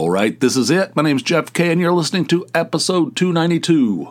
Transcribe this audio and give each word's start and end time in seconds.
All 0.00 0.08
right, 0.08 0.40
this 0.40 0.56
is 0.56 0.70
it. 0.70 0.96
My 0.96 1.02
name's 1.02 1.22
Jeff 1.22 1.52
Kay, 1.52 1.70
and 1.70 1.78
you're 1.78 1.92
listening 1.92 2.24
to 2.28 2.46
episode 2.54 3.14
292 3.16 4.08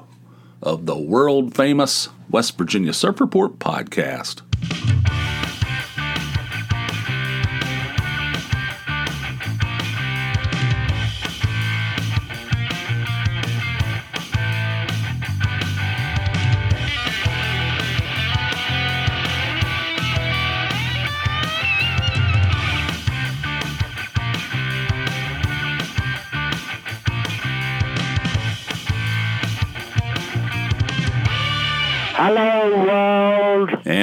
of 0.62 0.86
the 0.86 0.96
world 0.96 1.56
famous 1.56 2.10
West 2.30 2.60
Virginia 2.60 2.94
Surf 2.94 3.20
Report 3.20 3.58
podcast. 3.58 4.44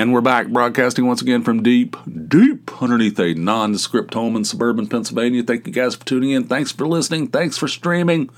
And 0.06 0.14
we're 0.14 0.20
back 0.20 0.46
broadcasting 0.46 1.04
once 1.04 1.20
again 1.20 1.42
from 1.42 1.64
deep, 1.64 1.96
deep 2.28 2.80
underneath 2.80 3.18
a 3.18 3.34
nondescript 3.34 4.14
home 4.14 4.36
in 4.36 4.44
suburban 4.44 4.86
Pennsylvania. 4.86 5.42
Thank 5.42 5.66
you 5.66 5.72
guys 5.72 5.96
for 5.96 6.04
tuning 6.04 6.30
in. 6.30 6.44
Thanks 6.44 6.70
for 6.70 6.86
listening. 6.86 7.26
Thanks 7.26 7.58
for 7.58 7.66
streaming. 7.66 8.30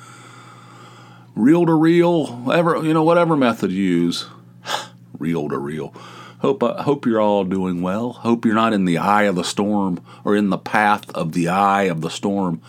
Reel 1.35 1.67
to 1.67 1.75
reel, 1.75 2.29
whatever 2.29 2.83
you 2.83 2.95
know, 2.95 3.03
whatever 3.03 3.37
method 3.37 3.71
you 3.71 3.85
use. 3.85 4.29
Reel 5.19 5.51
to 5.51 5.59
reel. 5.59 5.95
Hope 6.39 6.63
uh, 6.63 6.85
hope 6.85 7.05
you're 7.05 7.21
all 7.21 7.45
doing 7.45 7.83
well. 7.83 8.13
Hope 8.15 8.47
you're 8.47 8.55
not 8.55 8.73
in 8.73 8.87
the 8.87 8.97
eye 8.97 9.25
of 9.25 9.37
the 9.37 9.45
storm 9.45 10.03
or 10.25 10.35
in 10.35 10.49
the 10.49 10.57
path 10.57 11.11
of 11.11 11.33
the 11.33 11.49
eye 11.49 11.83
of 11.83 12.01
the 12.01 12.09
storm. 12.09 12.63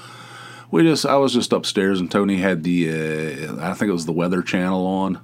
We 0.72 0.84
just 0.84 1.06
I 1.06 1.16
was 1.16 1.32
just 1.32 1.54
upstairs 1.54 2.02
and 2.02 2.12
Tony 2.12 2.36
had 2.36 2.64
the 2.64 2.90
uh, 2.90 3.66
I 3.66 3.74
think 3.76 3.88
it 3.88 3.94
was 3.94 4.08
the 4.08 4.12
Weather 4.12 4.42
Channel 4.42 4.86
on 4.86 5.22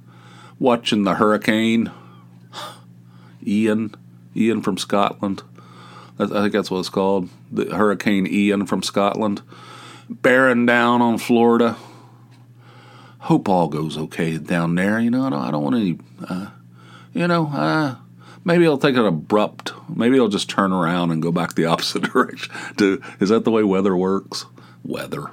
watching 0.58 1.02
the 1.02 1.16
hurricane. 1.16 1.92
Ian, 3.46 3.94
Ian 4.34 4.62
from 4.62 4.78
Scotland. 4.78 5.42
I 6.18 6.26
think 6.26 6.52
that's 6.52 6.70
what 6.70 6.78
it's 6.80 6.88
called. 6.88 7.28
The 7.52 7.74
Hurricane 7.76 8.26
Ian 8.26 8.66
from 8.66 8.82
Scotland, 8.82 9.42
bearing 10.08 10.64
down 10.64 11.02
on 11.02 11.18
Florida. 11.18 11.76
Hope 13.18 13.48
all 13.48 13.68
goes 13.68 13.98
okay 13.98 14.38
down 14.38 14.76
there. 14.76 14.98
You 14.98 15.10
know, 15.10 15.26
I 15.26 15.30
don't, 15.30 15.42
I 15.42 15.50
don't 15.50 15.62
want 15.62 15.76
any. 15.76 15.98
Uh, 16.26 16.50
you 17.12 17.26
know, 17.26 17.48
uh, 17.48 17.96
maybe 18.44 18.66
I'll 18.66 18.78
take 18.78 18.96
an 18.96 19.04
abrupt. 19.04 19.72
Maybe 19.94 20.18
I'll 20.18 20.28
just 20.28 20.48
turn 20.48 20.72
around 20.72 21.10
and 21.10 21.20
go 21.20 21.32
back 21.32 21.54
the 21.54 21.64
opposite 21.66 22.04
direction. 22.04 22.54
To 22.78 23.02
is 23.20 23.28
that 23.28 23.44
the 23.44 23.50
way 23.50 23.62
weather 23.62 23.96
works? 23.96 24.46
Weather. 24.84 25.30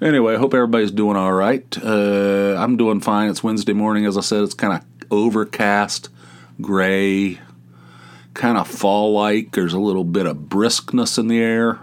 Anyway, 0.00 0.36
hope 0.36 0.54
everybody's 0.54 0.90
doing 0.90 1.16
all 1.16 1.32
right. 1.32 1.76
Uh, 1.82 2.54
I'm 2.56 2.76
doing 2.76 3.00
fine. 3.00 3.30
It's 3.30 3.42
Wednesday 3.42 3.74
morning, 3.74 4.06
as 4.06 4.16
I 4.16 4.22
said. 4.22 4.44
It's 4.44 4.54
kind 4.54 4.72
of 4.72 4.84
overcast, 5.10 6.08
gray, 6.60 7.38
kind 8.34 8.58
of 8.58 8.68
fall 8.68 9.12
like. 9.12 9.52
There's 9.52 9.72
a 9.72 9.80
little 9.80 10.04
bit 10.04 10.26
of 10.26 10.36
briskness 10.48 11.18
in 11.18 11.28
the 11.28 11.40
air. 11.40 11.80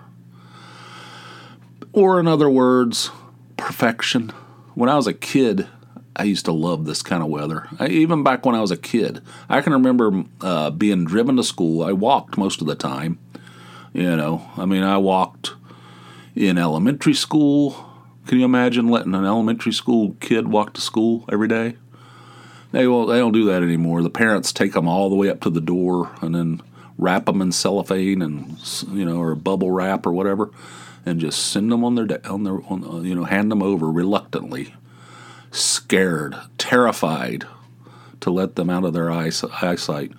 Or, 1.94 2.20
in 2.20 2.28
other 2.28 2.50
words, 2.50 3.12
perfection. 3.58 4.30
When 4.76 4.90
I 4.90 4.96
was 4.96 5.08
a 5.08 5.14
kid, 5.14 5.68
I 6.16 6.24
used 6.24 6.46
to 6.46 6.52
love 6.52 6.86
this 6.86 7.02
kind 7.02 7.22
of 7.24 7.30
weather. 7.30 7.68
I, 7.80 7.88
even 7.88 8.24
back 8.24 8.46
when 8.46 8.56
I 8.56 8.62
was 8.62 8.72
a 8.72 8.78
kid, 8.78 9.22
I 9.50 9.62
can 9.62 9.74
remember 9.74 10.24
uh, 10.42 10.72
being 10.72 11.06
driven 11.06 11.38
to 11.38 11.44
school. 11.44 11.84
I 11.84 11.94
walked 11.94 12.38
most 12.38 12.62
of 12.62 12.68
the 12.68 12.76
time. 12.76 13.20
You 13.94 14.16
know, 14.16 14.50
I 14.58 14.66
mean, 14.66 14.84
I 14.84 14.98
walked 14.98 15.54
in 16.36 16.58
elementary 16.58 17.16
school. 17.16 17.86
Can 18.28 18.40
you 18.40 18.46
imagine 18.46 18.90
letting 18.90 19.16
an 19.16 19.26
elementary 19.26 19.72
school 19.72 20.16
kid 20.20 20.50
walk 20.50 20.74
to 20.74 20.82
school 20.82 21.26
every 21.32 21.48
day? 21.48 21.78
They 22.72 22.88
will. 22.88 23.06
They 23.06 23.18
don't 23.18 23.32
do 23.32 23.46
that 23.46 23.64
anymore. 23.64 24.02
The 24.02 24.10
parents 24.10 24.52
take 24.52 24.74
them 24.74 24.88
all 24.88 25.10
the 25.10 25.16
way 25.16 25.30
up 25.30 25.42
to 25.42 25.50
the 25.50 25.62
door 25.62 26.12
and 26.22 26.36
then 26.36 26.62
wrap 26.98 27.26
them 27.26 27.42
in 27.42 27.52
cellophane 27.52 28.22
and 28.22 28.58
you 28.92 29.06
know 29.06 29.20
or 29.22 29.36
bubble 29.36 29.72
wrap 29.72 30.06
or 30.06 30.12
whatever, 30.12 30.52
and 31.06 31.20
just 31.20 31.48
send 31.48 31.72
them 31.72 31.84
on 31.84 31.96
their 31.96 32.20
on 32.30 32.44
their 32.44 32.62
on, 32.66 33.06
you 33.06 33.16
know 33.16 33.24
hand 33.24 33.52
them 33.52 33.64
over 33.64 33.90
reluctantly, 33.90 34.74
scared, 35.52 36.36
terrified 36.58 37.46
to 38.22 38.32
let 38.32 38.56
them 38.56 38.70
out 38.70 38.84
of 38.84 38.94
their 38.94 39.12
eyes, 39.12 39.44
eyesight. 39.62 40.12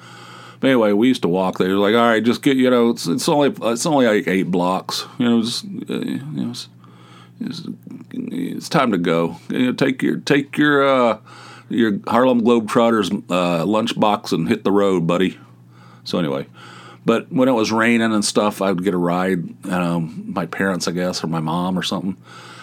But 0.60 0.68
anyway, 0.68 0.92
we 0.92 1.08
used 1.08 1.22
to 1.22 1.28
walk 1.28 1.58
there. 1.58 1.76
Like, 1.76 1.94
all 1.94 2.08
right, 2.08 2.22
just 2.22 2.42
get 2.42 2.56
you 2.56 2.70
know, 2.70 2.90
it's, 2.90 3.06
it's 3.06 3.28
only 3.28 3.54
it's 3.70 3.86
only 3.86 4.06
like 4.06 4.26
eight 4.26 4.50
blocks. 4.50 5.06
You 5.18 5.26
know, 5.26 5.42
just 5.42 5.64
uh, 5.64 5.94
you 5.94 6.22
know, 6.32 6.50
it's, 6.50 6.68
it's, 7.40 7.62
it's, 8.10 8.68
time 8.68 8.90
to 8.92 8.98
go. 8.98 9.36
You 9.48 9.66
know, 9.66 9.72
take 9.72 10.02
your 10.02 10.16
take 10.16 10.56
your 10.58 10.86
uh, 10.86 11.18
your 11.68 12.00
Harlem 12.06 12.42
Globetrotters 12.42 13.12
uh, 13.30 13.64
lunchbox 13.64 14.32
and 14.32 14.48
hit 14.48 14.64
the 14.64 14.72
road, 14.72 15.06
buddy. 15.06 15.38
So 16.04 16.18
anyway, 16.18 16.46
but 17.04 17.30
when 17.32 17.48
it 17.48 17.52
was 17.52 17.72
raining 17.72 18.12
and 18.12 18.24
stuff, 18.24 18.62
I 18.62 18.72
would 18.72 18.84
get 18.84 18.94
a 18.94 18.98
ride. 18.98 19.66
Um, 19.66 20.24
my 20.34 20.46
parents, 20.46 20.88
I 20.88 20.92
guess, 20.92 21.22
or 21.22 21.26
my 21.26 21.40
mom 21.40 21.78
or 21.78 21.82
something. 21.82 22.16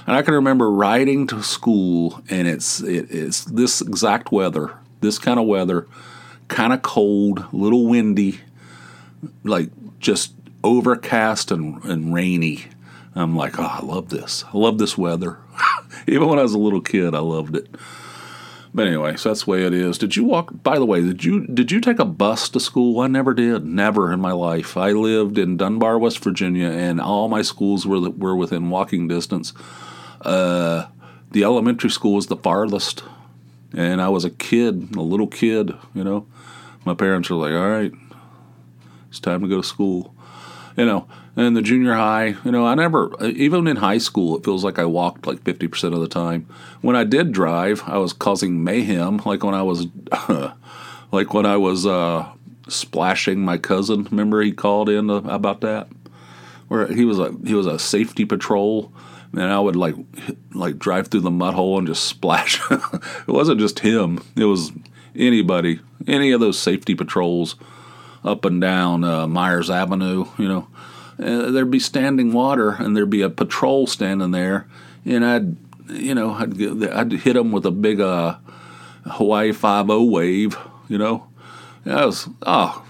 And 0.08 0.16
I 0.16 0.22
can 0.22 0.36
remember 0.36 0.70
riding 0.70 1.26
to 1.28 1.42
school, 1.42 2.22
and 2.30 2.48
it's 2.48 2.82
it, 2.82 3.08
it's 3.10 3.46
this 3.46 3.82
exact 3.82 4.32
weather, 4.32 4.74
this 5.02 5.18
kind 5.18 5.40
of 5.40 5.48
weather 5.48 5.88
kind 6.48 6.74
of 6.74 6.82
cold, 6.82 7.46
little 7.52 7.86
windy, 7.86 8.42
like 9.44 9.70
just 10.00 10.34
overcast 10.64 11.52
and, 11.52 11.84
and 11.86 12.14
rainy. 12.14 12.66
I'm 13.16 13.36
like, 13.36 13.60
oh, 13.60 13.64
I 13.64 13.82
love 13.82 14.10
this. 14.10 14.44
I 14.54 14.58
love 14.58 14.78
this 14.78 14.98
weather. 14.98 15.38
Even 16.08 16.28
when 16.28 16.40
I 16.40 16.44
was 16.44 16.54
a 16.54 16.60
little 16.60 16.82
kid, 16.82 17.16
I 17.16 17.20
loved 17.20 17.56
it. 17.56 17.68
But 18.76 18.88
anyway, 18.88 19.16
so 19.16 19.30
that's 19.30 19.46
the 19.46 19.52
way 19.52 19.64
it 19.64 19.74
is. 19.74 19.98
Did 19.98 20.18
you 20.18 20.26
walk? 20.26 20.52
By 20.62 20.78
the 20.78 20.86
way, 20.86 21.02
did 21.02 21.24
you 21.24 21.48
did 21.48 21.72
you 21.72 21.80
take 21.80 21.98
a 21.98 22.06
bus 22.06 22.50
to 22.50 22.60
school? 22.60 23.00
I 23.00 23.08
never 23.08 23.34
did. 23.34 23.66
Never 23.66 24.12
in 24.12 24.20
my 24.20 24.34
life. 24.34 24.76
I 24.76 24.92
lived 24.92 25.38
in 25.38 25.56
Dunbar, 25.56 25.98
West 25.98 26.22
Virginia, 26.22 26.68
and 26.68 27.00
all 27.00 27.30
my 27.30 27.42
schools 27.42 27.88
were 27.88 28.10
were 28.10 28.36
within 28.36 28.70
walking 28.70 29.08
distance. 29.08 29.54
Uh, 30.22 30.88
the 31.32 31.44
elementary 31.46 31.90
school 31.90 32.16
was 32.16 32.28
the 32.28 32.36
farthest, 32.36 33.04
and 33.74 34.02
I 34.02 34.10
was 34.10 34.26
a 34.26 34.30
kid, 34.30 34.96
a 34.96 35.02
little 35.02 35.28
kid, 35.28 35.74
you 35.94 36.04
know 36.04 36.28
my 36.86 36.94
parents 36.94 37.30
were 37.30 37.36
like, 37.36 37.54
all 37.54 37.70
right, 37.70 37.92
it's 39.10 39.20
time 39.20 39.42
to 39.42 39.48
go 39.48 39.58
to 39.58 39.68
school. 39.68 40.14
You 40.78 40.86
know, 40.86 41.08
and 41.36 41.56
the 41.56 41.62
junior 41.62 41.94
high, 41.94 42.36
you 42.44 42.52
know, 42.52 42.66
I 42.66 42.76
never, 42.76 43.12
even 43.24 43.68
in 43.68 43.78
high 43.78 43.98
school, 43.98 44.38
it 44.38 44.46
feels 44.46 44.64
like 44.64 44.80
I 44.80 44.86
walked 44.86 45.28
like 45.28 45.44
50% 45.44 45.94
of 45.94 46.00
the 46.00 46.08
time. 46.08 46.48
When 46.82 46.96
I 46.96 47.04
did 47.04 47.32
drive, 47.32 47.84
I 47.86 47.98
was 47.98 48.14
causing 48.14 48.64
mayhem, 48.64 49.22
like 49.26 49.44
when 49.44 49.54
I 49.54 49.64
was, 49.64 49.88
like 51.12 51.34
when 51.34 51.46
I 51.46 51.58
was 51.58 51.86
uh, 51.86 52.28
splashing 52.68 53.40
my 53.40 53.58
cousin. 53.58 54.08
Remember 54.12 54.42
he 54.42 54.52
called 54.52 54.90
in 54.90 55.10
about 55.10 55.62
that? 55.62 55.88
Where 56.68 56.88
he 56.88 57.06
was 57.06 57.20
a, 57.20 57.36
he 57.46 57.54
was 57.54 57.68
a 57.68 57.78
safety 57.78 58.26
patrol 58.26 58.92
and 59.34 59.52
I 59.52 59.60
would 59.60 59.76
like 59.76 59.96
like 60.54 60.80
drive 60.80 61.08
through 61.08 61.22
the 61.22 61.32
mud 61.32 61.54
hole 61.54 61.78
and 61.78 61.88
just 61.88 62.06
splash. 62.06 62.60
it 62.72 63.28
wasn't 63.28 63.60
just 63.60 63.80
him; 63.80 64.24
it 64.36 64.46
was 64.46 64.72
anybody, 65.16 65.80
any 66.08 66.32
of 66.32 66.40
those 66.40 66.58
safety 66.58 66.96
patrols 66.96 67.56
up 68.24 68.46
and 68.46 68.60
down 68.62 69.04
uh, 69.04 69.28
Myers 69.28 69.70
Avenue, 69.70 70.26
you 70.38 70.48
know, 70.48 70.68
uh, 71.20 71.52
there'd 71.52 71.72
be 71.72 71.80
standing 71.80 72.34
water 72.34 72.72
and 72.72 72.96
there'd 72.96 73.10
be 73.10 73.22
a 73.22 73.30
patrol 73.30 73.88
standing 73.88 74.32
there, 74.32 74.68
and 75.06 75.26
I'd, 75.26 75.56
you 75.90 76.16
know, 76.16 76.32
I'd, 76.32 76.62
I'd 76.84 77.12
hit 77.12 77.34
them 77.34 77.52
with 77.52 77.66
a 77.66 77.72
big 77.72 78.02
uh, 78.02 78.38
Hawaii 79.06 79.52
Five 79.52 79.90
O 79.90 80.04
wave, 80.04 80.58
you 80.88 80.98
know. 80.98 81.28
That 81.86 82.06
was 82.06 82.28
oh, 82.46 82.84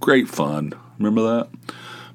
great 0.00 0.28
fun. 0.28 0.72
Remember 0.98 1.22
that? 1.22 1.48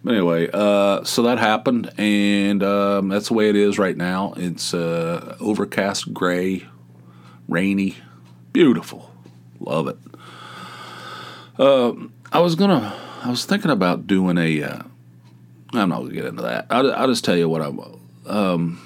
But 0.04 0.14
anyway, 0.14 0.50
uh, 0.54 1.04
so 1.04 1.24
that 1.24 1.40
happened, 1.40 1.92
and 1.98 2.64
um, 2.64 3.10
that's 3.10 3.28
the 3.28 3.34
way 3.34 3.50
it 3.50 3.58
is 3.58 3.78
right 3.78 3.98
now. 3.98 4.34
It's 4.38 4.74
uh, 4.74 5.36
overcast, 5.42 6.14
gray, 6.14 6.66
rainy, 7.50 7.98
beautiful. 8.54 9.12
Love 9.60 9.90
it. 9.90 9.98
Uh, 11.58 11.92
I 12.32 12.40
was 12.40 12.56
gonna. 12.56 12.96
I 13.24 13.30
was 13.30 13.44
thinking 13.44 13.72
about 13.72 14.08
doing 14.08 14.38
a. 14.38 14.86
I'm 15.74 15.90
not 15.90 16.00
gonna 16.02 16.14
get 16.14 16.26
into 16.26 16.42
that. 16.42 16.68
I'll, 16.70 16.92
I'll 16.94 17.08
just 17.08 17.24
tell 17.24 17.38
you 17.38 17.48
what 17.48 17.62
I'm. 17.62 17.80
Um, 18.26 18.82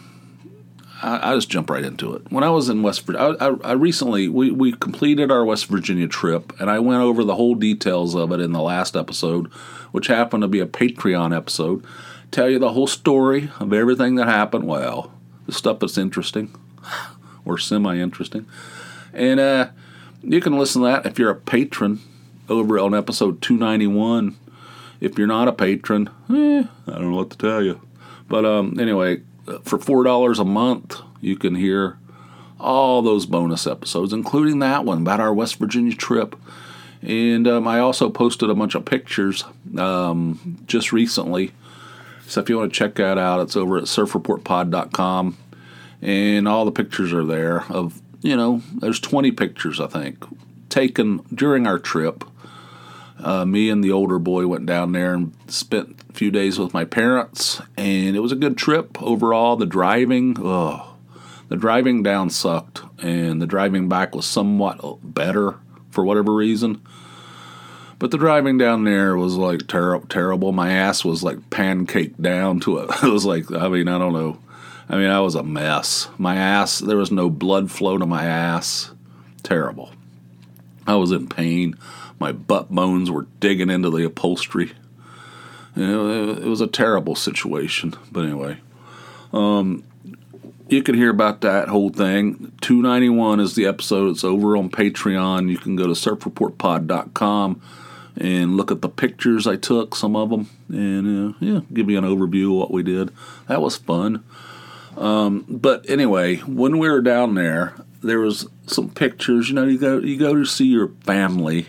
I, 1.02 1.32
I 1.32 1.36
just 1.36 1.50
jump 1.50 1.70
right 1.70 1.84
into 1.84 2.14
it. 2.14 2.32
When 2.32 2.44
I 2.44 2.50
was 2.50 2.70
in 2.70 2.82
West 2.82 3.06
Virginia, 3.06 3.38
I, 3.40 3.48
I, 3.64 3.72
recently 3.74 4.28
we, 4.30 4.52
we 4.52 4.72
completed 4.72 5.32
our 5.32 5.46
West 5.46 5.68
Virginia 5.68 6.08
trip, 6.08 6.54
and 6.60 6.70
I 6.70 6.80
went 6.80 7.02
over 7.02 7.24
the 7.24 7.36
whole 7.36 7.56
details 7.56 8.16
of 8.16 8.32
it 8.32 8.40
in 8.40 8.54
the 8.54 8.62
last 8.62 8.96
episode, 8.96 9.48
which 9.92 10.08
happened 10.08 10.42
to 10.42 10.48
be 10.48 10.60
a 10.60 10.66
Patreon 10.66 11.36
episode. 11.36 11.84
Tell 12.32 12.50
you 12.50 12.58
the 12.58 12.72
whole 12.72 12.88
story 12.88 13.50
of 13.60 13.74
everything 13.74 14.16
that 14.16 14.28
happened. 14.28 14.66
Well, 14.66 15.12
the 15.46 15.52
stuff 15.52 15.80
that's 15.80 15.98
interesting 15.98 16.56
or 17.46 17.58
semi 17.58 17.98
interesting, 17.98 18.46
and 19.14 19.40
uh, 19.40 19.70
you 20.24 20.42
can 20.42 20.58
listen 20.58 20.82
to 20.82 20.88
that 20.88 21.06
if 21.06 21.20
you're 21.20 21.30
a 21.30 21.36
patron 21.36 22.00
over 22.50 22.80
on 22.80 22.94
episode 22.94 23.42
291. 23.42 24.38
If 25.04 25.18
you're 25.18 25.28
not 25.28 25.50
a 25.50 25.52
patron, 25.52 26.10
eh, 26.30 26.64
I 26.88 26.92
don't 26.92 27.12
know 27.12 27.18
what 27.18 27.32
to 27.32 27.38
tell 27.38 27.62
you. 27.62 27.82
But 28.30 28.46
um, 28.46 28.80
anyway, 28.80 29.22
for 29.64 29.78
four 29.78 30.04
dollars 30.04 30.40
a 30.40 30.46
month, 30.46 31.02
you 31.20 31.36
can 31.36 31.56
hear 31.56 31.98
all 32.58 33.02
those 33.02 33.26
bonus 33.26 33.68
episodes, 33.68 34.14
including 34.14 34.60
that 34.60 34.86
one 34.86 35.02
about 35.02 35.20
our 35.20 35.34
West 35.34 35.58
Virginia 35.58 35.94
trip. 35.94 36.38
And 37.02 37.50
um, 37.50 37.68
I 37.68 37.80
also 37.80 38.10
posted 38.10 38.50
a 38.50 38.56
bunch 38.56 38.76
of 38.76 38.86
pictures 38.86 39.44
um, 39.78 40.64
just 40.68 40.94
recently. 40.94 41.52
So 42.26 42.40
if 42.40 42.48
you 42.48 42.58
want 42.58 42.72
to 42.72 42.78
check 42.78 42.96
that 42.96 43.18
out, 43.18 43.42
it's 43.42 43.58
over 43.58 43.78
at 43.78 43.84
surfreportpod.com. 43.84 45.38
And 46.02 46.48
all 46.48 46.64
the 46.64 46.72
pictures 46.72 47.12
are 47.12 47.26
there 47.26 47.66
of, 47.70 48.02
you 48.22 48.38
know, 48.38 48.62
there's 48.76 49.02
20 49.02 49.32
pictures, 49.32 49.82
I 49.82 49.88
think, 49.88 50.24
taken 50.70 51.26
during 51.34 51.68
our 51.68 51.80
trip. 51.80 52.24
Uh, 53.20 53.46
me 53.46 53.70
and 53.70 53.84
the 53.84 53.92
older 53.92 54.20
boy 54.20 54.48
went 54.48 54.66
down 54.66 54.92
there 54.92 55.14
and 55.14 55.34
spent 55.48 56.02
a 56.10 56.14
few 56.14 56.32
days 56.32 56.60
with 56.60 56.74
my 56.74 56.84
parents, 56.86 57.62
and 57.78 58.16
it 58.16 58.20
was 58.20 58.32
a 58.32 58.38
good 58.38 58.58
trip 58.58 59.02
overall. 59.02 59.56
The 59.56 59.66
driving, 59.66 60.36
oh, 60.40 60.96
the 61.48 61.56
driving 61.56 62.04
down 62.04 62.30
sucked, 62.30 62.82
and 63.02 63.42
the 63.42 63.48
driving 63.48 63.88
back 63.88 64.16
was 64.16 64.26
somewhat 64.26 65.00
better 65.04 65.56
for 65.92 66.04
whatever 66.04 66.34
reason. 66.34 66.82
But 68.00 68.12
the 68.12 68.18
driving 68.18 68.58
down 68.58 68.84
there 68.84 69.16
was 69.16 69.36
like 69.36 69.68
ter- 69.68 70.00
terrible. 70.02 70.52
My 70.52 70.74
ass 70.74 71.06
was 71.06 71.24
like 71.24 71.50
pancaked 71.50 72.22
down 72.22 72.60
to 72.62 72.80
it. 72.80 72.90
It 73.04 73.10
was 73.10 73.26
like, 73.26 73.50
I 73.52 73.70
mean, 73.70 73.88
I 73.88 73.98
don't 73.98 74.14
know. 74.14 74.40
I 74.90 74.98
mean, 74.98 75.10
I 75.10 75.22
was 75.22 75.36
a 75.36 75.44
mess. 75.44 76.10
My 76.18 76.36
ass, 76.36 76.80
there 76.80 76.98
was 76.98 77.12
no 77.12 77.30
blood 77.30 77.72
flow 77.72 77.98
to 77.98 78.06
my 78.06 78.26
ass. 78.26 78.92
Terrible. 79.42 79.92
I 80.86 80.96
was 80.96 81.12
in 81.12 81.30
pain. 81.30 81.78
My 82.24 82.32
butt 82.32 82.72
bones 82.72 83.12
were 83.12 83.28
digging 83.42 83.70
into 83.70 83.90
the 83.90 84.06
upholstery. 84.06 84.72
You 85.76 85.86
know, 85.86 86.32
it, 86.32 86.46
was 86.46 86.62
a 86.62 86.68
terrible 86.68 87.16
situation. 87.16 87.96
But 88.14 88.24
anyway, 88.24 88.60
um, 89.34 89.84
you 90.70 90.82
can 90.84 90.96
hear 90.96 91.10
about 91.10 91.42
that 91.42 91.68
whole 91.68 91.90
thing. 91.90 92.54
291 92.62 93.42
is 93.42 93.56
the 93.56 93.66
episode. 93.66 94.12
It's 94.12 94.24
over 94.24 94.56
on 94.56 94.70
Patreon. 94.70 95.50
You 95.50 95.58
can 95.58 95.76
go 95.76 95.86
to 95.86 95.92
surfreportpod.com 95.92 97.62
and 98.16 98.56
look 98.56 98.72
at 98.72 98.82
the 98.82 98.88
pictures 98.88 99.46
I 99.46 99.58
took, 99.58 99.94
some 99.94 100.16
of 100.16 100.30
them, 100.30 100.50
and 100.70 101.36
uh, 101.36 101.38
yeah, 101.42 101.60
give 101.74 101.90
you 101.90 101.98
an 101.98 102.06
overview 102.06 102.54
of 102.54 102.58
what 102.58 102.72
we 102.72 102.84
did. 102.84 103.12
That 103.50 103.62
was 103.62 103.76
fun. 103.76 104.24
Um, 104.96 105.44
but 105.50 105.90
anyway, 105.90 106.38
when 106.38 106.78
we 106.78 106.90
were 106.90 107.02
down 107.02 107.36
there, 107.36 107.74
there 108.02 108.22
was 108.22 108.48
some 108.66 108.92
pictures. 108.92 109.50
You 109.50 109.56
know, 109.56 109.66
you 109.66 109.78
go 109.78 109.98
you 109.98 110.18
go 110.18 110.36
to 110.36 110.46
see 110.46 110.68
your 110.68 110.88
family. 111.04 111.68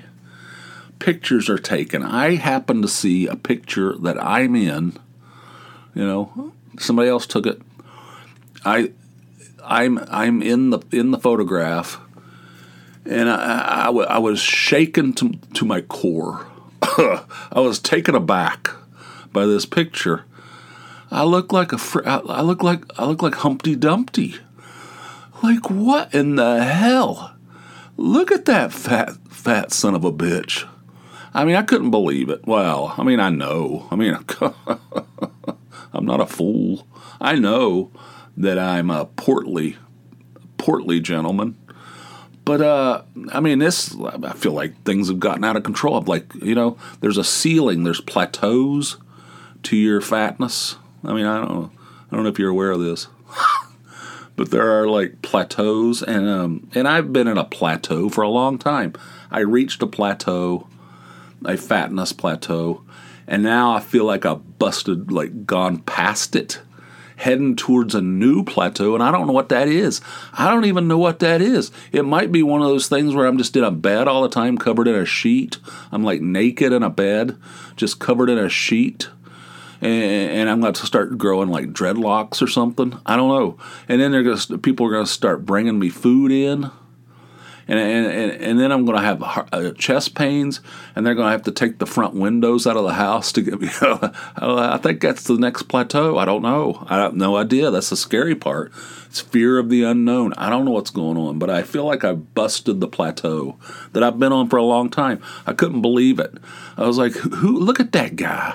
Pictures 1.04 1.50
are 1.50 1.58
taken. 1.58 2.02
I 2.02 2.36
happen 2.36 2.80
to 2.80 2.88
see 2.88 3.26
a 3.26 3.36
picture 3.36 3.94
that 3.98 4.16
I'm 4.24 4.56
in. 4.56 4.94
You 5.94 6.06
know, 6.06 6.52
somebody 6.78 7.10
else 7.10 7.26
took 7.26 7.44
it. 7.44 7.60
I 8.64 8.90
I'm 9.62 9.98
I'm 10.08 10.40
in 10.40 10.70
the 10.70 10.78
in 10.92 11.10
the 11.10 11.18
photograph, 11.18 12.00
and 13.04 13.28
I, 13.28 13.86
I, 13.86 13.90
I 13.90 14.18
was 14.18 14.40
shaken 14.40 15.12
to 15.12 15.34
to 15.52 15.66
my 15.66 15.82
core. 15.82 16.46
I 16.80 17.60
was 17.60 17.78
taken 17.80 18.14
aback 18.14 18.70
by 19.30 19.44
this 19.44 19.66
picture. 19.66 20.24
I 21.10 21.24
look 21.24 21.52
like 21.52 21.74
a 21.74 21.78
fr- 21.78 22.08
I 22.08 22.40
look 22.40 22.62
like 22.62 22.82
I 22.98 23.04
look 23.04 23.20
like 23.20 23.34
Humpty 23.34 23.76
Dumpty. 23.76 24.36
Like 25.42 25.68
what 25.68 26.14
in 26.14 26.36
the 26.36 26.64
hell? 26.64 27.34
Look 27.98 28.32
at 28.32 28.46
that 28.46 28.72
fat 28.72 29.10
fat 29.28 29.70
son 29.70 29.94
of 29.94 30.02
a 30.02 30.10
bitch. 30.10 30.66
I 31.34 31.44
mean, 31.44 31.56
I 31.56 31.62
couldn't 31.62 31.90
believe 31.90 32.28
it. 32.28 32.46
Well, 32.46 32.94
I 32.96 33.02
mean, 33.02 33.18
I 33.18 33.30
know. 33.30 33.88
I 33.90 33.96
mean, 33.96 34.16
I'm 35.92 36.06
not 36.06 36.20
a 36.20 36.26
fool. 36.26 36.86
I 37.20 37.34
know 37.36 37.90
that 38.36 38.58
I'm 38.58 38.90
a 38.90 39.06
portly, 39.06 39.76
portly 40.58 41.00
gentleman. 41.00 41.56
But 42.44 42.60
uh, 42.60 43.02
I 43.32 43.40
mean, 43.40 43.58
this 43.58 43.96
I 43.98 44.32
feel 44.34 44.52
like 44.52 44.82
things 44.84 45.08
have 45.08 45.18
gotten 45.18 45.44
out 45.44 45.56
of 45.56 45.62
control. 45.62 45.96
Of 45.96 46.08
like 46.08 46.34
you 46.34 46.54
know, 46.54 46.76
there's 47.00 47.16
a 47.16 47.24
ceiling, 47.24 47.84
there's 47.84 48.02
plateaus 48.02 48.98
to 49.64 49.76
your 49.76 50.00
fatness. 50.00 50.76
I 51.02 51.14
mean, 51.14 51.26
I 51.26 51.38
don't 51.38 51.48
know, 51.48 51.70
I 52.10 52.14
don't 52.14 52.24
know 52.24 52.30
if 52.30 52.38
you're 52.38 52.50
aware 52.50 52.72
of 52.72 52.80
this, 52.80 53.08
but 54.36 54.50
there 54.50 54.78
are 54.78 54.86
like 54.86 55.22
plateaus, 55.22 56.02
and 56.02 56.28
um, 56.28 56.68
and 56.74 56.86
I've 56.86 57.14
been 57.14 57.28
in 57.28 57.38
a 57.38 57.44
plateau 57.44 58.10
for 58.10 58.20
a 58.20 58.28
long 58.28 58.58
time. 58.58 58.92
I 59.30 59.40
reached 59.40 59.82
a 59.82 59.86
plateau, 59.86 60.68
a 61.44 61.56
fatness 61.56 62.12
plateau, 62.12 62.82
and 63.26 63.42
now 63.42 63.72
I 63.72 63.80
feel 63.80 64.04
like 64.04 64.26
I've 64.26 64.58
busted, 64.58 65.10
like 65.10 65.46
gone 65.46 65.78
past 65.78 66.36
it 66.36 66.60
heading 67.16 67.56
towards 67.56 67.94
a 67.94 68.00
new 68.00 68.44
plateau, 68.44 68.94
and 68.94 69.02
I 69.02 69.10
don't 69.10 69.26
know 69.26 69.32
what 69.32 69.48
that 69.50 69.68
is. 69.68 70.00
I 70.32 70.50
don't 70.50 70.64
even 70.64 70.88
know 70.88 70.98
what 70.98 71.20
that 71.20 71.40
is. 71.40 71.70
It 71.92 72.04
might 72.04 72.32
be 72.32 72.42
one 72.42 72.60
of 72.60 72.68
those 72.68 72.88
things 72.88 73.14
where 73.14 73.26
I'm 73.26 73.38
just 73.38 73.56
in 73.56 73.64
a 73.64 73.70
bed 73.70 74.08
all 74.08 74.22
the 74.22 74.28
time, 74.28 74.58
covered 74.58 74.88
in 74.88 74.94
a 74.94 75.04
sheet. 75.04 75.58
I'm 75.92 76.04
like 76.04 76.20
naked 76.20 76.72
in 76.72 76.82
a 76.82 76.90
bed, 76.90 77.36
just 77.76 78.00
covered 78.00 78.30
in 78.30 78.38
a 78.38 78.48
sheet. 78.48 79.08
And, 79.80 80.48
I'm 80.48 80.60
going 80.60 80.72
to 80.72 80.86
start 80.86 81.18
growing 81.18 81.50
like 81.50 81.66
dreadlocks 81.72 82.40
or 82.40 82.46
something. 82.46 82.98
I 83.04 83.16
don't 83.16 83.28
know. 83.28 83.58
And 83.86 84.00
then 84.00 84.12
they're 84.12 84.22
going 84.22 84.38
to 84.38 84.56
people 84.56 84.86
are 84.86 84.90
going 84.90 85.04
to 85.04 85.10
start 85.10 85.44
bringing 85.44 85.78
me 85.78 85.90
food 85.90 86.32
in 86.32 86.70
and 87.66 87.78
and, 87.78 88.30
and 88.32 88.60
then 88.60 88.72
I'm 88.72 88.84
going 88.84 88.98
to 88.98 89.04
have 89.04 89.48
uh, 89.52 89.72
chest 89.72 90.14
pains, 90.14 90.60
and 90.94 91.06
they're 91.06 91.14
going 91.14 91.26
to 91.26 91.32
have 91.32 91.42
to 91.44 91.52
take 91.52 91.78
the 91.78 91.86
front 91.86 92.14
windows 92.14 92.66
out 92.66 92.76
of 92.76 92.84
the 92.84 92.94
house 92.94 93.32
to 93.32 93.42
get 93.42 93.60
me. 93.60 93.68
I 94.36 94.78
think 94.82 95.00
that's 95.00 95.24
the 95.24 95.36
next 95.36 95.64
plateau. 95.64 96.18
I 96.18 96.24
don't 96.24 96.42
know. 96.42 96.84
I 96.88 96.98
have 96.98 97.14
no 97.14 97.36
idea. 97.36 97.70
That's 97.70 97.90
the 97.90 97.96
scary 97.96 98.34
part. 98.34 98.72
It's 99.06 99.20
fear 99.20 99.58
of 99.58 99.70
the 99.70 99.84
unknown. 99.84 100.32
I 100.34 100.50
don't 100.50 100.64
know 100.64 100.72
what's 100.72 100.90
going 100.90 101.16
on, 101.16 101.38
but 101.38 101.50
I 101.50 101.62
feel 101.62 101.84
like 101.84 102.04
I 102.04 102.12
busted 102.12 102.80
the 102.80 102.88
plateau 102.88 103.56
that 103.92 104.02
I've 104.02 104.18
been 104.18 104.32
on 104.32 104.48
for 104.48 104.56
a 104.56 104.64
long 104.64 104.90
time. 104.90 105.22
I 105.46 105.52
couldn't 105.52 105.82
believe 105.82 106.18
it. 106.18 106.34
I 106.76 106.86
was 106.86 106.98
like, 106.98 107.12
"Who? 107.12 107.58
Look 107.58 107.80
at 107.80 107.92
that 107.92 108.16
guy. 108.16 108.54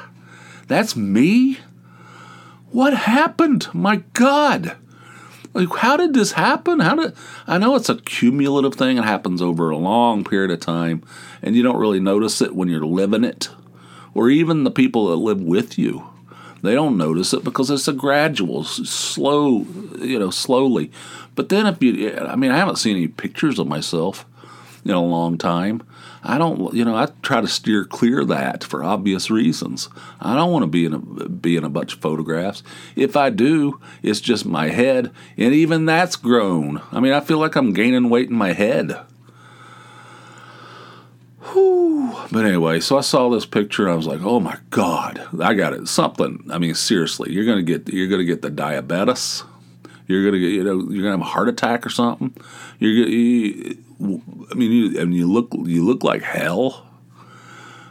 That's 0.68 0.96
me." 0.96 1.60
What 2.72 2.94
happened? 2.94 3.68
My 3.74 4.04
God. 4.14 4.78
Like, 5.60 5.80
how 5.80 5.98
did 5.98 6.14
this 6.14 6.32
happen? 6.32 6.80
How 6.80 6.96
did 6.96 7.14
I 7.46 7.58
know 7.58 7.76
it's 7.76 7.90
a 7.90 7.96
cumulative 7.96 8.76
thing? 8.76 8.98
It 8.98 9.04
happens 9.04 9.42
over 9.42 9.70
a 9.70 9.78
long 9.78 10.24
period 10.24 10.52
of 10.52 10.62
time, 10.62 11.04
and 11.42 11.54
you 11.54 11.64
don't 11.64 11.78
really 11.78 12.00
notice 12.00 12.42
it 12.42 12.56
when 12.56 12.70
you're 12.70 12.86
living 12.86 13.26
it, 13.26 13.50
or 14.14 14.30
even 14.30 14.64
the 14.64 14.72
people 14.72 15.10
that 15.10 15.18
live 15.18 15.42
with 15.42 15.78
you. 15.78 16.08
They 16.62 16.74
don't 16.74 16.98
notice 16.98 17.34
it 17.34 17.44
because 17.44 17.70
it's 17.70 17.90
a 17.90 17.94
gradual, 17.94 18.64
slow, 18.64 19.66
you 20.00 20.18
know, 20.18 20.30
slowly. 20.30 20.92
But 21.36 21.50
then 21.50 21.66
if 21.66 21.84
you, 21.84 22.18
I 22.18 22.38
mean, 22.38 22.52
I 22.52 22.58
haven't 22.58 22.78
seen 22.78 22.96
any 22.96 23.10
pictures 23.10 23.60
of 23.60 23.68
myself 23.68 24.26
in 24.86 24.92
a 24.92 25.04
long 25.04 25.38
time. 25.38 25.84
I 26.24 26.38
don't, 26.38 26.74
you 26.74 26.84
know, 26.84 26.96
I 26.96 27.08
try 27.22 27.42
to 27.42 27.48
steer 27.48 27.86
clear 27.86 28.26
that 28.26 28.64
for 28.64 28.84
obvious 28.84 29.32
reasons. 29.32 29.90
I 30.20 30.36
don't 30.36 30.52
want 30.52 30.64
to 30.64 30.68
be 30.68 30.86
in 30.86 30.94
a 30.94 31.00
be 31.00 31.56
in 31.56 31.64
a 31.64 31.70
bunch 31.70 31.94
of 31.94 32.02
photographs. 32.02 32.62
If 32.96 33.16
I 33.16 33.30
do, 33.30 33.80
it's 34.04 34.20
just 34.20 34.46
my 34.46 34.70
head, 34.70 35.12
and 35.38 35.54
even 35.54 35.86
that's 35.86 36.16
grown. 36.16 36.82
I 36.92 37.00
mean, 37.00 37.14
I 37.14 37.22
feel 37.22 37.38
like 37.38 37.56
I'm 37.56 37.74
gaining 37.74 38.10
weight 38.10 38.30
in 38.30 38.36
my 38.36 38.54
head. 38.54 39.00
Whew. 41.54 42.16
But 42.32 42.46
anyway, 42.46 42.80
so 42.80 42.98
I 42.98 43.02
saw 43.02 43.30
this 43.30 43.46
picture 43.46 43.84
and 43.84 43.94
I 43.94 43.96
was 43.96 44.06
like, 44.06 44.22
"Oh 44.22 44.40
my 44.40 44.58
god, 44.70 45.26
I 45.40 45.54
got 45.54 45.74
it! 45.74 45.88
Something. 45.88 46.46
I 46.52 46.58
mean, 46.58 46.76
seriously, 46.76 47.32
you're 47.32 47.46
gonna 47.46 47.64
get 47.64 47.92
you're 47.92 48.08
gonna 48.10 48.26
get 48.26 48.42
the 48.42 48.50
diabetes. 48.50 49.44
You're 50.06 50.26
gonna 50.26 50.40
get 50.40 50.52
you 50.52 50.64
know 50.64 50.88
you're 50.90 51.04
gonna 51.04 51.18
have 51.18 51.22
a 51.22 51.24
heart 51.24 51.50
attack 51.50 51.86
or 51.86 51.90
something. 51.90 52.36
You're 52.78 53.08
you, 53.08 53.78
I 54.02 54.54
mean, 54.56 54.72
you, 54.72 55.08
you 55.08 55.32
look 55.32 55.50
you 55.54 55.86
look 55.86 56.04
like 56.04 56.22
hell. 56.22 56.86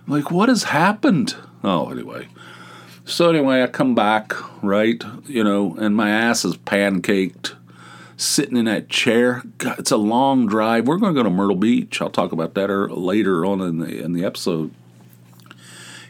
Like, 0.07 0.31
what 0.31 0.49
has 0.49 0.65
happened? 0.65 1.37
Oh, 1.63 1.91
anyway. 1.91 2.29
So 3.05 3.31
anyway, 3.31 3.63
I 3.63 3.67
come 3.67 3.95
back, 3.95 4.35
right? 4.63 5.03
You 5.27 5.45
know, 5.45 5.77
and 5.79 5.95
my 5.95 6.11
ass 6.11 6.45
is 6.45 6.57
pancaked, 6.57 7.55
sitting 8.17 8.57
in 8.57 8.67
that 8.67 8.89
chair. 8.89 9.43
God, 9.59 9.79
it's 9.79 9.91
a 9.91 9.97
long 9.97 10.47
drive. 10.47 10.87
We're 10.87 10.99
going 10.99 11.15
to 11.15 11.19
go 11.19 11.25
to 11.25 11.35
Myrtle 11.35 11.57
Beach. 11.57 12.01
I'll 12.01 12.11
talk 12.11 12.33
about 12.33 12.55
that 12.55 12.71
er, 12.71 12.89
later 12.89 13.45
on 13.45 13.61
in 13.61 13.79
the 13.79 14.03
in 14.03 14.13
the 14.13 14.25
episode. 14.25 14.73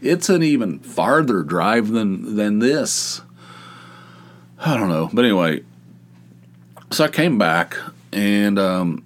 It's 0.01 0.29
an 0.29 0.43
even 0.45 0.79
farther 0.79 1.43
drive 1.43 1.89
than 1.89 2.37
than 2.37 2.61
this. 2.61 3.21
I 4.61 4.77
don't 4.77 4.89
know, 4.89 5.11
but 5.13 5.25
anyway. 5.25 5.63
So 6.91 7.05
I 7.05 7.09
came 7.09 7.37
back 7.37 7.77
and 8.13 8.59
um, 8.59 9.05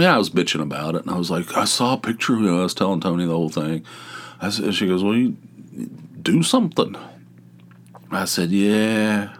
yeah, 0.00 0.14
I 0.14 0.18
was 0.18 0.30
bitching 0.30 0.62
about 0.62 0.94
it, 0.94 1.02
and 1.02 1.10
I 1.10 1.18
was 1.18 1.30
like, 1.30 1.56
I 1.56 1.64
saw 1.64 1.94
a 1.94 1.98
picture. 1.98 2.34
You 2.34 2.42
know, 2.42 2.60
I 2.60 2.62
was 2.62 2.74
telling 2.74 3.00
Tony 3.00 3.26
the 3.26 3.32
whole 3.32 3.48
thing. 3.48 3.84
I 4.40 4.50
said, 4.50 4.74
she 4.74 4.86
goes, 4.86 5.04
well, 5.04 5.14
you 5.14 5.36
do 6.22 6.42
something. 6.42 6.96
I 8.10 8.24
said, 8.24 8.50
yeah, 8.50 9.34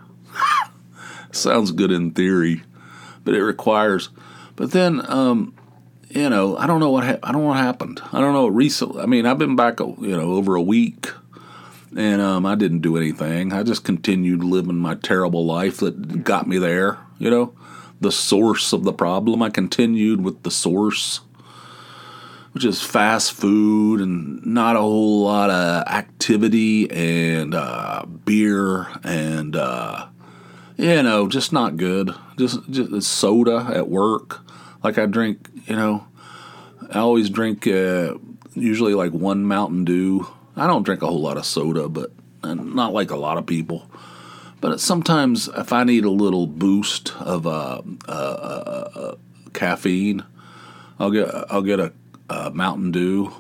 sounds 1.33 1.73
good 1.73 1.91
in 1.91 2.13
theory, 2.13 2.63
but 3.25 3.35
it 3.35 3.43
requires. 3.43 4.11
But 4.57 4.73
then, 4.73 5.03
um, 5.11 5.55
you 6.11 6.29
know, 6.29 6.57
I 6.57 6.67
don't 6.67 6.81
know 6.81 6.91
what 6.91 7.05
ha- 7.05 7.19
I 7.23 7.33
don't 7.33 7.43
know 7.43 7.49
what 7.49 7.57
happened. 7.57 8.01
I 8.13 8.21
don't 8.21 8.35
know 8.35 8.47
recently. 8.47 9.03
I 9.03 9.07
mean, 9.07 9.27
I've 9.27 9.39
been 9.39 9.57
back, 9.57 9.81
you 9.81 10.17
know, 10.17 10.33
over 10.35 10.55
a 10.55 10.63
week, 10.63 11.09
and 11.97 12.21
um, 12.21 12.47
I 12.47 12.55
didn't 12.55 12.81
do 12.81 12.97
anything. 12.97 13.53
I 13.53 13.63
just 13.63 13.85
continued 13.85 14.45
living 14.45 14.77
my 14.77 14.95
terrible 14.95 15.47
life 15.47 15.79
that 15.79 16.25
got 16.25 16.47
me 16.47 16.59
there. 16.59 16.99
You 17.19 17.31
know, 17.31 17.55
the 18.01 18.13
source 18.13 18.73
of 18.73 18.85
the 18.85 18.93
problem. 18.93 19.43
I 19.43 19.51
continued 19.51 20.23
with 20.23 20.43
the 20.43 20.51
source, 20.51 21.21
which 22.53 22.65
is 22.65 22.81
fast 22.83 23.33
food 23.33 24.01
and 24.01 24.45
not 24.45 24.77
a 24.77 24.81
whole 24.81 25.25
lot 25.25 25.51
of 25.51 25.87
activity 25.87 26.91
and 26.91 27.55
uh, 27.55 28.05
beer 28.07 28.89
and 29.05 29.55
uh, 29.55 30.07
you 30.77 31.03
know, 31.03 31.29
just 31.29 31.53
not 31.53 31.77
good. 31.77 32.15
Just 32.39 32.69
just 32.71 33.11
soda 33.11 33.71
at 33.75 33.89
work. 33.89 34.41
Like 34.83 34.97
I 34.97 35.05
drink, 35.05 35.51
you 35.67 35.77
know, 35.77 36.07
I 36.91 37.01
always 37.01 37.29
drink 37.29 37.67
uh, 37.67 38.15
usually 38.55 38.95
like 38.95 39.13
one 39.13 39.45
Mountain 39.45 39.85
Dew. 39.85 40.27
I 40.57 40.67
don't 40.67 40.83
drink 40.83 41.03
a 41.03 41.07
whole 41.07 41.21
lot 41.21 41.37
of 41.37 41.45
soda, 41.45 41.89
but 41.89 42.13
not 42.43 42.95
like 42.95 43.11
a 43.11 43.17
lot 43.17 43.37
of 43.37 43.47
people. 43.47 43.91
But 44.61 44.81
sometimes 44.81 45.49
if 45.49 45.73
I 45.73 45.85
need 45.85 46.05
a 46.05 46.11
little 46.11 46.47
boost 46.47 47.17
of 47.17 47.47
uh, 47.47 47.83
uh, 48.09 48.13
uh, 48.13 48.91
uh 48.95 49.15
caffeine, 49.53 50.25
I'll 50.99 51.11
get 51.11 51.29
I'll 51.51 51.63
get 51.63 51.81
a, 51.81 51.93
a 52.29 52.51
Mountain 52.51 52.93
Dew 52.93 53.33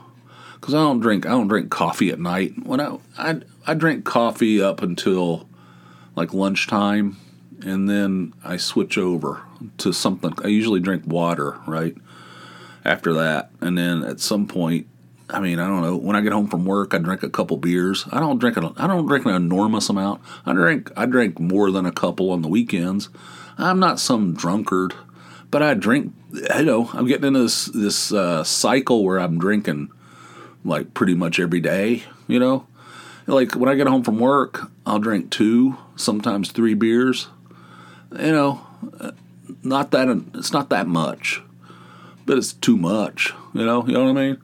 because 0.55 0.75
I 0.75 0.79
don't 0.79 1.01
drink 1.01 1.27
I 1.27 1.31
don't 1.31 1.49
drink 1.49 1.71
coffee 1.71 2.11
at 2.11 2.19
night. 2.19 2.55
When 2.65 2.81
I, 2.81 2.99
I 3.19 3.41
I 3.67 3.75
drink 3.75 4.05
coffee 4.05 4.63
up 4.63 4.83
until 4.83 5.47
like 6.17 6.33
lunchtime, 6.33 7.19
and 7.63 7.89
then 7.89 8.33
I 8.45 8.57
switch 8.57 8.97
over 8.97 9.43
to 9.79 9.93
something. 9.93 10.35
I 10.43 10.49
usually 10.49 10.81
drink 10.81 11.05
water 11.07 11.59
right 11.67 11.97
after 12.85 13.13
that, 13.13 13.51
and 13.61 13.77
then 13.77 14.03
at 14.03 14.21
some 14.21 14.47
point 14.47 14.87
I 15.33 15.41
mean, 15.41 15.59
I 15.59 15.67
don't 15.67 15.83
know. 15.83 15.97
When 15.97 16.17
I 16.17 16.21
get 16.21 16.33
home 16.33 16.49
from 16.49 16.65
work, 16.65 16.95
I 16.95 16.99
drink 16.99 17.23
a 17.23 17.31
couple 17.31 17.57
beers. 17.57 18.05
I 18.11 18.21
don't 18.21 18.39
drink 18.39 18.57
a, 18.57 18.73
I 18.77 18.87
don't 18.87 19.07
drink 19.07 19.27
an 19.27 19.35
enormous 19.35 19.89
amount. 19.89 20.23
I 20.45 20.53
drink 20.53 20.91
I 20.97 21.07
drink 21.07 21.39
more 21.39 21.71
than 21.71 21.87
a 21.87 21.93
couple 21.93 22.31
on 22.31 22.43
the 22.43 22.49
weekends. 22.49 23.09
I'm 23.57 23.79
not 23.79 24.01
some 24.01 24.35
drunkard, 24.35 24.95
but 25.51 25.63
I 25.63 25.75
drink. 25.75 26.15
You 26.33 26.65
know, 26.65 26.91
I'm 26.93 27.07
getting 27.07 27.27
into 27.27 27.43
this 27.43 27.67
this 27.67 28.13
uh, 28.13 28.43
cycle 28.45 29.05
where 29.05 29.21
I'm 29.21 29.39
drinking 29.39 29.91
like 30.65 30.95
pretty 30.95 31.15
much 31.15 31.39
every 31.39 31.61
day. 31.61 32.03
You 32.27 32.39
know, 32.39 32.67
like 33.27 33.55
when 33.55 33.69
I 33.69 33.75
get 33.75 33.87
home 33.87 34.03
from 34.03 34.19
work, 34.19 34.71
I'll 34.85 34.99
drink 34.99 35.31
two, 35.31 35.77
sometimes 35.97 36.51
three 36.51 36.75
beers. 36.75 37.29
You 38.13 38.33
know, 38.33 38.67
not 39.63 39.93
that 39.93 40.09
it's 40.35 40.53
not 40.53 40.71
that 40.71 40.89
much, 40.89 41.41
but 42.27 42.37
it's 42.37 42.53
too 42.53 42.77
much. 42.77 43.33
You 43.55 43.65
know, 43.65 43.87
you 43.87 43.93
know 43.93 44.05
what 44.05 44.19
I 44.19 44.29
mean 44.29 44.39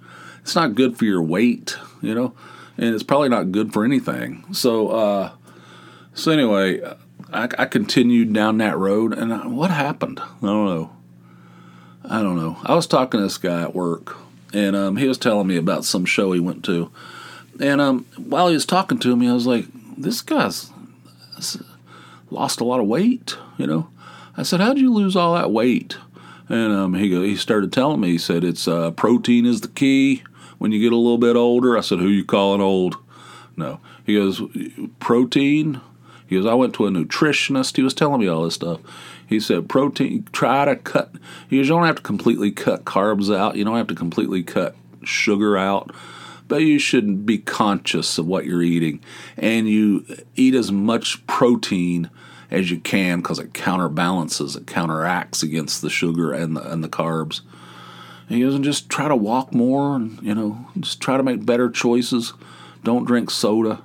it's 0.46 0.54
not 0.54 0.76
good 0.76 0.96
for 0.96 1.04
your 1.04 1.22
weight, 1.22 1.76
you 2.00 2.14
know, 2.14 2.32
and 2.78 2.94
it's 2.94 3.02
probably 3.02 3.28
not 3.28 3.50
good 3.50 3.72
for 3.72 3.84
anything. 3.84 4.44
So, 4.52 4.90
uh, 4.90 5.32
so 6.14 6.30
anyway, 6.30 6.80
I, 7.32 7.48
I 7.58 7.64
continued 7.64 8.32
down 8.32 8.58
that 8.58 8.78
road, 8.78 9.12
and 9.12 9.34
I, 9.34 9.44
what 9.48 9.72
happened? 9.72 10.20
I 10.20 10.46
don't 10.46 10.66
know. 10.66 10.92
I 12.04 12.22
don't 12.22 12.36
know. 12.36 12.58
I 12.62 12.76
was 12.76 12.86
talking 12.86 13.18
to 13.18 13.24
this 13.24 13.38
guy 13.38 13.60
at 13.60 13.74
work, 13.74 14.16
and 14.54 14.76
um, 14.76 14.96
he 14.98 15.08
was 15.08 15.18
telling 15.18 15.48
me 15.48 15.56
about 15.56 15.84
some 15.84 16.04
show 16.04 16.30
he 16.30 16.38
went 16.38 16.64
to, 16.66 16.92
and 17.58 17.80
um, 17.80 18.06
while 18.16 18.46
he 18.46 18.54
was 18.54 18.66
talking 18.66 19.00
to 19.00 19.16
me, 19.16 19.28
I 19.28 19.32
was 19.32 19.48
like, 19.48 19.66
"This 19.98 20.22
guy's 20.22 20.70
lost 22.30 22.60
a 22.60 22.64
lot 22.64 22.78
of 22.78 22.86
weight," 22.86 23.36
you 23.58 23.66
know. 23.66 23.88
I 24.36 24.44
said, 24.44 24.60
"How'd 24.60 24.78
you 24.78 24.92
lose 24.94 25.16
all 25.16 25.34
that 25.34 25.50
weight?" 25.50 25.96
And 26.48 26.72
um, 26.72 26.94
he 26.94 27.08
he 27.08 27.34
started 27.34 27.72
telling 27.72 28.00
me. 28.00 28.10
He 28.10 28.18
said, 28.18 28.44
"It's 28.44 28.68
uh, 28.68 28.92
protein 28.92 29.44
is 29.44 29.62
the 29.62 29.66
key." 29.66 30.22
When 30.58 30.72
you 30.72 30.80
get 30.80 30.92
a 30.92 30.96
little 30.96 31.18
bit 31.18 31.36
older? 31.36 31.76
I 31.76 31.80
said, 31.80 31.98
Who 31.98 32.08
you 32.08 32.24
calling 32.24 32.60
old? 32.60 32.96
No. 33.56 33.80
He 34.04 34.14
goes, 34.14 34.42
Protein? 35.00 35.80
He 36.26 36.36
goes, 36.36 36.46
I 36.46 36.54
went 36.54 36.74
to 36.74 36.86
a 36.86 36.90
nutritionist. 36.90 37.76
He 37.76 37.82
was 37.82 37.94
telling 37.94 38.20
me 38.20 38.26
all 38.26 38.44
this 38.44 38.54
stuff. 38.54 38.80
He 39.26 39.40
said, 39.40 39.68
Protein, 39.68 40.26
try 40.32 40.64
to 40.64 40.76
cut. 40.76 41.12
He 41.48 41.58
goes, 41.58 41.68
You 41.68 41.74
don't 41.74 41.86
have 41.86 41.96
to 41.96 42.02
completely 42.02 42.50
cut 42.50 42.84
carbs 42.84 43.34
out. 43.34 43.56
You 43.56 43.64
don't 43.64 43.76
have 43.76 43.88
to 43.88 43.94
completely 43.94 44.42
cut 44.42 44.74
sugar 45.02 45.56
out. 45.56 45.94
But 46.48 46.62
you 46.62 46.78
should 46.78 47.26
be 47.26 47.38
conscious 47.38 48.18
of 48.18 48.26
what 48.26 48.44
you're 48.44 48.62
eating. 48.62 49.00
And 49.36 49.68
you 49.68 50.06
eat 50.36 50.54
as 50.54 50.70
much 50.70 51.26
protein 51.26 52.10
as 52.50 52.70
you 52.70 52.78
can 52.78 53.20
because 53.20 53.38
it 53.38 53.52
counterbalances, 53.52 54.54
it 54.54 54.66
counteracts 54.66 55.42
against 55.42 55.82
the 55.82 55.90
sugar 55.90 56.32
and 56.32 56.56
the, 56.56 56.70
and 56.70 56.84
the 56.84 56.88
carbs. 56.88 57.40
He 58.28 58.42
doesn't 58.42 58.64
just 58.64 58.88
try 58.88 59.08
to 59.08 59.16
walk 59.16 59.54
more 59.54 59.94
and, 59.94 60.20
you 60.20 60.34
know, 60.34 60.66
just 60.80 61.00
try 61.00 61.16
to 61.16 61.22
make 61.22 61.46
better 61.46 61.70
choices. 61.70 62.32
Don't 62.82 63.04
drink 63.04 63.30
soda. 63.30 63.82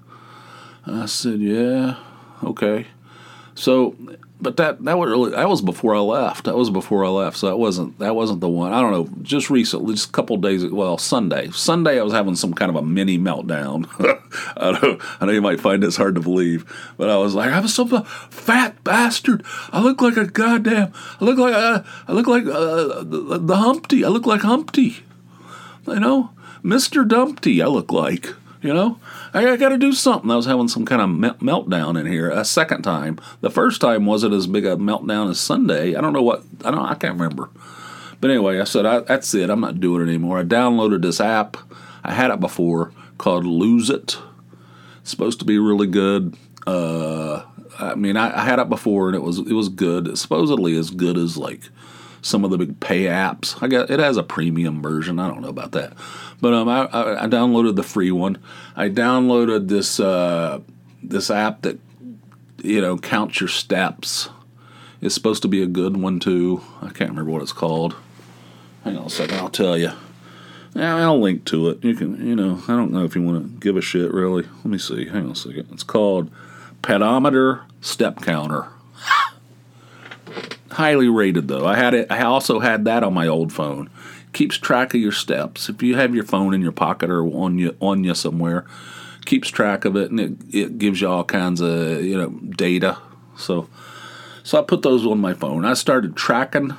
I 0.86 1.06
said, 1.06 1.40
yeah, 1.40 1.98
okay. 2.44 2.88
So 3.54 3.96
but 4.42 4.58
that 4.58 4.84
that 4.84 4.98
was 4.98 5.10
really 5.10 5.32
that 5.32 5.48
was 5.48 5.62
before 5.62 5.96
I 5.96 6.00
left. 6.00 6.46
That 6.46 6.58
was 6.58 6.70
before 6.70 7.06
I 7.06 7.10
left, 7.10 7.38
so 7.38 7.48
that 7.48 7.58
wasn't 7.58 8.00
that 8.00 8.16
wasn't 8.16 8.42
the 8.42 8.50
one. 8.50 8.74
I 8.74 8.82
don't 8.82 8.92
know. 8.92 9.10
Just 9.22 9.50
recently, 9.50 9.94
just 9.94 10.10
a 10.10 10.12
couple 10.12 10.38
days. 10.38 10.66
Well, 10.66 10.98
Sunday. 10.98 11.52
Sunday, 11.52 12.00
I 12.00 12.04
was 12.04 12.14
having 12.14 12.36
some 12.36 12.54
kind 12.54 12.70
of 12.70 12.76
a 12.76 12.82
mini 12.82 13.20
meltdown. 13.20 13.88
I 14.58 14.72
know 14.72 15.00
I 15.20 15.26
know 15.26 15.32
you 15.32 15.42
might 15.42 15.62
find 15.62 15.84
this 15.84 15.96
hard 15.96 16.16
to 16.16 16.22
believe, 16.22 16.66
but 16.98 17.10
I 17.10 17.18
was 17.18 17.36
like, 17.36 17.52
I'm 17.52 17.68
some 17.68 18.04
fat 18.04 18.84
bastard. 18.84 19.44
I 19.72 19.82
look 19.82 20.02
like 20.02 20.18
a 20.18 20.26
goddamn. 20.26 20.92
I 21.20 21.26
look 21.26 21.38
like 21.38 21.54
uh, 21.54 21.84
I 22.08 22.12
look 22.12 22.28
like 22.28 22.46
uh, 22.46 23.04
the, 23.04 23.40
the 23.40 23.58
Humpty. 23.58 24.04
I 24.04 24.08
look 24.08 24.26
like 24.26 24.42
Humpty. 24.42 25.04
You 25.88 26.00
know, 26.00 26.32
Mister 26.64 27.06
Dumpty. 27.06 27.62
I 27.62 27.68
look 27.68 27.92
like. 27.92 28.34
You 28.62 28.74
know, 28.75 29.00
I, 29.34 29.50
I 29.50 29.58
got 29.58 29.70
to 29.70 29.77
do 29.77 29.91
something. 29.91 30.30
I 30.30 30.36
was 30.36 30.46
having 30.46 30.68
some 30.68 30.86
kind 30.86 31.01
of 31.01 31.39
meltdown 31.39 32.00
in 32.00 32.06
here 32.06 32.30
a 32.30 32.46
second 32.46 32.84
time. 32.84 33.20
The 33.41 33.50
first 33.50 33.82
time 33.82 34.06
wasn't 34.06 34.36
as 34.36 34.46
big 34.46 34.65
a 34.65 34.75
meltdown 34.75 35.32
as 35.32 35.39
Sunday. 35.39 35.96
I 35.96 36.01
don't 36.01 36.13
know 36.13 36.22
what 36.22 36.44
I 36.63 36.70
don't. 36.70 36.86
I 36.86 36.94
can't 36.94 37.20
remember. 37.20 37.50
But 38.20 38.30
anyway, 38.30 38.60
I 38.60 38.65
said 38.65 38.86
I, 38.86 39.00
that's 39.00 39.34
it. 39.34 39.50
I'm 39.50 39.62
not 39.62 39.80
doing 39.80 40.03
it 40.03 40.10
anymore. 40.10 40.38
I 40.38 40.44
downloaded 40.44 41.01
this 41.01 41.20
app. 41.20 41.58
I 42.03 42.13
had 42.13 42.30
it 42.30 42.39
before 42.39 42.91
called 43.18 43.46
Lose 43.46 43.89
It. 43.89 44.18
It's 45.01 45.10
supposed 45.10 45.39
to 45.39 45.46
be 45.46 45.58
really 45.58 45.88
good. 45.88 46.36
Uh, 46.68 47.44
I 47.80 47.96
mean, 47.96 48.15
I, 48.15 48.41
I, 48.41 48.46
had 48.46 48.60
it 48.60 48.70
before 48.70 49.08
and 49.08 49.15
it 49.15 49.24
was 49.24 49.39
it 49.39 49.53
was 49.53 49.70
good. 49.70 50.08
It's 50.08 50.22
supposedly 50.22 50.77
as 50.77 50.91
good 50.91 51.18
as 51.18 51.36
like 51.36 51.70
some 52.22 52.44
of 52.44 52.51
the 52.51 52.58
big 52.58 52.80
pay 52.80 53.04
apps. 53.04 53.62
I 53.62 53.68
got 53.68 53.90
it 53.90 54.00
has 54.00 54.18
a 54.18 54.24
premium 54.24 54.82
version. 54.82 55.20
I 55.20 55.28
don't 55.28 55.42
know 55.42 55.50
about 55.50 55.72
that, 55.74 55.94
but 56.40 56.54
um, 56.54 56.70
I, 56.70 56.84
I, 56.92 57.28
downloaded 57.28 57.75
the 57.75 57.84
free 57.84 58.12
one. 58.12 58.38
I 58.75 58.90
downloaded 58.90 59.68
this 59.68 60.00
uh, 60.00 60.62
this 61.01 61.32
app 61.32 61.62
that 61.63 61.80
you 62.63 62.82
know 62.82 62.98
counts 62.98 63.40
your 63.40 63.50
steps. 63.50 64.30
It's 65.01 65.16
supposed 65.16 65.42
to 65.42 65.48
be 65.48 65.63
a 65.63 65.68
good 65.68 65.98
one 65.98 66.20
too. 66.20 66.62
I 66.82 66.90
can't 66.90 67.10
remember 67.10 67.32
what 67.32 67.42
it's 67.42 67.54
called. 67.54 67.96
Hang 68.84 68.98
on 68.98 69.06
a 69.06 69.10
second, 69.10 69.38
I'll 69.38 69.50
tell 69.50 69.78
you. 69.78 69.92
I'll 70.75 71.20
link 71.20 71.46
to 71.46 71.70
it. 71.70 71.84
You 71.84 71.96
can, 71.96 72.25
you 72.25 72.36
know, 72.36 72.62
I 72.68 72.75
don't 72.75 72.92
know 72.92 73.04
if 73.04 73.16
you 73.16 73.22
want 73.22 73.44
to 73.44 73.60
give 73.60 73.75
a 73.75 73.82
shit 73.82 74.13
really. 74.13 74.44
Let 74.44 74.66
me 74.66 74.78
see. 74.78 75.08
Hang 75.08 75.25
on 75.25 75.32
a 75.32 75.36
second. 75.36 75.68
It's 75.72 75.84
called 75.84 76.32
Pedometer 76.82 77.63
Step 77.82 78.22
Counter. 78.22 78.68
Highly 80.72 81.10
rated 81.10 81.48
though. 81.48 81.66
I 81.66 81.75
had 81.75 81.94
it. 81.94 82.08
I 82.10 82.24
also 82.24 82.60
had 82.60 82.86
that 82.86 83.04
on 83.04 83.13
my 83.13 83.28
old 83.28 83.51
phone 83.54 83.90
keeps 84.34 84.58
track 84.58 84.94
of 84.94 85.01
your 85.01 85.12
steps. 85.12 85.70
If 85.70 85.84
you 85.84 85.96
have 85.96 86.16
your 86.16 86.24
phone 86.24 86.54
in 86.54 86.62
your 86.62 86.72
pocket 86.72 87.10
or 87.10 87.24
on 87.24 87.58
you 87.58 87.75
on 87.80 88.04
you 88.04 88.13
somewhere, 88.13 88.66
keeps 89.25 89.50
track 89.50 89.86
of 89.86 89.96
it 89.96 90.12
and 90.12 90.20
it, 90.20 90.34
it 90.54 90.78
gives 90.78 91.01
you 91.01 91.10
all 91.10 91.24
kinds 91.24 91.62
of 91.62 92.04
you 92.04 92.18
know 92.18 92.30
data. 92.30 92.98
So 93.36 93.68
so 94.44 94.60
I 94.60 94.63
put 94.63 94.82
those 94.82 95.06
on 95.06 95.20
my 95.20 95.34
phone. 95.34 95.66
I 95.66 95.74
started 95.74 96.16
tracking 96.16 96.75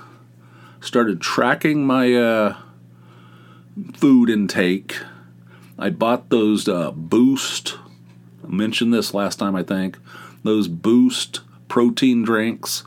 started 0.81 1.21
tracking 1.21 1.87
my 1.87 2.15
uh, 2.15 2.57
food 3.95 4.31
intake. 4.31 4.97
I 5.79 5.91
bought 5.91 6.31
those 6.31 6.69
uh, 6.69 6.91
Boost. 6.93 7.79
I 8.45 8.49
mentioned 8.49 8.93
this 8.93 9.15
last 9.15 9.39
time, 9.39 9.55
I 9.57 9.63
think. 9.63 9.99
Those 10.43 10.69
Boost 10.69 11.41
protein 11.69 12.23
drinks 12.23 12.85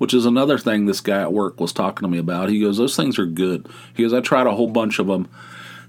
which 0.00 0.14
is 0.14 0.24
another 0.24 0.56
thing 0.56 0.86
this 0.86 1.02
guy 1.02 1.20
at 1.20 1.30
work 1.30 1.60
was 1.60 1.74
talking 1.74 2.06
to 2.06 2.10
me 2.10 2.16
about. 2.16 2.48
He 2.48 2.58
goes, 2.58 2.78
Those 2.78 2.96
things 2.96 3.18
are 3.18 3.26
good. 3.26 3.68
He 3.94 4.02
goes, 4.02 4.14
I 4.14 4.20
tried 4.20 4.46
a 4.46 4.54
whole 4.54 4.66
bunch 4.66 4.98
of 4.98 5.08
them. 5.08 5.28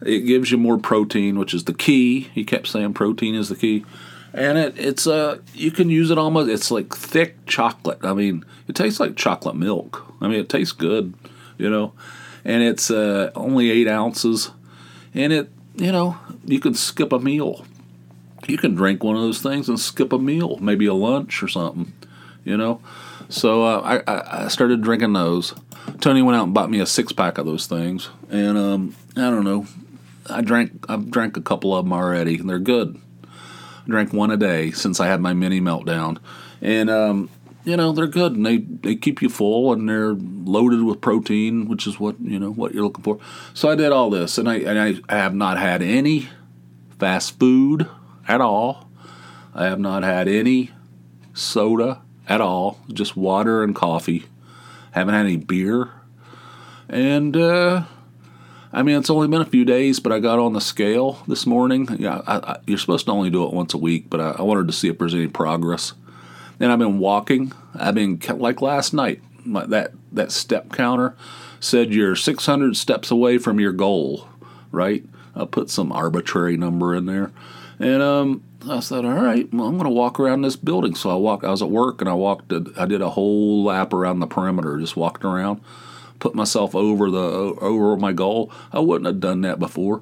It 0.05 0.25
gives 0.27 0.51
you 0.51 0.57
more 0.57 0.77
protein, 0.77 1.39
which 1.39 1.53
is 1.53 1.63
the 1.63 1.73
key. 1.73 2.29
He 2.33 2.43
kept 2.43 2.67
saying 2.67 2.93
protein 2.93 3.35
is 3.35 3.47
the 3.47 3.55
key. 3.55 3.85
And 4.33 4.57
it, 4.57 4.77
it's 4.77 5.07
uh 5.07 5.39
you 5.53 5.71
can 5.71 5.89
use 5.89 6.11
it 6.11 6.17
almost 6.17 6.49
it's 6.49 6.69
like 6.71 6.93
thick 6.93 7.45
chocolate. 7.45 7.99
I 8.03 8.13
mean, 8.13 8.43
it 8.67 8.75
tastes 8.75 8.99
like 8.99 9.15
chocolate 9.15 9.55
milk. 9.55 10.05
I 10.19 10.27
mean 10.27 10.41
it 10.41 10.49
tastes 10.49 10.73
good, 10.73 11.13
you 11.57 11.69
know. 11.69 11.93
And 12.43 12.61
it's 12.63 12.91
uh 12.91 13.31
only 13.33 13.71
eight 13.71 13.87
ounces. 13.87 14.51
And 15.13 15.31
it 15.31 15.49
you 15.77 15.93
know, 15.93 16.17
you 16.43 16.59
can 16.59 16.73
skip 16.73 17.13
a 17.13 17.19
meal. 17.19 17.65
You 18.45 18.57
can 18.57 18.75
drink 18.75 19.05
one 19.05 19.15
of 19.15 19.21
those 19.21 19.41
things 19.41 19.69
and 19.69 19.79
skip 19.79 20.11
a 20.11 20.19
meal, 20.19 20.57
maybe 20.57 20.85
a 20.85 20.93
lunch 20.93 21.41
or 21.41 21.47
something, 21.47 21.93
you 22.43 22.57
know. 22.57 22.81
So 23.31 23.63
uh, 23.63 24.01
I, 24.05 24.43
I 24.43 24.47
started 24.49 24.81
drinking 24.81 25.13
those. 25.13 25.55
Tony 26.01 26.21
went 26.21 26.37
out 26.37 26.43
and 26.43 26.53
bought 26.53 26.69
me 26.69 26.81
a 26.81 26.85
six 26.85 27.13
pack 27.13 27.37
of 27.37 27.45
those 27.45 27.65
things, 27.65 28.09
and 28.29 28.57
um, 28.57 28.95
I 29.15 29.29
don't 29.29 29.45
know. 29.45 29.67
I 30.29 30.41
drank 30.41 30.85
I've 30.89 31.09
drank 31.09 31.37
a 31.37 31.41
couple 31.41 31.73
of 31.73 31.85
them 31.85 31.93
already, 31.93 32.37
and 32.37 32.49
they're 32.49 32.59
good. 32.59 32.99
I 33.23 33.87
drank 33.87 34.11
one 34.11 34.31
a 34.31 34.37
day 34.37 34.71
since 34.71 34.99
I 34.99 35.07
had 35.07 35.21
my 35.21 35.33
mini 35.33 35.61
meltdown, 35.61 36.17
and 36.61 36.89
um, 36.89 37.29
you 37.63 37.77
know 37.77 37.93
they're 37.93 38.05
good 38.05 38.35
and 38.35 38.45
they 38.45 38.57
they 38.57 38.95
keep 38.95 39.21
you 39.21 39.29
full 39.29 39.71
and 39.71 39.87
they're 39.87 40.13
loaded 40.13 40.83
with 40.83 40.99
protein, 40.99 41.69
which 41.69 41.87
is 41.87 42.01
what 42.01 42.19
you 42.19 42.37
know 42.37 42.51
what 42.51 42.73
you're 42.73 42.83
looking 42.83 43.03
for. 43.03 43.17
So 43.53 43.69
I 43.69 43.75
did 43.75 43.93
all 43.93 44.09
this, 44.09 44.37
and 44.37 44.49
I 44.49 44.55
and 44.55 44.77
I, 44.77 44.95
I 45.07 45.17
have 45.17 45.33
not 45.33 45.57
had 45.57 45.81
any 45.81 46.27
fast 46.99 47.39
food 47.39 47.87
at 48.27 48.41
all. 48.41 48.89
I 49.55 49.65
have 49.65 49.79
not 49.79 50.03
had 50.03 50.27
any 50.27 50.71
soda 51.33 52.01
at 52.31 52.39
all, 52.39 52.79
just 52.93 53.17
water 53.17 53.61
and 53.61 53.75
coffee. 53.75 54.25
Haven't 54.91 55.13
had 55.13 55.25
any 55.25 55.35
beer. 55.35 55.89
And, 56.87 57.35
uh, 57.35 57.83
I 58.71 58.83
mean, 58.83 58.97
it's 58.97 59.09
only 59.09 59.27
been 59.27 59.41
a 59.41 59.45
few 59.45 59.65
days, 59.65 59.99
but 59.99 60.13
I 60.13 60.19
got 60.19 60.39
on 60.39 60.53
the 60.53 60.61
scale 60.61 61.21
this 61.27 61.45
morning. 61.45 61.89
Yeah, 61.99 62.21
I, 62.25 62.37
I, 62.37 62.59
you're 62.65 62.77
supposed 62.77 63.05
to 63.07 63.11
only 63.11 63.29
do 63.29 63.43
it 63.45 63.53
once 63.53 63.73
a 63.73 63.77
week, 63.77 64.09
but 64.09 64.21
I, 64.21 64.31
I 64.39 64.41
wanted 64.43 64.67
to 64.67 64.73
see 64.73 64.87
if 64.87 64.97
there's 64.97 65.13
any 65.13 65.27
progress. 65.27 65.91
And 66.57 66.71
I've 66.71 66.79
been 66.79 66.99
walking. 66.99 67.51
I've 67.75 67.95
been 67.95 68.21
like 68.37 68.61
last 68.61 68.93
night. 68.93 69.21
My, 69.43 69.65
that 69.65 69.91
that 70.11 70.31
step 70.31 70.71
counter 70.71 71.17
said 71.59 71.93
you're 71.93 72.15
600 72.15 72.77
steps 72.77 73.11
away 73.11 73.39
from 73.39 73.59
your 73.59 73.73
goal, 73.73 74.29
right? 74.71 75.03
I 75.35 75.45
put 75.45 75.69
some 75.69 75.91
arbitrary 75.91 76.55
number 76.55 76.95
in 76.95 77.07
there, 77.07 77.31
and 77.79 78.01
um, 78.01 78.43
I 78.69 78.79
said, 78.79 79.05
all 79.05 79.13
right, 79.13 79.51
well, 79.53 79.67
I'm 79.67 79.77
going 79.77 79.89
to 79.89 79.89
walk 79.89 80.19
around 80.19 80.41
this 80.41 80.55
building. 80.55 80.95
So 80.95 81.09
I 81.09 81.15
walked. 81.15 81.43
I 81.43 81.49
was 81.49 81.61
at 81.61 81.69
work 81.69 82.01
and 82.01 82.09
I 82.09 82.13
walked. 82.13 82.53
I 82.77 82.85
did 82.85 83.01
a 83.01 83.09
whole 83.09 83.63
lap 83.63 83.93
around 83.93 84.19
the 84.19 84.27
perimeter, 84.27 84.77
just 84.77 84.95
walked 84.95 85.25
around, 85.25 85.61
put 86.19 86.35
myself 86.35 86.75
over 86.75 87.09
the 87.09 87.19
over 87.19 87.97
my 87.97 88.13
goal. 88.13 88.51
I 88.71 88.79
wouldn't 88.79 89.07
have 89.07 89.19
done 89.19 89.41
that 89.41 89.59
before. 89.59 90.01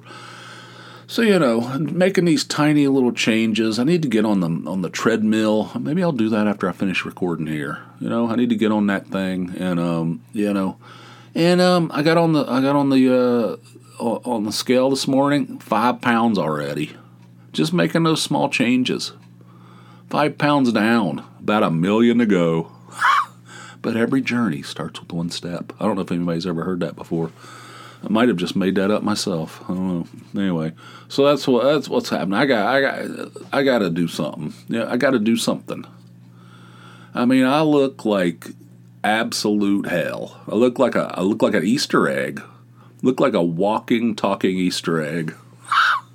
So 1.06 1.22
you 1.22 1.40
know, 1.40 1.60
making 1.78 2.26
these 2.26 2.44
tiny 2.44 2.86
little 2.86 3.12
changes. 3.12 3.78
I 3.78 3.84
need 3.84 4.02
to 4.02 4.08
get 4.08 4.24
on 4.24 4.40
the 4.40 4.70
on 4.70 4.82
the 4.82 4.90
treadmill. 4.90 5.72
Maybe 5.78 6.02
I'll 6.02 6.12
do 6.12 6.28
that 6.28 6.46
after 6.46 6.68
I 6.68 6.72
finish 6.72 7.04
recording 7.04 7.46
here. 7.46 7.78
You 7.98 8.08
know, 8.08 8.30
I 8.30 8.36
need 8.36 8.50
to 8.50 8.56
get 8.56 8.70
on 8.70 8.86
that 8.86 9.08
thing, 9.08 9.54
and 9.58 9.80
um, 9.80 10.22
you 10.32 10.52
know, 10.52 10.76
and 11.34 11.60
um, 11.60 11.90
I 11.92 12.02
got 12.02 12.16
on 12.16 12.32
the 12.32 12.44
I 12.44 12.60
got 12.60 12.76
on 12.76 12.90
the 12.90 13.58
uh, 14.00 14.02
on 14.02 14.44
the 14.44 14.52
scale 14.52 14.90
this 14.90 15.08
morning, 15.08 15.58
five 15.58 16.00
pounds 16.00 16.38
already. 16.38 16.96
Just 17.52 17.72
making 17.72 18.04
those 18.04 18.22
small 18.22 18.48
changes. 18.48 19.12
Five 20.08 20.38
pounds 20.38 20.72
down, 20.72 21.24
about 21.38 21.62
a 21.62 21.70
million 21.70 22.18
to 22.18 22.26
go. 22.26 22.70
but 23.82 23.96
every 23.96 24.20
journey 24.20 24.62
starts 24.62 25.00
with 25.00 25.12
one 25.12 25.30
step. 25.30 25.72
I 25.80 25.84
don't 25.84 25.96
know 25.96 26.02
if 26.02 26.12
anybody's 26.12 26.46
ever 26.46 26.64
heard 26.64 26.80
that 26.80 26.96
before. 26.96 27.32
I 28.02 28.08
might 28.08 28.28
have 28.28 28.36
just 28.36 28.56
made 28.56 28.76
that 28.76 28.90
up 28.90 29.02
myself. 29.02 29.62
I 29.64 29.74
don't 29.74 29.88
know. 29.88 30.40
Anyway, 30.40 30.72
so 31.08 31.26
that's 31.26 31.46
what 31.46 31.64
that's 31.64 31.88
what's 31.88 32.08
happening. 32.08 32.34
I 32.34 32.46
got 32.46 32.66
I 32.66 32.80
got 32.80 33.32
I 33.52 33.62
got 33.62 33.78
to 33.80 33.90
do 33.90 34.08
something. 34.08 34.54
Yeah, 34.68 34.90
I 34.90 34.96
got 34.96 35.10
to 35.10 35.18
do 35.18 35.36
something. 35.36 35.84
I 37.14 37.24
mean, 37.24 37.44
I 37.44 37.62
look 37.62 38.04
like 38.04 38.48
absolute 39.04 39.86
hell. 39.86 40.40
I 40.48 40.54
look 40.54 40.78
like 40.78 40.94
a 40.94 41.12
I 41.16 41.22
look 41.22 41.42
like 41.42 41.54
an 41.54 41.64
Easter 41.64 42.08
egg. 42.08 42.42
look 43.02 43.20
like 43.20 43.34
a 43.34 43.42
walking, 43.42 44.14
talking 44.14 44.56
Easter 44.56 45.00
egg. 45.02 45.34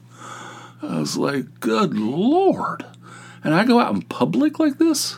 I 0.89 1.00
was 1.00 1.18
like, 1.18 1.60
good 1.60 1.98
Lord. 1.98 2.86
And 3.44 3.54
I 3.54 3.65
go 3.65 3.80
out 3.80 3.94
in 3.94 4.01
public 4.04 4.60
like 4.60 4.77
this? 4.77 5.18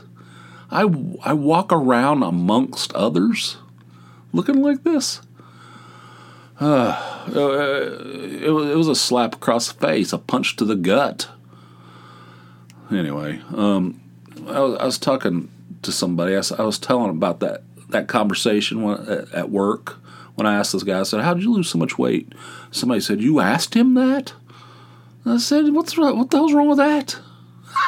I, 0.69 0.81
I 1.23 1.33
walk 1.33 1.71
around 1.71 2.23
amongst 2.23 2.93
others 2.93 3.57
looking 4.33 4.61
like 4.61 4.83
this? 4.83 5.21
Uh, 6.59 7.23
it, 7.27 8.45
it, 8.45 8.75
was 8.75 8.87
a 8.87 8.95
slap 8.95 9.35
across 9.35 9.71
the 9.71 9.79
face, 9.79 10.11
a 10.11 10.17
punch 10.17 10.55
to 10.55 10.65
the 10.65 10.75
gut. 10.75 11.29
Anyway, 12.89 13.39
um, 13.55 13.99
I, 14.47 14.61
was, 14.61 14.77
I 14.79 14.85
was 14.85 14.97
talking 14.97 15.49
to 15.83 15.91
somebody. 15.91 16.35
I, 16.35 16.41
I 16.57 16.63
was 16.63 16.79
telling 16.79 17.11
about 17.11 17.41
that, 17.41 17.61
that 17.89 18.07
conversation 18.07 18.83
at 19.33 19.51
work 19.51 19.99
when 20.37 20.45
I 20.45 20.55
asked 20.55 20.73
this 20.73 20.83
guy, 20.83 20.99
I 20.99 21.03
said, 21.03 21.21
How 21.21 21.33
did 21.33 21.43
you 21.43 21.51
lose 21.51 21.67
so 21.67 21.79
much 21.79 21.97
weight? 21.97 22.31
Somebody 22.69 23.01
said, 23.01 23.21
You 23.21 23.39
asked 23.39 23.73
him 23.73 23.95
that? 23.95 24.33
I 25.29 25.37
said, 25.37 25.73
"What's 25.73 25.97
what 25.97 26.29
the 26.29 26.37
hell's 26.37 26.53
wrong 26.53 26.69
with 26.69 26.77
that? 26.77 27.19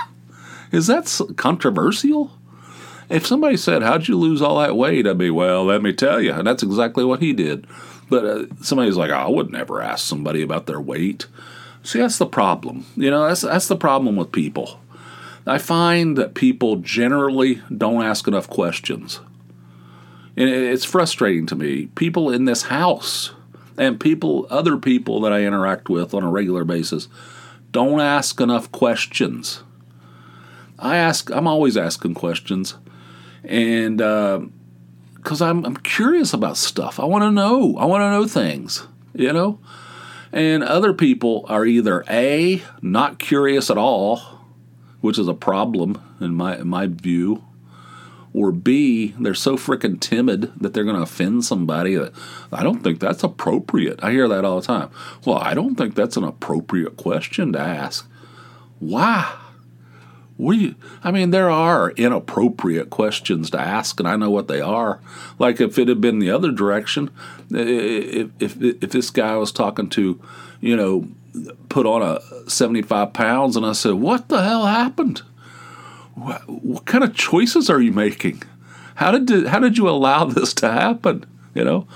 Is 0.71 0.87
that 0.87 1.33
controversial?" 1.37 2.31
If 3.09 3.25
somebody 3.25 3.57
said, 3.57 3.81
"How'd 3.81 4.07
you 4.07 4.17
lose 4.17 4.41
all 4.41 4.59
that 4.59 4.75
weight?" 4.77 5.07
I'd 5.07 5.17
be, 5.17 5.29
"Well, 5.29 5.65
let 5.65 5.81
me 5.81 5.93
tell 5.93 6.21
you," 6.21 6.33
and 6.33 6.45
that's 6.45 6.63
exactly 6.63 7.03
what 7.03 7.21
he 7.21 7.33
did. 7.33 7.65
But 8.09 8.25
uh, 8.25 8.45
somebody's 8.61 8.97
like, 8.97 9.11
oh, 9.11 9.15
"I 9.15 9.29
would 9.29 9.51
never 9.51 9.81
ask 9.81 10.05
somebody 10.05 10.41
about 10.41 10.65
their 10.65 10.81
weight." 10.81 11.27
See, 11.83 11.99
that's 11.99 12.17
the 12.17 12.25
problem. 12.25 12.85
You 12.95 13.09
know, 13.09 13.27
that's 13.27 13.41
that's 13.41 13.67
the 13.67 13.75
problem 13.75 14.15
with 14.15 14.31
people. 14.31 14.79
I 15.45 15.57
find 15.57 16.17
that 16.17 16.35
people 16.35 16.75
generally 16.77 17.61
don't 17.75 18.03
ask 18.03 18.27
enough 18.27 18.47
questions. 18.47 19.19
And 20.37 20.47
it's 20.47 20.85
frustrating 20.85 21.47
to 21.47 21.55
me. 21.55 21.87
People 21.95 22.31
in 22.31 22.45
this 22.45 22.63
house 22.63 23.31
and 23.79 23.97
people, 23.99 24.45
other 24.49 24.77
people 24.77 25.21
that 25.21 25.31
I 25.31 25.43
interact 25.43 25.89
with 25.89 26.13
on 26.13 26.21
a 26.21 26.29
regular 26.29 26.65
basis, 26.65 27.07
don't 27.71 28.01
ask 28.01 28.39
enough 28.41 28.71
questions. 28.71 29.63
I 30.77 30.97
ask, 30.97 31.31
I'm 31.31 31.47
always 31.47 31.77
asking 31.77 32.13
questions, 32.13 32.75
and 33.43 33.97
because 33.97 35.41
uh, 35.41 35.45
I'm, 35.45 35.65
I'm 35.65 35.77
curious 35.77 36.33
about 36.33 36.57
stuff, 36.57 36.99
I 36.99 37.05
want 37.05 37.23
to 37.23 37.31
know. 37.31 37.77
I 37.77 37.85
want 37.85 38.01
to 38.01 38.11
know 38.11 38.27
things, 38.27 38.85
you 39.13 39.31
know. 39.31 39.59
And 40.31 40.61
other 40.61 40.93
people 40.93 41.45
are 41.47 41.65
either 41.65 42.03
a 42.09 42.61
not 42.81 43.17
curious 43.17 43.69
at 43.71 43.77
all, 43.77 44.17
which 45.01 45.17
is 45.17 45.27
a 45.27 45.33
problem 45.33 46.01
in 46.19 46.35
my 46.35 46.57
in 46.57 46.67
my 46.67 46.87
view, 46.87 47.43
or 48.33 48.51
B, 48.51 49.15
they're 49.19 49.33
so 49.33 49.57
freaking 49.57 49.99
timid 49.99 50.51
that 50.59 50.73
they're 50.73 50.83
going 50.83 50.95
to 50.95 51.01
offend 51.01 51.45
somebody. 51.45 51.95
That 51.95 52.13
I 52.51 52.63
don't 52.63 52.83
think 52.83 52.99
that's 52.99 53.23
appropriate. 53.23 54.03
I 54.03 54.11
hear 54.11 54.27
that 54.27 54.45
all 54.45 54.59
the 54.59 54.67
time. 54.67 54.89
Well, 55.25 55.37
I 55.37 55.53
don't 55.53 55.75
think 55.75 55.95
that's 55.95 56.17
an 56.17 56.23
appropriate 56.23 56.97
question 56.97 57.53
to 57.53 57.59
ask. 57.59 58.07
Why? 58.79 59.35
We, 60.37 60.75
I 61.03 61.11
mean, 61.11 61.31
there 61.31 61.49
are 61.49 61.91
inappropriate 61.91 62.89
questions 62.89 63.49
to 63.49 63.59
ask, 63.59 63.99
and 63.99 64.07
I 64.07 64.15
know 64.15 64.29
what 64.29 64.47
they 64.47 64.61
are. 64.61 65.01
Like 65.37 65.59
if 65.59 65.77
it 65.77 65.89
had 65.89 65.99
been 65.99 66.19
the 66.19 66.31
other 66.31 66.51
direction, 66.51 67.11
if 67.49 68.29
if, 68.39 68.61
if 68.61 68.91
this 68.91 69.09
guy 69.09 69.35
was 69.35 69.51
talking 69.51 69.89
to, 69.89 70.21
you 70.61 70.77
know, 70.77 71.09
put 71.67 71.85
on 71.85 72.01
a 72.01 72.49
seventy 72.49 72.81
five 72.81 73.11
pounds, 73.11 73.57
and 73.57 73.65
I 73.65 73.73
said, 73.73 73.95
"What 73.95 74.29
the 74.29 74.41
hell 74.41 74.65
happened?" 74.65 75.23
What, 76.21 76.47
what 76.49 76.85
kind 76.85 77.03
of 77.03 77.15
choices 77.15 77.69
are 77.69 77.81
you 77.81 77.91
making? 77.91 78.43
How 78.95 79.17
did 79.17 79.47
how 79.47 79.59
did 79.59 79.77
you 79.77 79.87
allow 79.87 80.25
this 80.25 80.53
to 80.55 80.71
happen? 80.71 81.25
You 81.53 81.63
know, 81.63 81.87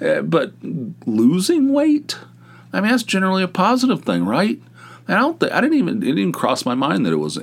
uh, 0.00 0.22
but 0.22 0.52
losing 1.06 1.72
weight, 1.72 2.18
I 2.72 2.80
mean 2.80 2.90
that's 2.90 3.02
generally 3.02 3.42
a 3.42 3.48
positive 3.48 4.02
thing, 4.02 4.24
right? 4.24 4.60
I 5.08 5.14
don't 5.14 5.40
think, 5.40 5.52
I 5.52 5.60
didn't 5.60 5.78
even 5.78 6.02
it 6.02 6.14
didn't 6.14 6.32
cross 6.32 6.64
my 6.64 6.74
mind 6.74 7.04
that 7.04 7.12
it 7.12 7.16
was 7.16 7.38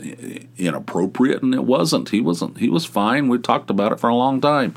inappropriate, 0.58 1.44
and 1.44 1.54
it 1.54 1.66
wasn't. 1.66 2.10
He 2.10 2.22
wasn't. 2.22 2.58
He 2.60 2.70
was 2.70 2.86
fine. 2.86 3.28
We 3.28 3.40
talked 3.40 3.70
about 3.70 3.92
it 3.92 4.00
for 4.00 4.10
a 4.10 4.16
long 4.16 4.40
time. 4.40 4.76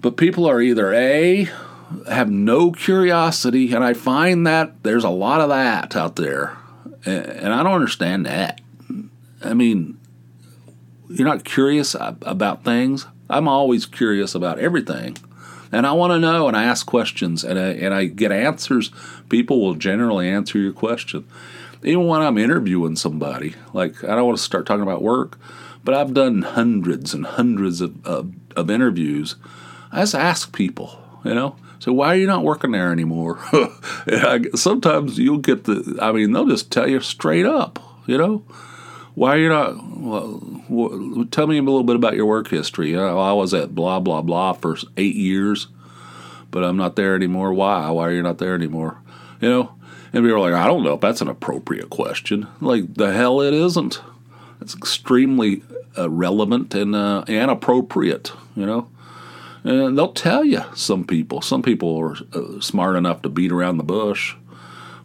But 0.00 0.16
people 0.16 0.46
are 0.46 0.60
either 0.60 0.92
a 0.92 1.48
have 2.10 2.30
no 2.30 2.72
curiosity, 2.72 3.74
and 3.74 3.84
I 3.84 3.92
find 3.92 4.46
that 4.46 4.82
there's 4.82 5.04
a 5.04 5.10
lot 5.10 5.40
of 5.40 5.50
that 5.50 5.94
out 5.94 6.16
there, 6.16 6.56
and 7.04 7.52
I 7.52 7.62
don't 7.62 7.74
understand 7.74 8.26
that. 8.26 8.60
I 9.44 9.54
mean, 9.54 9.98
you're 11.08 11.28
not 11.28 11.44
curious 11.44 11.94
about 11.94 12.64
things. 12.64 13.06
I'm 13.28 13.48
always 13.48 13.86
curious 13.86 14.34
about 14.34 14.58
everything. 14.58 15.16
And 15.72 15.86
I 15.86 15.92
want 15.92 16.12
to 16.12 16.18
know 16.18 16.46
and 16.48 16.56
I 16.56 16.64
ask 16.64 16.86
questions 16.86 17.44
and 17.44 17.58
I, 17.58 17.68
and 17.70 17.92
I 17.92 18.06
get 18.06 18.32
answers. 18.32 18.90
People 19.28 19.60
will 19.60 19.74
generally 19.74 20.28
answer 20.28 20.58
your 20.58 20.72
question. 20.72 21.26
Even 21.82 22.06
when 22.06 22.22
I'm 22.22 22.38
interviewing 22.38 22.96
somebody, 22.96 23.54
like 23.72 24.02
I 24.04 24.14
don't 24.14 24.26
want 24.26 24.38
to 24.38 24.44
start 24.44 24.66
talking 24.66 24.82
about 24.82 25.02
work, 25.02 25.38
but 25.82 25.94
I've 25.94 26.14
done 26.14 26.42
hundreds 26.42 27.12
and 27.12 27.26
hundreds 27.26 27.80
of, 27.80 28.04
of, 28.06 28.32
of 28.56 28.70
interviews. 28.70 29.36
I 29.92 30.00
just 30.00 30.14
ask 30.14 30.54
people, 30.54 30.98
you 31.24 31.34
know, 31.34 31.56
so 31.78 31.92
why 31.92 32.14
are 32.14 32.16
you 32.16 32.26
not 32.26 32.44
working 32.44 32.70
there 32.70 32.92
anymore? 32.92 33.38
Sometimes 34.54 35.18
you'll 35.18 35.38
get 35.38 35.64
the, 35.64 35.98
I 36.00 36.12
mean, 36.12 36.32
they'll 36.32 36.46
just 36.46 36.70
tell 36.70 36.88
you 36.88 37.00
straight 37.00 37.46
up, 37.46 37.78
you 38.06 38.16
know 38.16 38.44
why 39.14 39.34
are 39.34 39.38
you 39.38 39.48
not? 39.48 39.76
Well, 40.00 41.26
tell 41.30 41.46
me 41.46 41.58
a 41.58 41.62
little 41.62 41.84
bit 41.84 41.96
about 41.96 42.16
your 42.16 42.26
work 42.26 42.48
history. 42.48 42.96
I 42.96 43.32
was 43.32 43.54
at 43.54 43.74
blah 43.74 44.00
blah 44.00 44.22
blah 44.22 44.54
for 44.54 44.76
eight 44.96 45.14
years, 45.14 45.68
but 46.50 46.64
I'm 46.64 46.76
not 46.76 46.96
there 46.96 47.14
anymore. 47.14 47.52
Why? 47.52 47.88
Why 47.90 48.08
are 48.08 48.12
you 48.12 48.22
not 48.22 48.38
there 48.38 48.54
anymore? 48.54 48.98
You 49.40 49.48
know, 49.48 49.74
and 50.12 50.24
we 50.24 50.32
were 50.32 50.40
like, 50.40 50.54
I 50.54 50.66
don't 50.66 50.82
know 50.82 50.94
if 50.94 51.00
that's 51.00 51.20
an 51.20 51.28
appropriate 51.28 51.90
question. 51.90 52.48
Like 52.60 52.94
the 52.94 53.12
hell, 53.12 53.40
it 53.40 53.54
isn't. 53.54 54.00
It's 54.60 54.74
extremely 54.74 55.62
uh, 55.96 56.10
relevant 56.10 56.74
and 56.74 56.96
uh, 56.96 57.24
and 57.28 57.50
appropriate. 57.50 58.32
You 58.56 58.66
know, 58.66 58.88
and 59.62 59.96
they'll 59.96 60.12
tell 60.12 60.44
you. 60.44 60.62
Some 60.74 61.04
people, 61.04 61.40
some 61.40 61.62
people 61.62 61.96
are 61.96 62.16
uh, 62.32 62.60
smart 62.60 62.96
enough 62.96 63.22
to 63.22 63.28
beat 63.28 63.52
around 63.52 63.76
the 63.76 63.84
bush 63.84 64.34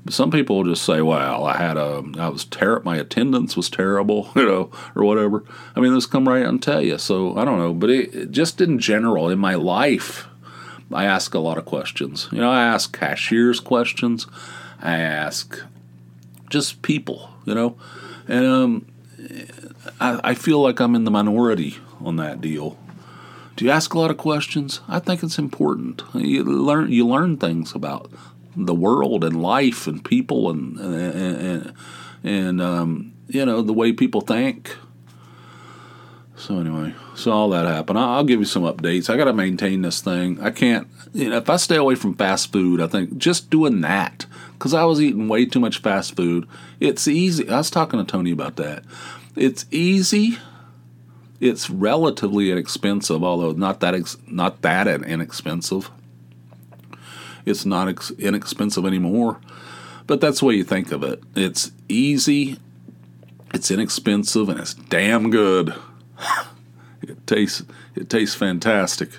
some 0.10 0.32
people 0.32 0.64
just 0.64 0.84
say, 0.84 1.02
"Well, 1.02 1.46
I 1.46 1.58
had 1.58 1.78
a, 1.78 2.04
I 2.18 2.30
was 2.30 2.46
ter- 2.46 2.82
my 2.82 2.98
attendance 2.98 3.56
was 3.56 3.70
terrible," 3.70 4.30
you 4.36 4.46
know, 4.46 4.72
or 4.96 5.04
whatever. 5.04 5.44
I 5.76 5.80
mean, 5.80 5.94
this 5.94 6.06
come 6.06 6.28
right 6.28 6.44
out 6.44 6.50
and 6.50 6.62
tell 6.62 6.82
you. 6.82 6.98
So 6.98 7.38
I 7.38 7.46
don't 7.46 7.60
know, 7.60 7.74
but 7.74 7.90
it 7.90 8.32
just 8.32 8.62
in 8.62 8.80
general 8.80 9.30
in 9.30 9.40
my 9.40 9.56
life, 9.56 10.28
I 10.92 11.06
ask 11.06 11.34
a 11.34 11.40
lot 11.40 11.58
of 11.58 11.66
questions. 11.66 12.28
You 12.32 12.40
know, 12.40 12.52
I 12.52 12.64
ask 12.64 12.98
cashiers 12.98 13.60
questions. 13.60 14.28
I 14.82 14.98
ask 14.98 15.62
just 16.50 16.82
people. 16.82 17.32
You 17.46 17.56
know, 17.56 17.78
and 18.28 18.46
um, 18.46 18.86
I, 20.00 20.20
I 20.24 20.34
feel 20.34 20.62
like 20.62 20.80
I'm 20.80 20.96
in 20.96 21.04
the 21.04 21.12
minority 21.12 21.78
on 22.02 22.18
that 22.18 22.42
deal. 22.42 22.78
Do 23.56 23.66
you 23.66 23.72
ask 23.72 23.94
a 23.94 24.00
lot 24.00 24.10
of 24.10 24.18
questions? 24.18 24.80
I 24.88 25.00
think 25.00 25.22
it's 25.22 25.38
important. 25.38 26.02
You 26.14 26.44
learn 26.44 26.92
you 26.92 27.06
learn 27.06 27.38
things 27.38 27.76
about 27.76 28.10
the 28.56 28.74
world 28.74 29.24
and 29.24 29.42
life 29.42 29.88
and 29.88 30.04
people 30.04 30.50
and 30.50 30.78
and 30.80 31.74
and, 32.24 32.62
um, 32.62 33.14
you 33.28 33.46
know 33.46 33.62
the 33.62 33.74
way 33.74 33.94
people 33.94 34.22
think. 34.22 34.76
So 36.36 36.60
anyway, 36.60 36.96
so 37.16 37.32
all 37.32 37.50
that 37.50 37.66
happened. 37.66 38.00
I'll 38.00 38.24
give 38.24 38.40
you 38.40 38.46
some 38.46 38.64
updates. 38.64 39.10
I 39.10 39.18
got 39.18 39.26
to 39.26 39.34
maintain 39.34 39.82
this 39.82 40.02
thing. 40.02 40.40
I 40.42 40.52
can't. 40.52 40.88
You 41.14 41.30
know, 41.30 41.38
if 41.38 41.50
I 41.50 41.58
stay 41.58 41.76
away 41.76 41.96
from 41.96 42.14
fast 42.14 42.54
food, 42.54 42.80
I 42.80 42.88
think 42.88 43.18
just 43.18 43.50
doing 43.50 43.82
that 43.82 44.26
because 44.54 44.74
I 44.74 44.86
was 44.86 45.02
eating 45.02 45.28
way 45.28 45.46
too 45.46 45.60
much 45.60 45.80
fast 45.80 46.16
food. 46.16 46.48
It's 46.80 47.08
easy. 47.08 47.50
I 47.50 47.58
was 47.58 47.70
talking 47.70 48.00
to 48.00 48.10
Tony 48.10 48.32
about 48.32 48.56
that. 48.56 48.84
It's 49.36 49.66
easy. 49.70 50.38
It's 51.42 51.70
relatively 51.70 52.52
inexpensive, 52.52 53.24
although 53.24 53.52
not 53.52 53.80
that 53.82 53.96
ex- 53.96 54.18
not 54.28 54.62
that 54.62 54.88
inexpensive. 54.88 55.90
It's 57.46 57.66
not 57.66 57.88
ex- 57.88 58.12
inexpensive 58.12 58.86
anymore, 58.86 59.40
but 60.08 60.22
that's 60.22 60.40
the 60.40 60.46
way 60.46 60.56
you 60.56 60.64
think 60.64 60.92
of 60.92 61.04
it. 61.04 61.22
It's 61.36 61.72
easy, 61.88 62.60
it's 63.54 63.72
inexpensive, 63.72 64.50
and 64.50 64.60
it's 64.60 64.74
damn 64.74 65.30
good. 65.30 65.74
it 67.02 67.26
tastes 67.28 67.64
it 67.96 68.10
tastes 68.10 68.36
fantastic, 68.36 69.10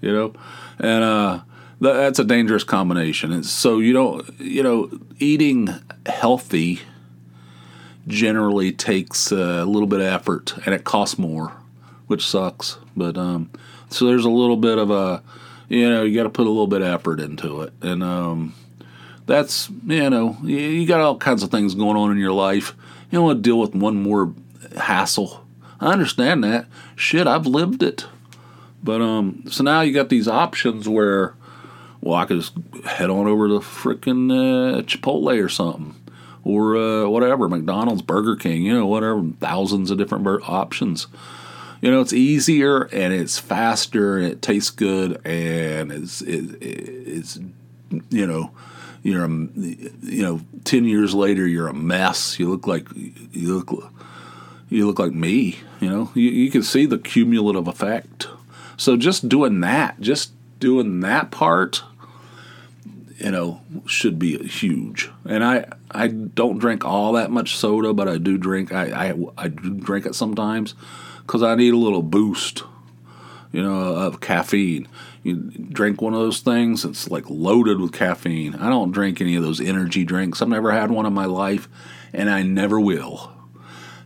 you 0.00 0.12
know, 0.12 0.34
and 0.78 1.04
uh, 1.04 1.40
that's 1.80 2.18
a 2.18 2.24
dangerous 2.24 2.64
combination. 2.64 3.32
And 3.32 3.44
so 3.44 3.78
you 3.78 3.92
don't 3.92 4.40
you 4.40 4.62
know 4.62 4.90
eating 5.18 5.68
healthy 6.06 6.80
generally 8.06 8.72
takes 8.72 9.32
a 9.32 9.64
little 9.64 9.88
bit 9.88 10.00
of 10.00 10.06
effort 10.06 10.54
and 10.64 10.74
it 10.74 10.84
costs 10.84 11.18
more, 11.18 11.52
which 12.06 12.26
sucks. 12.26 12.78
But 12.96 13.16
um, 13.16 13.50
so 13.88 14.06
there's 14.06 14.24
a 14.24 14.30
little 14.30 14.56
bit 14.56 14.78
of 14.78 14.90
a, 14.90 15.22
you 15.68 15.88
know, 15.88 16.02
you 16.02 16.14
got 16.14 16.24
to 16.24 16.30
put 16.30 16.46
a 16.46 16.50
little 16.50 16.66
bit 16.66 16.82
of 16.82 16.88
effort 16.88 17.20
into 17.20 17.62
it, 17.62 17.72
and 17.82 18.02
um, 18.02 18.54
that's 19.26 19.70
you 19.86 20.10
know, 20.10 20.36
you 20.42 20.86
got 20.86 21.00
all 21.00 21.16
kinds 21.16 21.42
of 21.42 21.50
things 21.50 21.74
going 21.74 21.96
on 21.96 22.10
in 22.10 22.18
your 22.18 22.32
life. 22.32 22.74
You 23.10 23.18
don't 23.18 23.24
want 23.24 23.38
to 23.38 23.42
deal 23.42 23.58
with 23.58 23.74
one 23.74 24.02
more 24.02 24.34
hassle. 24.76 25.46
I 25.80 25.92
understand 25.92 26.42
that. 26.44 26.66
Shit, 26.96 27.26
I've 27.26 27.46
lived 27.46 27.82
it. 27.82 28.06
But 28.82 29.00
um, 29.00 29.44
so 29.48 29.64
now 29.64 29.80
you 29.80 29.94
got 29.94 30.10
these 30.10 30.28
options 30.28 30.88
where, 30.88 31.34
well, 32.02 32.16
I 32.16 32.26
could 32.26 32.40
just 32.40 32.52
head 32.84 33.08
on 33.08 33.26
over 33.26 33.48
to 33.48 33.60
frickin' 33.60 34.30
uh, 34.30 34.82
Chipotle 34.82 35.42
or 35.42 35.48
something 35.48 35.94
or 36.44 36.76
uh, 36.76 37.08
whatever, 37.08 37.48
McDonald's, 37.48 38.02
Burger 38.02 38.36
King, 38.36 38.62
you 38.62 38.74
know, 38.74 38.86
whatever, 38.86 39.22
thousands 39.40 39.90
of 39.90 39.98
different 39.98 40.26
options. 40.48 41.06
You 41.84 41.90
know, 41.90 42.00
it's 42.00 42.14
easier 42.14 42.84
and 42.84 43.12
it's 43.12 43.38
faster 43.38 44.16
and 44.16 44.26
it 44.26 44.40
tastes 44.40 44.70
good 44.70 45.20
and 45.22 45.92
it's 45.92 46.22
it, 46.22 46.56
it's 46.62 47.38
you 48.08 48.26
know 48.26 48.52
you're 49.02 49.22
a, 49.22 49.28
you 49.28 50.22
know 50.22 50.40
ten 50.64 50.86
years 50.86 51.12
later 51.12 51.46
you're 51.46 51.68
a 51.68 51.74
mess. 51.74 52.38
You 52.40 52.48
look 52.48 52.66
like 52.66 52.88
you 52.94 53.58
look 53.58 53.92
you 54.70 54.86
look 54.86 54.98
like 54.98 55.12
me. 55.12 55.58
You 55.78 55.90
know, 55.90 56.10
you, 56.14 56.30
you 56.30 56.50
can 56.50 56.62
see 56.62 56.86
the 56.86 56.96
cumulative 56.96 57.68
effect. 57.68 58.28
So 58.78 58.96
just 58.96 59.28
doing 59.28 59.60
that, 59.60 60.00
just 60.00 60.32
doing 60.60 61.00
that 61.00 61.30
part 61.30 61.82
you 63.18 63.30
know, 63.30 63.60
should 63.86 64.18
be 64.18 64.38
huge. 64.48 65.10
And 65.26 65.44
I 65.44 65.66
I 65.90 66.08
don't 66.08 66.56
drink 66.56 66.82
all 66.82 67.12
that 67.12 67.30
much 67.30 67.58
soda, 67.58 67.92
but 67.92 68.08
I 68.08 68.16
do 68.16 68.38
drink 68.38 68.72
I 68.72 69.10
I, 69.10 69.14
I 69.36 69.48
do 69.48 69.74
drink 69.74 70.06
it 70.06 70.14
sometimes 70.14 70.74
because 71.26 71.42
I 71.42 71.54
need 71.54 71.74
a 71.74 71.78
little 71.78 72.02
boost, 72.02 72.62
you 73.52 73.62
know, 73.62 73.94
of 73.96 74.20
caffeine. 74.20 74.88
You 75.22 75.36
drink 75.36 76.02
one 76.02 76.12
of 76.12 76.20
those 76.20 76.40
things, 76.40 76.84
it's 76.84 77.10
like 77.10 77.28
loaded 77.28 77.80
with 77.80 77.92
caffeine. 77.92 78.54
I 78.56 78.68
don't 78.68 78.92
drink 78.92 79.20
any 79.20 79.36
of 79.36 79.42
those 79.42 79.60
energy 79.60 80.04
drinks. 80.04 80.42
I've 80.42 80.48
never 80.48 80.70
had 80.70 80.90
one 80.90 81.06
in 81.06 81.14
my 81.14 81.24
life, 81.24 81.68
and 82.12 82.28
I 82.28 82.42
never 82.42 82.78
will. 82.78 83.32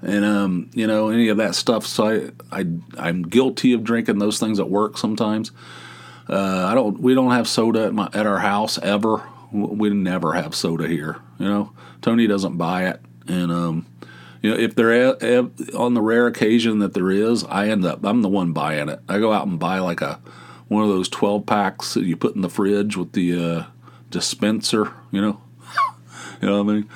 And 0.00 0.24
um, 0.24 0.70
you 0.74 0.86
know, 0.86 1.08
any 1.08 1.28
of 1.28 1.38
that 1.38 1.56
stuff. 1.56 1.84
So 1.86 2.32
I, 2.52 2.60
I 2.60 2.66
I'm 2.96 3.22
guilty 3.22 3.72
of 3.72 3.82
drinking 3.82 4.18
those 4.18 4.38
things 4.38 4.60
at 4.60 4.70
work 4.70 4.96
sometimes. 4.96 5.50
Uh, 6.28 6.66
I 6.70 6.74
don't. 6.74 7.00
We 7.00 7.14
don't 7.14 7.32
have 7.32 7.48
soda 7.48 7.86
at 7.86 7.94
my 7.94 8.08
at 8.12 8.26
our 8.26 8.38
house 8.38 8.78
ever. 8.78 9.22
We 9.50 9.90
never 9.90 10.34
have 10.34 10.54
soda 10.54 10.86
here. 10.86 11.16
You 11.38 11.48
know, 11.48 11.72
Tony 12.00 12.28
doesn't 12.28 12.58
buy 12.58 12.86
it, 12.86 13.00
and 13.26 13.50
um, 13.50 13.86
you 14.42 14.50
know, 14.50 14.56
if 14.56 14.74
there 14.74 15.12
on 15.76 15.94
the 15.94 16.02
rare 16.02 16.26
occasion 16.26 16.78
that 16.78 16.94
there 16.94 17.10
is, 17.10 17.44
I 17.44 17.68
end 17.68 17.84
up 17.84 18.04
I'm 18.04 18.22
the 18.22 18.28
one 18.28 18.52
buying 18.52 18.88
it. 18.88 19.00
I 19.08 19.18
go 19.18 19.32
out 19.32 19.46
and 19.46 19.58
buy 19.58 19.78
like 19.78 20.00
a 20.00 20.20
one 20.68 20.82
of 20.82 20.88
those 20.88 21.08
twelve 21.08 21.46
packs 21.46 21.94
that 21.94 22.04
you 22.04 22.16
put 22.16 22.34
in 22.34 22.42
the 22.42 22.50
fridge 22.50 22.96
with 22.96 23.12
the 23.12 23.44
uh, 23.44 23.64
dispenser. 24.10 24.92
You 25.10 25.20
know, 25.20 25.40
you 26.42 26.48
know 26.48 26.62
what 26.62 26.70
I 26.70 26.74
mean. 26.74 26.88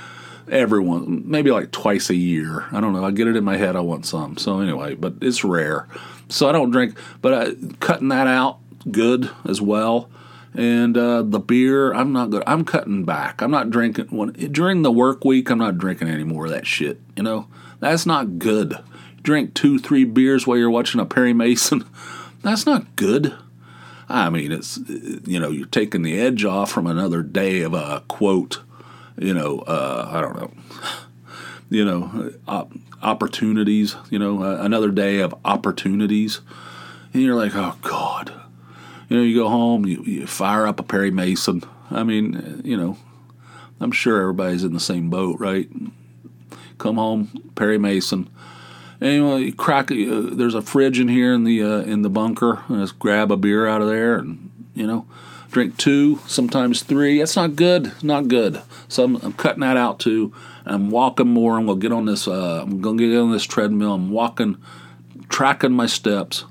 Everyone, 0.51 1.23
maybe 1.25 1.51
like 1.51 1.71
twice 1.71 2.11
a 2.11 2.15
year. 2.15 2.67
I 2.73 2.81
don't 2.81 2.93
know. 2.93 3.05
I 3.05 3.11
get 3.11 3.29
it 3.29 3.37
in 3.37 3.45
my 3.45 3.57
head. 3.57 3.77
I 3.77 3.81
want 3.81 4.05
some. 4.05 4.37
So 4.37 4.61
anyway, 4.61 4.95
but 4.95 5.15
it's 5.23 5.45
rare. 5.45 5.89
So 6.29 6.49
I 6.49 6.53
don't 6.53 6.71
drink. 6.71 6.99
But 7.23 7.35
I, 7.35 7.55
cutting 7.81 8.09
that 8.09 8.27
out 8.27 8.59
good 8.91 9.31
as 9.49 9.61
well. 9.61 10.11
And 10.55 10.99
uh, 10.99 11.23
the 11.23 11.41
beer, 11.41 11.95
I'm 11.95 12.13
not 12.13 12.31
good. 12.31 12.43
I'm 12.47 12.65
cutting 12.65 13.05
back. 13.05 13.41
I'm 13.41 13.51
not 13.51 13.71
drinking 13.71 14.07
when 14.07 14.33
during 14.33 14.83
the 14.83 14.93
work 14.93 15.25
week. 15.25 15.49
I'm 15.49 15.59
not 15.59 15.79
drinking 15.79 16.09
any 16.09 16.25
more 16.25 16.45
of 16.45 16.51
that 16.51 16.67
shit. 16.67 17.01
You 17.17 17.23
know, 17.23 17.47
that's 17.81 18.05
not 18.05 18.39
good. 18.39 18.77
Drink 19.23 19.55
two, 19.55 19.79
three 19.79 20.05
beers 20.05 20.47
while 20.47 20.59
you're 20.59 20.71
watching 20.71 21.01
a 21.01 21.07
Perry 21.07 21.33
Mason. 21.33 21.85
That's 22.43 22.67
not 22.67 22.97
good. 22.97 23.37
I 24.09 24.31
mean, 24.31 24.51
it's 24.51 24.79
you 24.89 25.39
know 25.39 25.51
you're 25.51 25.67
taking 25.67 26.03
the 26.03 26.21
edge 26.21 26.45
off 26.45 26.71
from 26.71 26.87
another 26.87 27.23
day 27.23 27.63
of 27.63 27.73
a 27.73 28.03
quote. 28.09 28.61
You 29.17 29.33
know, 29.33 29.61
uh, 29.61 30.11
I 30.13 30.21
don't 30.21 30.37
know. 30.37 30.51
You 31.71 31.87
know, 31.87 32.35
op- 32.47 32.75
opportunities. 33.01 33.97
You 34.11 34.19
know, 34.19 34.43
uh, 34.43 34.59
another 34.61 34.91
day 34.91 35.21
of 35.21 35.35
opportunities, 35.43 36.43
and 37.15 37.23
you're 37.23 37.35
like, 37.35 37.57
oh 37.57 37.77
God, 37.81 38.31
you 39.13 39.19
know, 39.19 39.25
you 39.25 39.35
go 39.41 39.49
home, 39.51 39.85
you, 39.85 40.03
you 40.05 40.27
fire 40.27 40.67
up 40.67 40.81
a 40.81 40.83
Perry 40.83 41.11
Mason. 41.11 41.63
I 41.91 42.03
mean, 42.03 42.63
you 42.65 42.79
know, 42.79 42.97
I'm 43.79 43.93
sure 43.93 44.23
everybody's 44.23 44.65
in 44.65 44.73
the 44.73 44.81
same 44.81 45.11
boat, 45.11 45.39
right? 45.39 45.69
Come 46.79 46.97
home, 46.97 47.53
Perry 47.55 47.77
Mason. 47.77 48.31
Anyway, 49.03 49.43
you 49.43 49.53
crack. 49.53 49.93
Uh, 49.93 50.31
there's 50.33 50.55
a 50.55 50.63
fridge 50.63 50.99
in 50.99 51.09
here 51.09 51.35
in 51.35 51.45
the 51.45 51.63
uh, 51.63 51.83
in 51.83 52.01
the 52.01 52.09
bunker. 52.09 52.63
Let's 52.71 52.93
grab 52.93 53.31
a 53.31 53.37
beer 53.37 53.67
out 53.67 53.83
of 53.83 53.89
there, 53.89 54.17
and 54.17 54.51
you 54.73 54.87
know, 54.87 55.07
drink 55.51 55.77
two, 55.77 56.19
sometimes 56.27 56.83
three. 56.83 57.19
That's 57.19 57.37
not 57.37 57.55
good. 57.55 57.93
Not 58.03 58.29
good. 58.29 58.63
So 58.89 59.05
I'm, 59.05 59.17
I'm 59.17 59.35
cutting 59.35 59.61
that 59.61 59.77
out 59.77 60.01
too. 60.01 60.33
I'm 60.65 60.91
walking 60.91 61.29
more. 61.29 61.59
I'm 61.59 61.67
gonna 61.67 61.79
get 61.79 61.93
on 61.93 62.07
this. 62.07 62.27
Uh, 62.27 62.63
I'm 62.63 62.81
gonna 62.81 62.97
get 62.97 63.15
on 63.19 63.31
this 63.31 63.45
treadmill. 63.45 63.93
I'm 63.93 64.09
walking, 64.09 64.57
tracking 65.29 65.73
my 65.73 65.85
steps. 65.85 66.47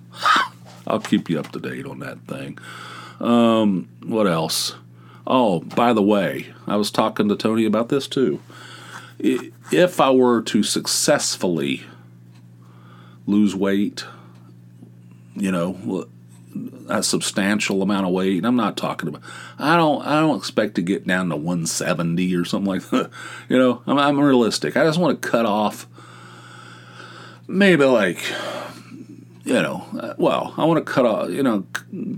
I'll 0.92 1.00
keep 1.00 1.30
you 1.30 1.40
up 1.40 1.52
to 1.54 1.60
date 1.60 1.86
on 1.86 2.00
that 2.00 2.20
thing. 2.28 2.58
Um, 3.20 3.88
what 4.04 4.28
else? 4.28 4.76
Oh, 5.26 5.62
by 5.62 5.94
the 5.94 6.02
way, 6.02 6.54
I 6.68 6.76
was 6.76 6.92
talking 6.92 7.30
to 7.30 7.36
Tony 7.36 7.66
about 7.66 7.90
this 7.90 8.08
too. 8.08 8.42
If 9.20 10.02
I 10.02 10.12
were 10.12 10.42
to 10.42 10.64
successfully 10.64 11.84
lose 13.26 13.56
weight, 13.56 14.04
you 15.36 15.52
know, 15.52 16.08
a 16.90 17.02
substantial 17.02 17.82
amount 17.82 18.06
of 18.06 18.12
weight. 18.12 18.44
I'm 18.44 18.58
not 18.58 18.76
talking 18.76 19.08
about. 19.08 19.22
I 19.58 19.78
don't. 19.78 20.06
I 20.06 20.20
don't 20.20 20.38
expect 20.38 20.76
to 20.76 20.82
get 20.82 21.08
down 21.08 21.30
to 21.30 21.38
170 21.38 22.36
or 22.36 22.44
something 22.44 22.70
like 22.70 22.90
that. 22.90 23.10
You 23.50 23.58
know, 23.58 23.82
I'm, 23.88 23.98
I'm 23.98 24.20
realistic. 24.20 24.76
I 24.76 24.84
just 24.84 25.00
want 25.00 25.22
to 25.22 25.30
cut 25.30 25.46
off 25.46 25.88
maybe 27.48 27.86
like 27.86 28.20
you 29.44 29.54
know, 29.54 29.86
uh, 30.00 30.14
well, 30.18 30.54
I 30.58 30.66
want 30.66 30.86
to 30.86 30.92
cut 30.92 31.06
off, 31.06 31.30
you 31.30 31.44
know, 31.44 31.66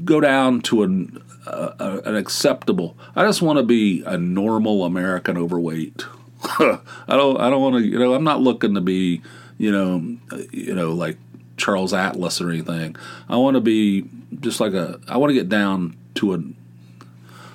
go 0.03 0.19
down 0.19 0.61
to 0.61 0.83
an 0.83 1.23
uh, 1.47 2.01
an 2.05 2.15
acceptable. 2.15 2.97
I 3.15 3.25
just 3.25 3.41
want 3.41 3.57
to 3.57 3.63
be 3.63 4.03
a 4.05 4.17
normal 4.17 4.85
American 4.85 5.37
overweight. 5.37 6.05
I 6.43 6.79
don't. 7.07 7.39
I 7.39 7.49
don't 7.49 7.61
want 7.61 7.75
to. 7.75 7.81
You 7.81 7.99
know, 7.99 8.13
I'm 8.13 8.23
not 8.23 8.41
looking 8.41 8.75
to 8.75 8.81
be, 8.81 9.21
you 9.57 9.71
know, 9.71 10.17
you 10.51 10.73
know, 10.73 10.93
like 10.93 11.17
Charles 11.57 11.93
Atlas 11.93 12.41
or 12.41 12.49
anything. 12.49 12.95
I 13.29 13.37
want 13.37 13.55
to 13.55 13.61
be 13.61 14.05
just 14.39 14.59
like 14.59 14.73
a. 14.73 14.99
I 15.07 15.17
want 15.17 15.31
to 15.31 15.35
get 15.35 15.49
down 15.49 15.95
to 16.15 16.33
a. 16.33 16.39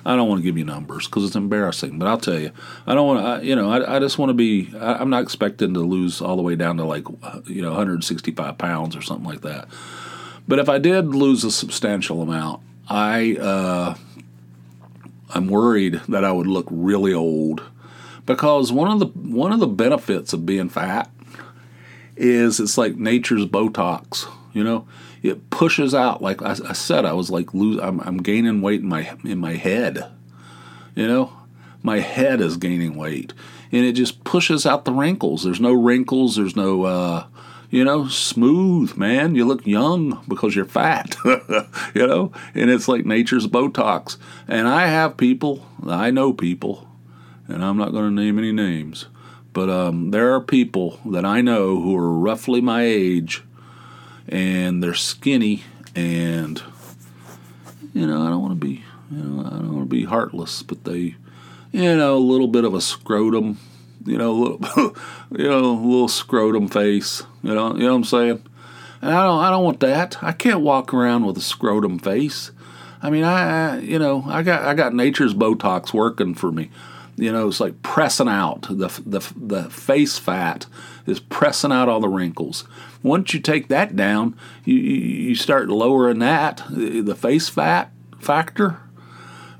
I 0.09 0.15
don't 0.15 0.27
want 0.27 0.39
to 0.39 0.43
give 0.43 0.57
you 0.57 0.65
numbers 0.65 1.05
because 1.05 1.23
it's 1.23 1.35
embarrassing. 1.35 1.99
But 1.99 2.07
I'll 2.07 2.17
tell 2.17 2.39
you, 2.39 2.51
I 2.87 2.95
don't 2.95 3.05
want 3.05 3.41
to. 3.41 3.47
You 3.47 3.55
know, 3.55 3.69
I, 3.69 3.97
I 3.97 3.99
just 3.99 4.17
want 4.17 4.31
to 4.31 4.33
be. 4.33 4.73
I, 4.75 4.99
am 4.99 5.11
not 5.11 5.21
expecting 5.21 5.75
to 5.75 5.81
lose 5.81 6.19
all 6.19 6.35
the 6.35 6.41
way 6.41 6.55
down 6.55 6.77
to 6.77 6.83
like 6.83 7.05
you 7.45 7.61
know 7.61 7.69
165 7.69 8.57
pounds 8.57 8.95
or 8.95 9.03
something 9.03 9.27
like 9.27 9.41
that. 9.41 9.67
But 10.47 10.57
if 10.57 10.67
I 10.67 10.79
did 10.79 11.09
lose 11.09 11.43
a 11.43 11.51
substantial 11.51 12.23
amount, 12.23 12.63
I 12.89 13.35
uh, 13.35 13.95
I'm 15.29 15.47
worried 15.47 16.01
that 16.09 16.25
I 16.25 16.31
would 16.31 16.47
look 16.47 16.65
really 16.71 17.13
old 17.13 17.61
because 18.25 18.71
one 18.71 18.89
of 18.89 18.99
the 18.99 19.05
one 19.05 19.51
of 19.51 19.59
the 19.59 19.67
benefits 19.67 20.33
of 20.33 20.43
being 20.43 20.69
fat 20.69 21.11
is 22.15 22.59
it's 22.59 22.79
like 22.79 22.95
nature's 22.95 23.45
Botox. 23.45 24.25
You 24.53 24.63
know, 24.63 24.87
it 25.23 25.49
pushes 25.49 25.93
out. 25.93 26.21
Like 26.21 26.41
I, 26.41 26.51
I 26.51 26.73
said, 26.73 27.05
I 27.05 27.13
was 27.13 27.29
like 27.29 27.53
lose. 27.53 27.79
I'm, 27.81 27.99
I'm 28.01 28.17
gaining 28.17 28.61
weight 28.61 28.81
in 28.81 28.89
my 28.89 29.15
in 29.23 29.39
my 29.39 29.53
head. 29.53 30.09
You 30.95 31.07
know, 31.07 31.33
my 31.83 31.99
head 31.99 32.41
is 32.41 32.57
gaining 32.57 32.95
weight, 32.95 33.33
and 33.71 33.85
it 33.85 33.93
just 33.93 34.23
pushes 34.23 34.65
out 34.65 34.85
the 34.85 34.93
wrinkles. 34.93 35.43
There's 35.43 35.61
no 35.61 35.73
wrinkles. 35.73 36.35
There's 36.35 36.55
no. 36.55 36.83
Uh, 36.83 37.25
you 37.71 37.83
know, 37.83 38.07
smooth, 38.07 38.97
man. 38.97 39.35
You 39.35 39.45
look 39.45 39.67
young 39.67 40.23
because 40.27 40.55
you're 40.55 40.65
fat, 40.65 41.15
you 41.93 42.07
know, 42.07 42.31
and 42.55 42.69
it's 42.69 42.87
like 42.87 43.05
nature's 43.05 43.45
Botox. 43.45 44.17
And 44.47 44.67
I 44.67 44.87
have 44.87 45.17
people, 45.17 45.63
I 45.85 46.09
know 46.09 46.33
people, 46.33 46.87
and 47.47 47.63
I'm 47.63 47.77
not 47.77 47.91
going 47.91 48.05
to 48.05 48.21
name 48.21 48.39
any 48.39 48.51
names, 48.51 49.05
but 49.53 49.69
um, 49.69 50.09
there 50.09 50.33
are 50.33 50.41
people 50.41 50.99
that 51.05 51.25
I 51.25 51.41
know 51.41 51.79
who 51.79 51.95
are 51.95 52.11
roughly 52.11 52.59
my 52.59 52.83
age 52.83 53.43
and 54.29 54.81
they're 54.81 54.93
skinny 54.93 55.63
and 55.95 56.61
you 57.93 58.05
know 58.05 58.21
I 58.21 58.29
don't 58.29 58.41
want 58.41 58.59
to 58.59 58.65
be 58.65 58.83
you 59.11 59.17
know 59.17 59.45
I 59.45 59.49
don't 59.49 59.73
want 59.73 59.89
to 59.89 59.95
be 59.95 60.05
heartless, 60.05 60.63
but 60.63 60.83
they 60.83 61.15
you 61.71 61.95
know 61.97 62.15
a 62.15 62.19
little 62.19 62.47
bit 62.47 62.63
of 62.63 62.73
a 62.73 62.81
scrotum, 62.81 63.57
you 64.05 64.17
know, 64.17 64.31
a 64.31 64.37
little, 64.37 64.95
you 65.31 65.49
know, 65.49 65.59
a 65.59 65.73
little 65.73 66.07
scrotum 66.07 66.67
face, 66.67 67.23
you 67.43 67.53
know, 67.53 67.73
you 67.75 67.83
know 67.83 67.89
what 67.89 67.95
I'm 67.95 68.03
saying? 68.03 68.43
And 69.01 69.11
I 69.11 69.23
don't 69.23 69.39
I 69.39 69.49
don't 69.49 69.63
want 69.63 69.79
that. 69.81 70.21
I 70.23 70.31
can't 70.31 70.61
walk 70.61 70.93
around 70.93 71.25
with 71.25 71.37
a 71.37 71.41
scrotum 71.41 71.99
face. 71.99 72.51
I 73.01 73.09
mean, 73.09 73.23
I, 73.23 73.75
I 73.75 73.79
you 73.79 73.99
know, 73.99 74.23
I 74.27 74.43
got 74.43 74.63
I 74.63 74.73
got 74.73 74.93
nature's 74.93 75.33
Botox 75.33 75.93
working 75.93 76.35
for 76.35 76.51
me. 76.51 76.69
You 77.19 77.31
know, 77.31 77.47
it's 77.47 77.59
like 77.59 77.81
pressing 77.81 78.27
out 78.27 78.63
the 78.63 78.87
the 79.05 79.33
the 79.35 79.69
face 79.69 80.17
fat 80.17 80.65
is 81.05 81.19
pressing 81.19 81.71
out 81.71 81.89
all 81.89 81.99
the 81.99 82.07
wrinkles. 82.07 82.65
Once 83.03 83.33
you 83.33 83.39
take 83.39 83.67
that 83.67 83.95
down, 83.95 84.37
you 84.65 84.75
you 84.75 85.35
start 85.35 85.69
lowering 85.69 86.19
that 86.19 86.63
the 86.69 87.15
face 87.15 87.49
fat 87.49 87.91
factor. 88.19 88.79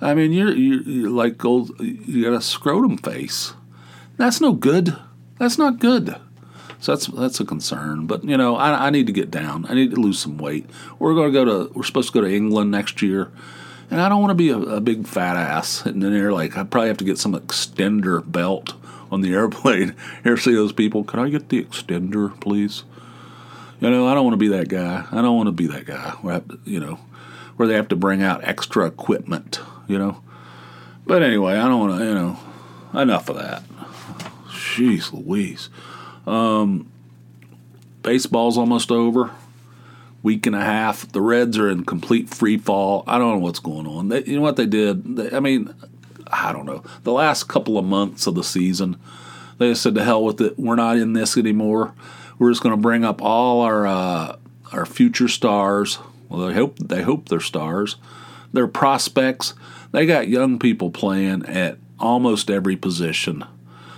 I 0.02 0.14
mean, 0.14 0.32
you're 0.32 0.56
you're 0.56 1.10
like 1.10 1.44
old. 1.44 1.78
You 1.80 2.24
got 2.24 2.34
a 2.34 2.42
scrotum 2.42 2.98
face. 2.98 3.54
That's 4.18 4.40
no 4.40 4.54
good. 4.54 4.96
That's 5.38 5.58
not 5.58 5.80
good. 5.80 6.16
So 6.80 6.94
that's 6.94 7.08
that's 7.08 7.40
a 7.40 7.46
concern. 7.46 8.08
But 8.08 8.24
you 8.24 8.38
know, 8.38 8.56
I, 8.56 8.88
I 8.88 8.90
need 8.90 9.08
to 9.08 9.14
get 9.14 9.30
down. 9.30 9.66
I 9.68 9.74
need 9.74 9.92
to 9.92 10.00
lose 10.00 10.20
some 10.20 10.38
weight. 10.38 10.70
We're 10.98 11.14
going 11.14 11.34
to 11.34 11.34
go 11.34 11.46
to. 11.46 11.74
We're 11.74 11.84
supposed 11.84 12.14
to 12.14 12.14
go 12.14 12.22
to 12.22 12.34
England 12.34 12.72
next 12.72 13.02
year. 13.02 13.32
And 13.92 14.00
I 14.00 14.10
don't 14.10 14.22
want 14.22 14.32
to 14.32 14.36
be 14.36 14.50
a, 14.50 14.58
a 14.58 14.82
big 14.82 15.08
fat 15.08 15.36
ass 15.36 15.68
sitting 15.68 16.02
in 16.02 16.14
there. 16.14 16.32
Like, 16.32 16.58
I 16.58 16.64
probably 16.64 16.90
have 16.90 16.98
to 16.98 17.06
get 17.06 17.18
some 17.18 17.34
extender 17.34 18.30
belt 18.30 18.74
on 19.12 19.22
the 19.22 19.34
airplane. 19.34 19.96
Here, 20.24 20.38
see 20.38 20.54
those 20.54 20.74
people. 20.74 21.04
Can 21.04 21.20
I 21.20 21.30
get 21.30 21.50
the 21.50 21.64
extender, 21.64 22.40
please? 22.40 22.84
You 23.80 23.90
know, 23.90 24.08
I 24.08 24.14
don't 24.14 24.26
want 24.26 24.34
to 24.34 24.38
be 24.38 24.50
that 24.50 24.68
guy. 24.68 25.06
I 25.12 25.22
don't 25.22 25.38
want 25.38 25.48
to 25.48 25.54
be 25.54 25.68
that 25.68 25.86
guy. 25.86 26.12
Where 26.22 26.42
you 26.66 26.80
know, 26.80 27.00
where 27.56 27.68
they 27.68 27.76
have 27.76 27.88
to 27.90 27.96
bring 27.96 28.22
out 28.22 28.44
extra 28.44 28.86
equipment. 28.86 29.60
You 29.88 29.98
know. 29.98 30.22
But 31.06 31.24
anyway, 31.24 31.54
I 31.54 31.68
don't 31.68 31.80
want 31.80 32.00
to. 32.00 32.06
You 32.06 32.14
know, 32.14 32.40
enough 32.94 33.30
of 33.30 33.38
that. 33.38 33.64
Jeez 34.50 35.14
Louise. 35.14 35.70
Um, 36.28 36.92
baseball's 38.04 38.58
almost 38.58 38.92
over 38.92 39.32
week 40.24 40.46
and 40.46 40.56
a 40.56 40.62
half. 40.62 41.12
The 41.12 41.22
Reds 41.22 41.58
are 41.58 41.70
in 41.70 41.86
complete 41.86 42.30
free 42.30 42.58
fall. 42.58 43.04
I 43.08 43.18
don't 43.18 43.34
know 43.34 43.40
what's 43.40 43.60
going 43.60 43.88
on. 43.88 44.10
They, 44.10 44.24
you 44.26 44.36
know 44.36 44.42
what 44.42 44.56
they 44.56 44.66
did? 44.66 45.18
They, 45.18 45.36
I 45.36 45.40
mean, 45.40 45.74
I 46.28 46.52
don't 46.54 46.66
know. 46.66 46.84
The 47.04 47.12
last 47.12 47.48
couple 47.48 47.78
of 47.78 47.86
months 47.86 48.28
of 48.28 48.36
the 48.36 48.44
season, 48.44 48.98
they 49.58 49.74
said 49.74 49.96
to 49.96 50.04
hell 50.04 50.24
with 50.24 50.42
it. 50.42 50.60
We're 50.60 50.76
not 50.76 50.98
in 50.98 51.14
this 51.14 51.38
anymore. 51.38 51.94
We're 52.38 52.52
just 52.52 52.64
going 52.64 52.76
to 52.76 52.82
bring 52.82 53.04
up 53.04 53.22
all 53.22 53.62
our 53.62 53.86
uh, 53.86 54.38
our 54.72 54.86
future 54.86 55.28
stars. 55.28 56.00
Well, 56.30 56.48
they 56.48 56.54
hope 56.54 56.78
they 56.80 57.02
hope 57.02 57.30
they're 57.30 57.40
stars. 57.40 57.98
They're 58.54 58.68
prospects. 58.68 59.54
They 59.92 60.06
got 60.06 60.28
young 60.28 60.60
people 60.60 60.92
playing 60.92 61.46
at 61.46 61.78
almost 62.00 62.50
every 62.50 62.76
position. 62.76 63.44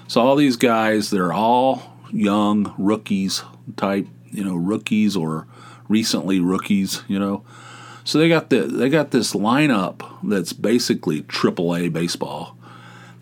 So 0.07 0.21
all 0.21 0.36
these 0.36 0.57
guys, 0.57 1.10
they're 1.10 1.34
all 1.34 1.84
young 2.12 2.73
rookies 2.77 3.43
type, 3.77 4.07
you 4.31 4.43
know, 4.43 4.55
rookies 4.55 5.15
or 5.15 5.47
recently 5.91 6.39
rookies, 6.39 7.04
you 7.08 7.19
know. 7.19 7.43
So 8.04 8.17
they 8.17 8.30
got 8.30 8.49
the 8.49 8.62
they 8.62 8.89
got 8.89 9.12
this 9.12 9.34
lineup 9.34 10.01
that's 10.23 10.54
basically 10.54 11.21
AAA 11.21 11.93
baseball, 11.93 12.58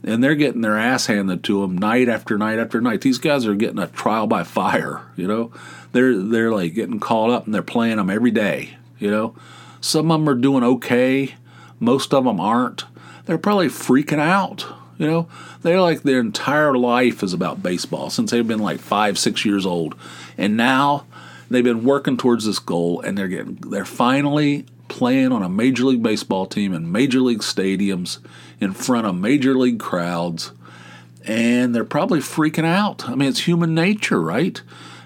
and 0.03 0.23
they're 0.23 0.35
getting 0.35 0.61
their 0.61 0.77
ass 0.77 1.07
handed 1.07 1.43
to 1.45 1.61
them 1.61 1.77
night 1.77 2.07
after 2.07 2.37
night 2.37 2.59
after 2.59 2.79
night. 2.79 3.01
These 3.01 3.17
guys 3.17 3.45
are 3.45 3.55
getting 3.55 3.79
a 3.79 3.87
trial 3.87 4.27
by 4.27 4.43
fire, 4.43 5.01
you 5.17 5.27
know. 5.27 5.51
They're 5.91 6.17
they're 6.17 6.51
like 6.51 6.75
getting 6.75 6.99
called 6.99 7.31
up 7.31 7.45
and 7.45 7.53
they're 7.53 7.61
playing 7.61 7.97
them 7.97 8.09
every 8.09 8.31
day, 8.31 8.77
you 8.99 9.11
know. 9.11 9.35
Some 9.81 10.11
of 10.11 10.19
them 10.19 10.29
are 10.29 10.35
doing 10.35 10.63
okay, 10.63 11.35
most 11.79 12.13
of 12.13 12.23
them 12.23 12.39
aren't. 12.39 12.85
They're 13.25 13.37
probably 13.37 13.67
freaking 13.67 14.19
out, 14.19 14.65
you 14.97 15.07
know. 15.07 15.27
They're 15.61 15.81
like 15.81 16.03
their 16.03 16.19
entire 16.19 16.75
life 16.77 17.21
is 17.21 17.33
about 17.33 17.61
baseball 17.61 18.09
since 18.09 18.31
they've 18.31 18.47
been 18.47 18.59
like 18.59 18.79
five 18.79 19.19
six 19.19 19.43
years 19.43 19.65
old, 19.65 19.95
and 20.37 20.55
now 20.55 21.05
They've 21.49 21.63
been 21.63 21.83
working 21.83 22.17
towards 22.17 22.45
this 22.45 22.59
goal, 22.59 23.01
and 23.01 23.17
they're 23.17 23.27
getting 23.27 23.55
they're 23.55 23.85
finally 23.85 24.65
playing 24.87 25.31
on 25.31 25.43
a 25.43 25.49
major 25.49 25.85
league 25.85 26.03
baseball 26.03 26.45
team 26.45 26.73
in 26.73 26.91
major 26.91 27.19
league 27.19 27.39
stadiums 27.39 28.19
in 28.59 28.73
front 28.73 29.07
of 29.07 29.15
major 29.15 29.55
league 29.55 29.79
crowds, 29.79 30.51
and 31.25 31.73
they're 31.73 31.83
probably 31.83 32.19
freaking 32.19 32.65
out. 32.65 33.07
I 33.07 33.15
mean, 33.15 33.29
it's 33.29 33.47
human 33.47 33.73
nature, 33.73 34.21
right? 34.21 34.61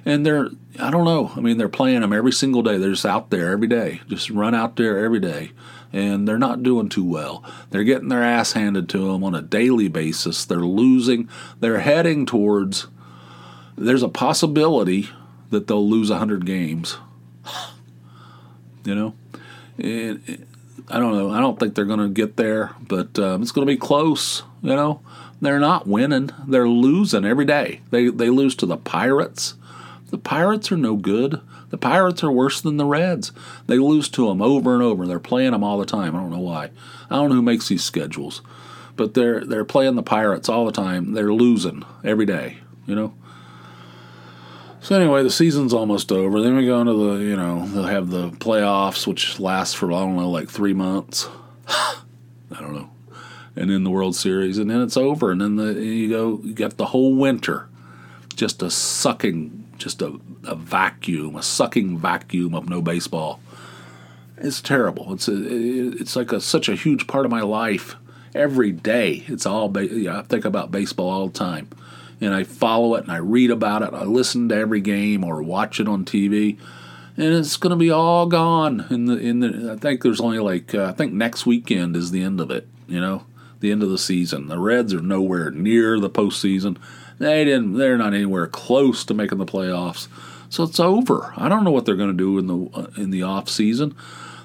And 0.06 0.26
they're 0.26 0.50
I 0.80 0.90
don't 0.90 1.06
know. 1.06 1.32
I 1.36 1.40
mean, 1.40 1.58
they're 1.58 1.70
playing 1.70 2.02
them 2.02 2.14
every 2.14 2.32
single 2.32 2.64
day. 2.64 2.78
They're 2.78 2.92
just 2.92 3.06
out 3.06 3.30
there 3.30 3.52
every 3.52 3.68
day, 3.68 4.02
just 4.08 4.30
run 4.30 4.56
out 4.56 4.76
there 4.76 5.04
every 5.04 5.20
day 5.20 5.52
and 5.94 6.28
they're 6.28 6.40
not 6.40 6.64
doing 6.64 6.90
too 6.90 7.06
well. 7.06 7.44
They're 7.70 7.84
getting 7.84 8.10
their 8.10 8.24
ass 8.24 8.54
handed 8.54 8.90
to 8.90 8.98
them 8.98 9.24
on 9.24 9.36
a 9.36 9.44
daily 9.44 9.88
basis. 9.88 10.44
They're 10.44 10.58
losing. 10.58 11.30
They're 11.60 11.80
heading 11.80 12.26
towards. 12.26 12.88
There's 13.78 14.04
a 14.04 14.10
possibility 14.10 15.10
that 15.54 15.68
they'll 15.68 15.88
lose 15.88 16.10
100 16.10 16.46
games. 16.46 16.98
You 18.86 18.96
know? 18.96 19.14
I 20.90 21.00
don't 21.00 21.14
know. 21.14 21.30
I 21.32 21.40
don't 21.40 21.60
think 21.60 21.76
they're 21.76 21.86
going 21.86 22.00
to 22.00 22.10
get 22.10 22.36
there, 22.36 22.72
but 22.88 23.18
um, 23.18 23.42
it's 23.42 23.52
going 23.52 23.66
to 23.66 23.74
be 23.74 23.78
close. 23.78 24.44
You 24.62 24.76
know, 24.76 25.02
they're 25.42 25.60
not 25.60 25.88
winning; 25.88 26.32
they're 26.46 26.68
losing 26.68 27.26
every 27.26 27.46
day. 27.46 27.82
They 27.90 28.10
they 28.10 28.30
lose 28.30 28.56
to 28.58 28.66
the 28.66 28.78
Pirates. 28.78 29.56
The 30.10 30.18
Pirates 30.18 30.72
are 30.72 30.78
no 30.78 30.96
good. 30.96 31.42
The 31.70 31.78
Pirates 31.78 32.24
are 32.24 32.32
worse 32.32 32.62
than 32.62 32.78
the 32.78 32.86
Reds. 32.86 33.32
They 33.66 33.80
lose 33.80 34.10
to 34.10 34.28
them 34.28 34.42
over 34.42 34.74
and 34.74 34.84
over. 34.84 35.08
They're 35.08 35.20
playing 35.20 35.52
them 35.52 35.64
all 35.64 35.78
the 35.78 35.86
time. 35.86 36.16
I 36.16 36.20
don't 36.20 36.32
know 36.32 36.40
why. 36.40 36.70
I 37.10 37.16
don't 37.16 37.30
know 37.30 37.36
who 37.36 37.42
makes 37.42 37.70
these 37.70 37.84
schedules, 37.84 38.42
but 38.96 39.14
they're 39.14 39.44
they're 39.46 39.66
playing 39.66 39.96
the 39.96 40.04
Pirates 40.04 40.50
all 40.50 40.66
the 40.66 40.72
time. 40.72 41.14
They're 41.14 41.34
losing 41.34 41.86
every 42.04 42.26
day. 42.26 42.58
You 42.86 42.96
know. 42.96 43.14
So 44.84 44.98
anyway, 44.98 45.24
the 45.24 45.32
season's 45.32 45.74
almost 45.74 46.12
over. 46.12 46.42
Then 46.42 46.58
we 46.58 46.66
go 46.66 46.82
into 46.82 46.92
the, 46.92 47.24
you 47.24 47.38
know, 47.38 47.66
they'll 47.68 47.84
have 47.84 48.10
the 48.10 48.32
playoffs, 48.32 49.08
which 49.08 49.40
lasts 49.40 49.74
for 49.74 49.94
I 49.94 50.00
don't 50.00 50.18
know, 50.18 50.30
like 50.30 50.50
three 50.50 50.74
months. 50.74 51.30
I 51.70 52.60
don't 52.60 52.74
know, 52.74 52.90
and 53.56 53.70
then 53.70 53.86
the 53.86 53.90
World 53.90 54.14
Series, 54.14 54.58
and 54.58 54.70
then 54.70 54.82
it's 54.82 54.98
over, 54.98 55.32
and 55.32 55.40
then 55.40 55.56
the 55.56 55.74
you 55.82 56.10
go, 56.10 56.42
you 56.44 56.54
got 56.54 56.76
the 56.76 56.88
whole 56.88 57.16
winter, 57.16 57.70
just 58.36 58.62
a 58.62 58.70
sucking, 58.70 59.72
just 59.78 60.02
a, 60.02 60.20
a 60.44 60.54
vacuum, 60.54 61.38
a 61.38 61.44
sucking 61.44 61.98
vacuum 61.98 62.54
of 62.54 62.68
no 62.68 62.82
baseball. 62.82 63.40
It's 64.38 64.62
terrible. 64.62 65.14
It's 65.14 65.30
a, 65.30 65.34
it's 65.34 66.18
like 66.18 66.34
a, 66.34 66.42
such 66.42 66.68
a 66.68 66.76
huge 66.76 67.08
part 67.08 67.24
of 67.24 67.32
my 67.32 67.42
life. 67.42 67.96
Every 68.36 68.74
day, 68.74 69.24
it's 69.28 69.46
all. 69.46 69.70
Ba- 69.70 70.12
I 70.12 70.24
think 70.24 70.44
about 70.44 70.72
baseball 70.72 71.10
all 71.10 71.28
the 71.28 71.40
time 71.40 71.70
and 72.22 72.34
I 72.34 72.44
follow 72.44 72.96
it 72.96 73.04
and 73.04 73.12
I 73.12 73.18
read 73.18 73.52
about 73.52 73.82
it. 73.82 73.94
I 73.94 74.04
listen 74.04 74.50
to 74.50 74.56
every 74.56 74.82
game 74.82 75.24
or 75.24 75.42
watch 75.42 75.80
it 75.80 75.88
on 75.88 76.06
TV, 76.06 76.58
and 77.18 77.34
it's 77.34 77.58
going 77.58 77.72
to 77.72 77.76
be 77.76 77.92
all 77.92 78.26
gone 78.26 78.86
in 78.90 79.06
the 79.06 79.18
in 79.18 79.40
the. 79.40 79.74
I 79.74 79.78
think 79.78 80.02
there's 80.02 80.22
only 80.22 80.40
like 80.40 80.74
uh, 80.74 80.86
I 80.86 80.92
think 80.92 81.14
next 81.14 81.46
weekend 81.46 81.96
is 81.96 82.12
the 82.12 82.24
end 82.24 82.40
of 82.40 82.52
it. 82.52 82.68
You 82.88 83.00
know, 83.00 83.26
the 83.60 83.72
end 83.72 83.84
of 83.84 83.90
the 83.90 83.98
season. 83.98 84.48
The 84.48 84.60
Reds 84.60 84.94
are 84.94 85.02
nowhere 85.02 85.52
near 85.52 86.00
the 86.00 86.10
postseason. 86.10 86.78
They 87.20 87.46
didn't. 87.46 87.74
They're 87.74 87.98
not 87.98 88.14
anywhere 88.14 88.48
close 88.48 89.06
to 89.06 89.14
making 89.14 89.38
the 89.38 89.46
playoffs. 89.46 90.08
So 90.50 90.64
it's 90.64 90.80
over. 90.80 91.34
I 91.36 91.50
don't 91.50 91.64
know 91.64 91.72
what 91.72 91.86
they're 91.86 91.96
going 91.96 92.16
to 92.16 92.18
do 92.18 92.38
in 92.38 92.48
the 92.48 92.70
uh, 92.74 92.88
in 92.98 93.10
the 93.10 93.24
off 93.24 93.50
season. 93.50 93.96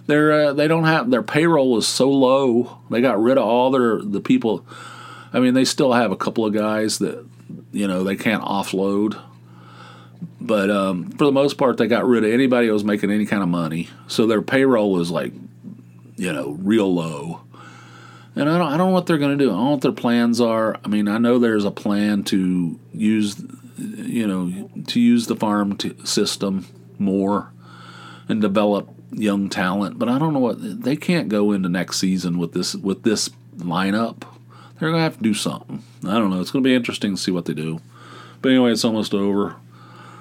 They're 0.07 0.33
uh, 0.33 0.53
they 0.55 0.69
don't 0.69 0.85
have 0.85 1.11
their 1.11 1.23
payroll 1.23 1.77
is 1.77 1.87
so 1.87 2.09
low. 2.11 2.79
They 2.91 3.01
got 3.03 3.21
rid 3.21 3.37
of 3.37 3.45
all 3.45 3.71
their 3.71 4.01
the 4.01 4.21
people. 4.21 4.65
I 5.33 5.41
mean, 5.41 5.53
they 5.53 5.67
still 5.67 5.93
have 5.93 6.11
a 6.11 6.17
couple 6.17 6.47
of 6.47 6.55
guys 6.55 6.99
that 6.99 7.27
you 7.73 7.87
know 7.87 8.05
they 8.05 8.17
can't 8.17 8.43
offload, 8.43 9.21
but 10.41 10.71
um, 10.71 11.11
for 11.11 11.25
the 11.25 11.33
most 11.33 11.59
part, 11.59 11.77
they 11.77 11.87
got 11.87 12.07
rid 12.07 12.25
of 12.25 12.33
anybody 12.33 12.69
who 12.69 12.73
was 12.73 12.85
making 12.85 13.11
any 13.11 13.27
kind 13.27 13.43
of 13.43 13.49
money. 13.49 13.89
So 14.07 14.27
their 14.27 14.43
payroll 14.43 15.01
is 15.01 15.11
like 15.11 15.33
you 16.17 16.33
know 16.33 16.57
real 16.61 16.93
low. 16.93 17.43
And 18.37 18.49
I 18.49 18.57
don't, 18.57 18.69
I 18.69 18.77
don't 18.77 18.89
know 18.89 18.95
what 18.95 19.07
they're 19.07 19.19
going 19.19 19.37
to 19.37 19.45
do. 19.45 19.51
I 19.51 19.55
don't 19.55 19.65
know 19.65 19.71
what 19.73 19.81
their 19.81 19.91
plans 19.91 20.41
are. 20.41 20.79
I 20.85 20.89
mean, 20.89 21.09
I 21.09 21.19
know 21.19 21.41
there's 21.41 21.65
a 21.65 21.73
plan 21.73 22.23
to 22.25 22.79
use, 22.93 23.43
you 23.77 24.29
know, 24.29 24.71
to 24.87 25.01
use 25.01 25.27
the 25.27 25.35
farm 25.35 25.77
t- 25.77 25.97
system 26.05 26.65
more 27.01 27.53
and 28.29 28.41
develop 28.41 28.89
young 29.11 29.49
talent. 29.49 29.99
But 29.99 30.09
I 30.09 30.19
don't 30.19 30.33
know 30.33 30.39
what 30.39 30.83
they 30.85 30.95
can't 30.95 31.29
go 31.29 31.51
into 31.51 31.69
next 31.69 31.99
season 31.99 32.39
with 32.39 32.53
this 32.53 32.77
with 32.77 33.03
this 33.03 33.29
lineup. 33.57 34.23
They're 34.79 34.91
going 34.91 35.01
to 35.01 35.03
have 35.03 35.17
to 35.17 35.23
do 35.23 35.35
something. 35.35 35.83
I 36.05 36.15
don't 36.15 36.31
know. 36.31 36.41
It's 36.41 36.51
going 36.51 36.63
to 36.63 36.69
be 36.69 36.75
interesting 36.75 37.17
to 37.17 37.21
see 37.21 37.33
what 37.33 37.47
they 37.47 37.55
do. 37.55 37.81
But 38.41 38.51
anyway, 38.51 38.73
it's 38.73 38.85
almost 38.85 39.13
over. 39.13 39.57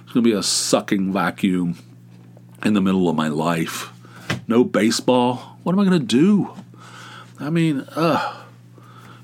It's 0.04 0.14
going 0.14 0.24
to 0.24 0.30
be 0.30 0.34
a 0.34 0.42
sucking 0.42 1.14
vacuum 1.14 1.78
in 2.64 2.74
the 2.74 2.82
middle 2.82 3.08
of 3.08 3.16
my 3.16 3.28
life. 3.28 3.92
No 4.48 4.64
baseball. 4.64 5.58
What 5.64 5.74
am 5.74 5.80
I 5.80 5.86
going 5.86 6.00
to 6.00 6.06
do? 6.06 6.54
I 7.40 7.50
mean, 7.50 7.88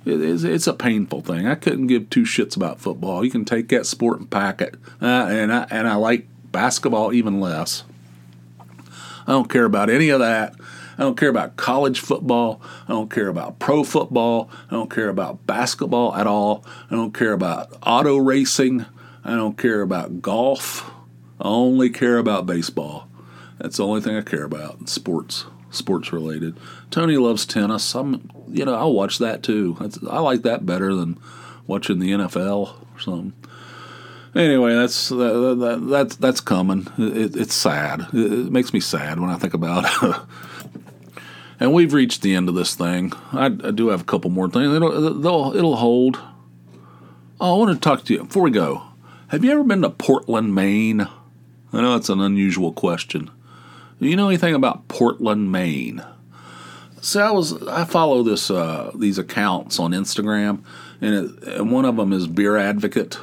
it, 0.06 0.22
it's, 0.22 0.44
it's, 0.44 0.68
a 0.68 0.74
painful 0.74 1.22
thing. 1.22 1.48
I 1.48 1.56
couldn't 1.56 1.88
give 1.88 2.10
two 2.10 2.24
shits 2.24 2.56
about 2.56 2.80
football. 2.80 3.26
You 3.26 3.32
can 3.32 3.46
take 3.46 3.70
that 3.70 3.86
sport 3.86 4.20
and 4.20 4.30
pack 4.30 4.62
it, 4.62 4.76
uh, 5.02 5.06
and 5.30 5.52
I 5.52 5.66
and 5.72 5.88
I 5.88 5.96
like 5.96 6.28
basketball 6.52 7.12
even 7.12 7.40
less. 7.40 7.84
I 9.26 9.32
don't 9.32 9.50
care 9.50 9.66
about 9.66 9.90
any 9.90 10.10
of 10.10 10.20
that. 10.20 10.54
I 10.98 11.04
don't 11.04 11.18
care 11.18 11.30
about 11.30 11.56
college 11.56 12.00
football. 12.00 12.62
I 12.88 12.92
don't 12.92 13.12
care 13.12 13.28
about 13.28 13.60
pro 13.60 13.84
football. 13.84 14.50
I 14.70 14.76
don't 14.76 14.90
care 14.90 15.10
about 15.10 15.46
basketball 15.48 16.16
at 16.16 16.28
all. 16.28 16.66
I 16.90 16.96
don't 16.96 17.14
care 17.14 17.34
about 17.34 17.76
auto 17.86 18.18
racing. 18.18 18.86
I 19.24 19.36
don't 19.36 19.58
care 19.58 19.82
about 19.82 20.22
golf. 20.22 20.90
I 21.40 21.48
only 21.48 21.90
care 21.90 22.18
about 22.18 22.46
baseball. 22.46 23.08
That's 23.60 23.78
the 23.78 23.86
only 23.86 24.02
thing 24.02 24.16
I 24.16 24.22
care 24.22 24.44
about. 24.44 24.90
Sports 24.90 25.46
sports 25.72 26.14
related. 26.14 26.58
Tony 26.92 27.18
loves 27.18 27.46
tennis. 27.46 27.96
I'm, 27.96 28.30
you 28.48 28.66
know, 28.66 28.76
I'll 28.76 28.94
watch 28.94 29.18
that 29.20 29.44
too. 29.44 29.78
I 30.10 30.20
like 30.20 30.44
that 30.44 30.66
better 30.66 30.94
than 30.94 31.20
watching 31.68 32.00
the 32.00 32.12
NFL 32.12 32.76
or 32.94 33.00
something. 33.00 33.34
Anyway, 34.36 34.74
that's 34.74 35.10
that, 35.10 35.58
that, 35.60 35.88
that's 35.90 36.16
that's 36.16 36.42
coming. 36.42 36.88
It, 36.98 37.36
it's 37.36 37.54
sad. 37.54 38.08
It, 38.14 38.34
it, 38.34 38.52
makes 38.52 38.74
me 38.74 38.80
sad 38.80 39.20
when 39.20 39.30
I 39.30 39.38
think 39.38 39.54
about. 39.54 39.86
and 41.64 41.72
we've 41.72 41.94
reached 41.94 42.22
the 42.22 42.36
end 42.36 42.50
of 42.50 42.56
this 42.56 42.76
thing. 42.76 43.14
I, 43.32 43.46
I 43.46 43.72
do 43.72 43.88
have 43.88 44.02
a 44.02 44.04
couple 44.04 44.30
more 44.30 44.50
things. 44.50 44.76
It'll, 44.76 45.56
it'll 45.56 45.78
hold. 45.78 46.20
Oh, 47.40 47.56
I 47.56 47.58
want 47.58 47.72
to 47.74 47.80
talk 47.80 48.04
to 48.04 48.14
you 48.14 48.26
before 48.26 48.44
we 48.44 48.52
go. 48.52 48.84
Have 49.30 49.46
you 49.46 49.52
ever 49.52 49.64
been 49.64 49.82
to 49.84 49.90
Portland, 49.90 50.54
Maine? 50.54 51.08
I 51.72 51.82
know 51.82 51.96
it's 51.96 52.10
an 52.10 52.20
unusual 52.20 52.74
question. 52.74 53.32
Do 54.02 54.10
you 54.10 54.18
know 54.18 54.28
anything 54.28 54.54
about 54.54 54.90
Portland, 54.90 55.54
Maine? 55.54 56.04
See, 57.00 57.22
I 57.22 57.32
was 57.32 57.66
I 57.66 57.86
follow 57.86 58.24
this 58.24 58.52
uh, 58.52 58.92
these 58.94 59.18
accounts 59.18 59.80
on 59.80 59.92
Instagram, 59.92 60.66
and, 61.00 61.16
it, 61.16 61.48
and 61.48 61.72
one 61.72 61.86
of 61.86 61.96
them 61.96 62.12
is 62.12 62.28
Beer 62.28 62.58
Advocate. 62.58 63.18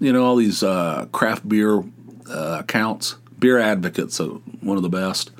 You 0.00 0.12
know 0.12 0.24
all 0.24 0.34
these 0.34 0.64
uh, 0.64 1.06
craft 1.12 1.48
beer 1.48 1.84
uh, 2.28 2.58
accounts. 2.58 3.18
Beer 3.38 3.60
Advocate's 3.60 4.18
a, 4.18 4.26
one 4.26 4.76
of 4.76 4.82
the 4.82 4.88
best. 4.88 5.30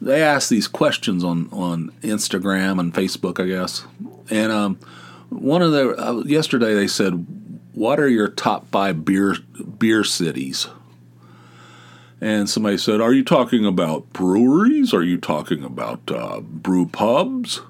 They 0.00 0.22
ask 0.22 0.48
these 0.48 0.68
questions 0.68 1.24
on 1.24 1.48
on 1.52 1.92
Instagram 2.02 2.80
and 2.80 2.94
Facebook, 2.94 3.42
I 3.42 3.46
guess. 3.46 3.84
And 4.30 4.50
um, 4.50 4.78
one 5.28 5.62
of 5.62 5.72
the 5.72 5.90
uh, 5.96 6.22
yesterday 6.24 6.74
they 6.74 6.86
said, 6.86 7.26
"What 7.74 8.00
are 8.00 8.08
your 8.08 8.28
top 8.28 8.70
five 8.70 9.04
beer 9.04 9.36
beer 9.78 10.04
cities?" 10.04 10.68
and 12.20 12.48
somebody 12.48 12.76
said, 12.78 13.00
"Are 13.00 13.12
you 13.12 13.24
talking 13.24 13.64
about 13.64 14.12
breweries? 14.12 14.92
Are 14.92 15.02
you 15.02 15.18
talking 15.18 15.64
about 15.64 16.10
uh, 16.10 16.40
brew 16.40 16.86
pubs?" 16.86 17.62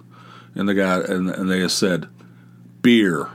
And 0.55 0.69
the 0.69 0.75
guy 0.75 1.01
and, 1.01 1.31
and 1.31 1.51
they 1.51 1.67
said, 1.69 2.09
"Beer." 2.83 3.29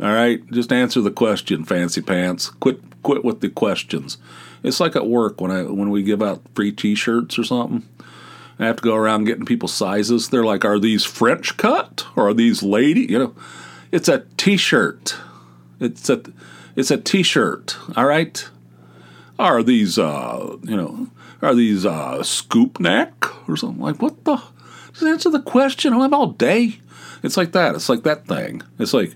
All 0.00 0.12
right, 0.12 0.44
just 0.50 0.72
answer 0.72 1.00
the 1.00 1.12
question, 1.12 1.64
fancy 1.64 2.02
pants. 2.02 2.50
Quit 2.50 2.80
quit 3.04 3.24
with 3.24 3.40
the 3.40 3.48
questions. 3.48 4.18
It's 4.64 4.80
like 4.80 4.96
at 4.96 5.06
work 5.06 5.40
when 5.40 5.52
I 5.52 5.62
when 5.62 5.90
we 5.90 6.02
give 6.02 6.22
out 6.22 6.42
free 6.54 6.72
T-shirts 6.72 7.38
or 7.38 7.44
something. 7.44 7.88
I 8.58 8.66
have 8.66 8.76
to 8.76 8.82
go 8.82 8.96
around 8.96 9.24
getting 9.24 9.46
people 9.46 9.68
sizes. 9.68 10.28
They're 10.28 10.44
like, 10.44 10.64
"Are 10.64 10.80
these 10.80 11.04
French 11.04 11.56
cut 11.56 12.06
or 12.16 12.28
are 12.28 12.34
these 12.34 12.62
lady?" 12.62 13.02
You 13.02 13.18
know, 13.18 13.34
it's 13.92 14.08
a 14.08 14.24
T-shirt. 14.36 15.16
It's 15.78 16.10
a 16.10 16.22
it's 16.74 16.90
a 16.90 16.96
T-shirt. 16.96 17.76
All 17.96 18.06
right 18.06 18.48
are 19.38 19.62
these, 19.62 19.98
uh, 19.98 20.56
you 20.62 20.76
know, 20.76 21.08
are 21.42 21.54
these 21.54 21.84
uh, 21.84 22.22
scoop 22.22 22.80
neck 22.80 23.12
or 23.48 23.56
something? 23.56 23.82
Like, 23.82 24.00
what 24.00 24.24
the? 24.24 24.40
Just 24.92 25.02
answer 25.02 25.30
the 25.30 25.42
question. 25.42 25.92
I 25.92 26.02
have 26.02 26.12
all 26.12 26.28
day. 26.28 26.78
It's 27.22 27.36
like 27.36 27.52
that. 27.52 27.74
It's 27.74 27.88
like 27.88 28.04
that 28.04 28.26
thing. 28.26 28.62
It's 28.78 28.94
like 28.94 29.14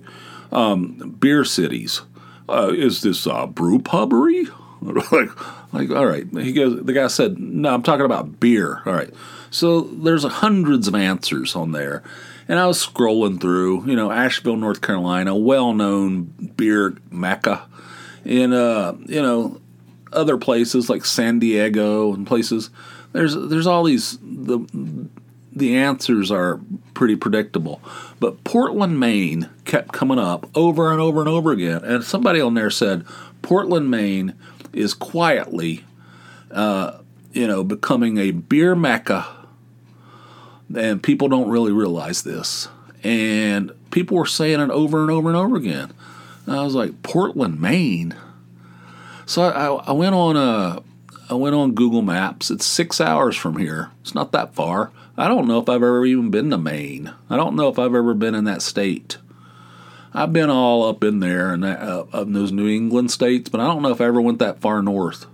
um, 0.51 1.17
beer 1.21 1.45
cities. 1.45 2.03
Uh, 2.49 2.73
is 2.75 3.03
this 3.03 3.27
uh, 3.27 3.47
brew 3.47 3.79
pubbery? 3.79 4.47
like, 4.81 5.73
like, 5.73 5.91
all 5.91 6.07
right. 6.07 6.27
He 6.33 6.53
goes. 6.53 6.85
The 6.85 6.93
guy 6.93 7.09
said, 7.09 7.39
"No, 7.39 7.75
I'm 7.75 7.83
talking 7.83 8.07
about 8.07 8.41
beer." 8.41 8.83
All 8.87 8.93
right. 8.93 9.13
So 9.51 9.83
there's 9.83 10.25
hundreds 10.25 10.89
of 10.89 10.95
answers 10.95 11.57
on 11.57 11.73
there, 11.73 12.03
and 12.49 12.59
I 12.59 12.67
was 12.67 12.85
scrolling 12.85 13.41
through. 13.41 13.87
You 13.87 13.97
know, 13.97 14.11
Asheville, 14.11 14.57
North 14.57 14.81
Carolina, 14.81 15.35
well-known 15.37 16.53
beer 16.57 16.97
mecca, 17.11 17.67
and 18.25 18.55
uh, 18.55 18.95
you 19.07 19.23
know, 19.23 19.61
other 20.13 20.37
places 20.39 20.89
like 20.89 21.05
San 21.05 21.39
Diego 21.39 22.15
and 22.15 22.27
places, 22.27 22.71
there's 23.13 23.35
there's 23.35 23.67
all 23.67 23.85
these 23.85 24.19
the 24.23 24.59
the 25.59 25.77
answers 25.77 26.31
are 26.31 26.61
pretty 26.95 27.17
predictable. 27.17 27.81
But 28.21 28.45
Portland, 28.45 28.99
Maine 28.99 29.49
kept 29.65 29.93
coming 29.93 30.19
up 30.19 30.49
over 30.57 30.91
and 30.91 31.01
over 31.01 31.21
and 31.21 31.29
over 31.29 31.53
again. 31.53 31.85
And 31.85 32.03
somebody 32.05 32.41
on 32.41 32.55
there 32.55 32.71
said 32.71 33.05
Portland, 33.43 33.91
Maine 33.91 34.35
is 34.73 34.95
quietly, 34.95 35.85
uh, 36.51 36.99
you 37.33 37.47
know, 37.47 37.65
becoming 37.65 38.19
a 38.19 38.31
beer 38.31 38.75
mecca. 38.75 39.27
And 40.75 41.03
people 41.03 41.29
don't 41.29 41.49
really 41.49 41.73
realize 41.73 42.23
this. 42.23 42.69
And 43.03 43.73
people 43.91 44.17
were 44.17 44.27
saying 44.27 44.61
it 44.61 44.71
over 44.71 45.03
and 45.03 45.11
over 45.11 45.29
and 45.29 45.37
over 45.37 45.57
again. 45.57 45.93
And 46.47 46.57
I 46.57 46.65
was 46.65 46.75
like, 46.75 47.03
Portland, 47.03 47.61
Maine? 47.61 48.15
So 49.27 49.43
I, 49.43 49.91
I 49.91 49.93
went 49.93 50.15
on 50.15 50.37
uh, 50.37 50.81
I 51.31 51.35
went 51.35 51.55
on 51.55 51.75
Google 51.75 52.03
Maps. 52.03 52.51
It's 52.51 52.65
six 52.65 53.01
hours 53.01 53.37
from 53.37 53.59
here. 53.59 53.91
It's 54.01 54.15
not 54.15 54.33
that 54.33 54.55
far. 54.55 54.91
I 55.19 55.27
don't 55.27 55.49
know 55.49 55.59
if 55.59 55.69
I've 55.69 55.83
ever 55.83 56.07
even 56.07 56.31
been 56.31 56.51
to 56.51 56.59
Maine. 56.59 57.13
I 57.29 57.37
don't 57.37 57.57
know 57.57 57.69
if 57.69 57.77
I've 57.77 57.95
ever 57.95 58.15
been 58.15 58.37
in 58.37 58.45
that 58.45 58.63
state. 58.63 59.19
I've 60.15 60.33
been 60.33 60.49
all 60.49 60.89
up 60.89 61.03
in 61.03 61.19
there 61.19 61.53
and 61.53 61.65
uh, 61.65 62.05
in 62.15 62.33
those 62.33 62.53
New 62.53 62.69
England 62.69 63.11
states, 63.11 63.51
but 63.51 63.61
I 63.61 63.67
don't 63.67 63.83
know 63.83 63.91
if 63.91 64.01
I 64.01 64.05
ever 64.07 64.21
went 64.21 64.39
that 64.39 64.61
far 64.61 64.81
north. 64.81 65.27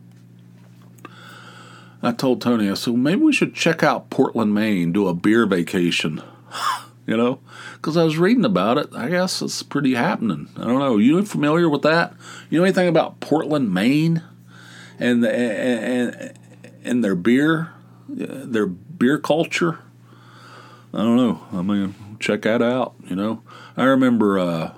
I 2.03 2.13
told 2.13 2.41
Tony, 2.41 2.71
I 2.71 2.75
said, 2.75 2.95
maybe 2.95 3.23
we 3.23 3.33
should 3.35 3.55
check 3.55 3.83
out 3.83 4.09
Portland, 4.09 4.55
Maine, 4.55 4.91
do 4.91 5.07
a 5.07 5.15
beer 5.15 5.45
vacation. 5.45 6.23
you 7.07 7.17
know, 7.17 7.41
because 7.75 7.99
I 7.99 8.05
was 8.05 8.17
reading 8.17 8.45
about 8.45 8.79
it. 8.79 8.89
I 8.95 9.11
guess 9.11 9.43
it's 9.43 9.63
pretty 9.63 9.95
happening. 9.95 10.49
I 10.57 10.65
don't 10.65 10.79
know. 10.79 10.97
You 10.97 11.23
familiar 11.25 11.69
with 11.69 11.83
that? 11.83 12.15
You 12.49 12.59
know 12.59 12.65
anything 12.65 12.89
about 12.89 13.21
Portland, 13.21 13.73
Maine, 13.73 14.23
and 14.99 15.23
the, 15.23 15.31
and 15.31 16.39
and 16.83 17.05
their 17.05 17.15
beer, 17.15 17.73
their 18.09 18.67
beer 18.99 19.19
culture? 19.19 19.79
I 20.93 20.99
don't 20.99 21.17
know. 21.17 21.41
I 21.53 21.63
mean, 21.63 21.95
check 22.21 22.43
that 22.43 22.63
out. 22.63 22.95
You 23.09 23.17
know, 23.17 23.43
I 23.77 23.85
remember. 23.85 24.39
Uh, 24.39 24.75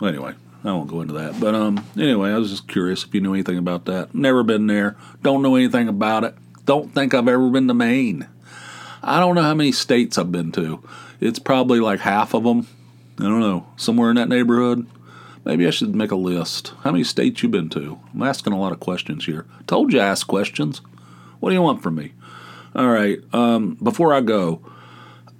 well, 0.00 0.10
anyway, 0.10 0.34
I 0.64 0.72
won't 0.72 0.88
go 0.88 1.00
into 1.00 1.14
that. 1.14 1.38
But 1.40 1.54
um, 1.54 1.84
anyway, 1.96 2.30
I 2.30 2.38
was 2.38 2.50
just 2.50 2.68
curious 2.68 3.04
if 3.04 3.14
you 3.14 3.20
knew 3.20 3.34
anything 3.34 3.58
about 3.58 3.84
that. 3.86 4.14
Never 4.14 4.42
been 4.42 4.66
there. 4.66 4.96
Don't 5.22 5.42
know 5.42 5.56
anything 5.56 5.88
about 5.88 6.24
it. 6.24 6.34
Don't 6.64 6.94
think 6.94 7.14
I've 7.14 7.28
ever 7.28 7.50
been 7.50 7.68
to 7.68 7.74
Maine. 7.74 8.28
I 9.02 9.20
don't 9.20 9.34
know 9.34 9.42
how 9.42 9.54
many 9.54 9.72
states 9.72 10.18
I've 10.18 10.32
been 10.32 10.52
to. 10.52 10.82
It's 11.20 11.38
probably 11.38 11.80
like 11.80 12.00
half 12.00 12.34
of 12.34 12.44
them. 12.44 12.66
I 13.18 13.24
don't 13.24 13.40
know, 13.40 13.66
somewhere 13.76 14.10
in 14.10 14.16
that 14.16 14.28
neighborhood. 14.28 14.86
Maybe 15.44 15.66
I 15.66 15.70
should 15.70 15.94
make 15.94 16.10
a 16.10 16.16
list. 16.16 16.72
How 16.82 16.92
many 16.92 17.04
states 17.04 17.42
you 17.42 17.48
been 17.48 17.68
to? 17.70 17.98
I'm 18.12 18.22
asking 18.22 18.52
a 18.52 18.60
lot 18.60 18.72
of 18.72 18.80
questions 18.80 19.24
here. 19.26 19.46
Told 19.66 19.92
you 19.92 20.00
I 20.00 20.06
ask 20.06 20.26
questions. 20.26 20.80
What 21.40 21.50
do 21.50 21.54
you 21.54 21.62
want 21.62 21.82
from 21.82 21.94
me? 21.96 22.12
All 22.74 22.88
right. 22.88 23.18
Um, 23.32 23.74
before 23.82 24.12
I 24.12 24.20
go, 24.20 24.60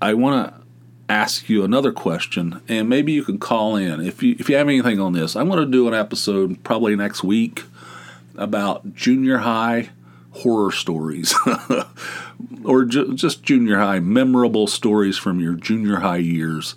I 0.01 0.15
want 0.15 0.49
to 0.49 0.61
ask 1.09 1.49
you 1.49 1.65
another 1.65 1.93
question, 1.93 2.61
and 2.69 2.89
maybe 2.89 3.13
you 3.13 3.23
can 3.23 3.39
call 3.39 3.77
in 3.77 4.01
if 4.01 4.23
you 4.23 4.37
if 4.39 4.49
you 4.49 4.57
have 4.57 4.69
anything 4.69 5.01
on 5.01 5.13
this. 5.13 5.37
I'm 5.37 5.49
going 5.49 5.65
to 5.65 5.71
do 5.71 5.89
an 5.89 5.95
episode 5.95 6.63
probably 6.65 6.97
next 6.97 7.25
week 7.25 7.65
about 8.37 8.95
junior 8.95 9.39
high 9.39 9.91
horror 10.31 10.71
stories 10.71 11.35
or 12.65 12.85
ju- 12.85 13.15
just 13.15 13.43
junior 13.43 13.79
high, 13.79 14.01
memorable 14.01 14.67
stories 14.67 15.19
from 15.19 15.41
your 15.41 15.55
junior 15.55 15.97
high 15.97 16.19
years, 16.19 16.73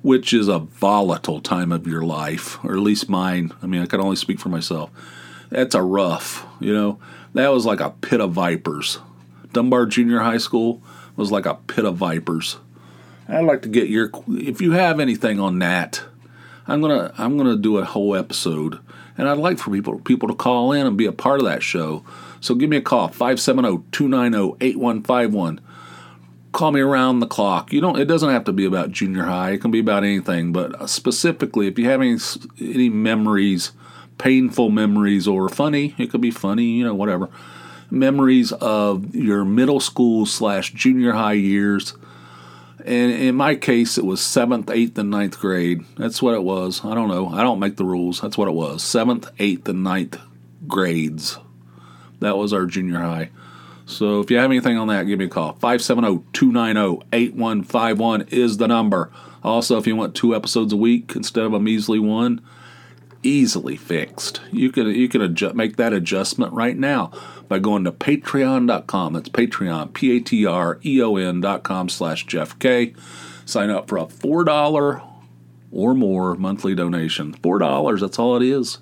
which 0.00 0.32
is 0.32 0.48
a 0.48 0.58
volatile 0.58 1.40
time 1.40 1.72
of 1.72 1.86
your 1.86 2.02
life, 2.02 2.62
or 2.64 2.72
at 2.72 2.78
least 2.78 3.08
mine. 3.08 3.52
I 3.62 3.66
mean, 3.66 3.82
I 3.82 3.86
can 3.86 4.00
only 4.00 4.16
speak 4.16 4.40
for 4.40 4.48
myself. 4.48 4.90
That's 5.50 5.74
a 5.74 5.82
rough, 5.82 6.46
you 6.60 6.72
know, 6.72 6.98
that 7.34 7.48
was 7.48 7.66
like 7.66 7.80
a 7.80 7.90
pit 7.90 8.20
of 8.20 8.32
vipers. 8.32 8.98
Dunbar 9.52 9.86
Junior 9.86 10.20
High 10.20 10.38
School 10.38 10.82
was 11.16 11.30
like 11.30 11.46
a 11.46 11.54
pit 11.54 11.84
of 11.84 11.96
vipers. 11.96 12.58
I'd 13.28 13.44
like 13.44 13.62
to 13.62 13.68
get 13.68 13.88
your 13.88 14.10
if 14.28 14.60
you 14.60 14.72
have 14.72 14.98
anything 15.00 15.40
on 15.40 15.58
that. 15.60 16.02
I'm 16.66 16.80
gonna 16.80 17.12
I'm 17.18 17.36
gonna 17.36 17.56
do 17.56 17.78
a 17.78 17.84
whole 17.84 18.16
episode, 18.16 18.80
and 19.16 19.28
I'd 19.28 19.38
like 19.38 19.58
for 19.58 19.70
people 19.70 20.00
people 20.00 20.28
to 20.28 20.34
call 20.34 20.72
in 20.72 20.86
and 20.86 20.96
be 20.96 21.06
a 21.06 21.12
part 21.12 21.40
of 21.40 21.46
that 21.46 21.62
show. 21.62 22.04
So 22.40 22.54
give 22.54 22.70
me 22.70 22.76
a 22.76 22.82
call 22.82 23.08
570-290-8151. 23.10 25.58
Call 26.50 26.72
me 26.72 26.80
around 26.80 27.20
the 27.20 27.26
clock. 27.26 27.72
You 27.72 27.80
don't. 27.80 27.98
It 27.98 28.06
doesn't 28.06 28.28
have 28.28 28.44
to 28.44 28.52
be 28.52 28.64
about 28.64 28.90
junior 28.90 29.24
high. 29.24 29.52
It 29.52 29.60
can 29.60 29.70
be 29.70 29.78
about 29.78 30.02
anything. 30.04 30.52
But 30.52 30.90
specifically, 30.90 31.68
if 31.68 31.78
you 31.78 31.88
have 31.88 32.00
any 32.00 32.18
any 32.60 32.90
memories, 32.90 33.72
painful 34.18 34.70
memories, 34.70 35.26
or 35.26 35.48
funny, 35.48 35.94
it 35.98 36.10
could 36.10 36.20
be 36.20 36.30
funny. 36.30 36.64
You 36.64 36.84
know, 36.84 36.94
whatever 36.94 37.30
memories 37.92 38.52
of 38.52 39.14
your 39.14 39.44
middle 39.44 39.78
school 39.78 40.26
slash 40.26 40.72
junior 40.72 41.12
high 41.12 41.34
years. 41.34 41.94
And 42.84 43.12
in 43.12 43.36
my 43.36 43.54
case, 43.54 43.96
it 43.96 44.04
was 44.04 44.20
seventh, 44.20 44.70
eighth, 44.70 44.98
and 44.98 45.10
ninth 45.10 45.38
grade. 45.38 45.84
That's 45.96 46.20
what 46.20 46.34
it 46.34 46.42
was. 46.42 46.84
I 46.84 46.94
don't 46.94 47.08
know. 47.08 47.28
I 47.28 47.42
don't 47.42 47.60
make 47.60 47.76
the 47.76 47.84
rules. 47.84 48.20
That's 48.20 48.36
what 48.36 48.48
it 48.48 48.54
was. 48.54 48.82
Seventh, 48.82 49.30
eighth, 49.38 49.68
and 49.68 49.84
ninth 49.84 50.18
grades. 50.66 51.38
That 52.18 52.36
was 52.36 52.52
our 52.52 52.66
junior 52.66 52.98
high. 52.98 53.30
So 53.86 54.20
if 54.20 54.30
you 54.30 54.38
have 54.38 54.50
anything 54.50 54.78
on 54.78 54.88
that, 54.88 55.06
give 55.06 55.18
me 55.18 55.26
a 55.26 55.28
call. 55.28 55.52
570 55.54 56.24
290 56.32 57.06
8151 57.12 58.22
is 58.28 58.56
the 58.56 58.66
number. 58.66 59.12
Also, 59.44 59.76
if 59.76 59.86
you 59.86 59.94
want 59.94 60.14
two 60.14 60.34
episodes 60.34 60.72
a 60.72 60.76
week 60.76 61.12
instead 61.14 61.44
of 61.44 61.52
a 61.52 61.60
measly 61.60 61.98
one, 61.98 62.40
easily 63.22 63.76
fixed. 63.76 64.40
You 64.50 64.70
can 64.70 64.86
you 64.88 65.08
can 65.08 65.20
adjust, 65.20 65.54
make 65.54 65.76
that 65.76 65.92
adjustment 65.92 66.52
right 66.52 66.76
now 66.76 67.12
by 67.52 67.58
going 67.58 67.84
to 67.84 67.92
patreon.com. 67.92 69.12
That's 69.12 69.28
Patreon, 69.28 69.92
P 69.92 70.16
A 70.16 70.20
T 70.20 70.46
R 70.46 70.80
E 70.86 71.02
O 71.02 71.16
N.com 71.16 71.90
slash 71.90 72.24
Jeff 72.24 72.58
Kay. 72.58 72.94
Sign 73.44 73.68
up 73.68 73.88
for 73.88 73.98
a 73.98 74.06
$4 74.06 75.06
or 75.70 75.94
more 75.94 76.34
monthly 76.34 76.74
donation. 76.74 77.34
$4, 77.34 78.00
that's 78.00 78.18
all 78.18 78.36
it 78.36 78.42
is. 78.42 78.78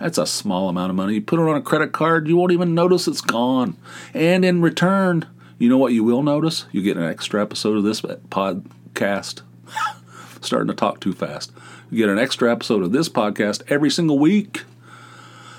That's 0.00 0.16
a 0.16 0.24
small 0.24 0.70
amount 0.70 0.88
of 0.88 0.96
money. 0.96 1.12
You 1.12 1.20
put 1.20 1.40
it 1.40 1.46
on 1.46 1.56
a 1.56 1.60
credit 1.60 1.92
card, 1.92 2.26
you 2.26 2.38
won't 2.38 2.52
even 2.52 2.74
notice 2.74 3.06
it's 3.06 3.20
gone. 3.20 3.76
And 4.14 4.46
in 4.46 4.62
return, 4.62 5.26
you 5.58 5.68
know 5.68 5.76
what 5.76 5.92
you 5.92 6.02
will 6.02 6.22
notice? 6.22 6.64
You 6.72 6.80
get 6.80 6.96
an 6.96 7.02
extra 7.02 7.42
episode 7.42 7.76
of 7.76 7.84
this 7.84 8.00
podcast. 8.00 9.42
Starting 10.40 10.68
to 10.68 10.74
talk 10.74 11.00
too 11.00 11.12
fast. 11.12 11.52
You 11.90 11.98
get 11.98 12.08
an 12.08 12.18
extra 12.18 12.50
episode 12.50 12.82
of 12.82 12.92
this 12.92 13.10
podcast 13.10 13.62
every 13.68 13.90
single 13.90 14.18
week. 14.18 14.64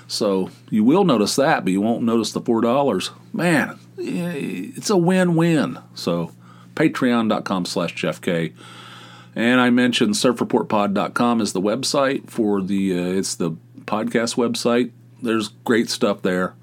So 0.06 0.50
you 0.70 0.84
will 0.84 1.04
notice 1.04 1.36
that, 1.36 1.64
but 1.64 1.72
you 1.72 1.80
won't 1.80 2.02
notice 2.02 2.32
the 2.32 2.40
$4. 2.40 3.10
Man, 3.32 3.78
it's 3.96 4.90
a 4.90 4.96
win-win. 4.96 5.78
So 5.94 6.32
patreon.com 6.74 7.64
slash 7.64 7.94
Jeff 7.94 8.20
Kay. 8.20 8.52
And 9.34 9.60
I 9.60 9.70
mentioned 9.70 10.14
surfreportpod.com 10.14 11.40
is 11.40 11.52
the 11.52 11.60
website 11.60 12.28
for 12.28 12.60
the, 12.60 12.98
uh, 12.98 13.18
it's 13.18 13.34
the 13.34 13.52
podcast 13.82 14.36
website. 14.36 14.90
There's 15.22 15.48
great 15.48 15.88
stuff 15.88 16.22
there. 16.22 16.54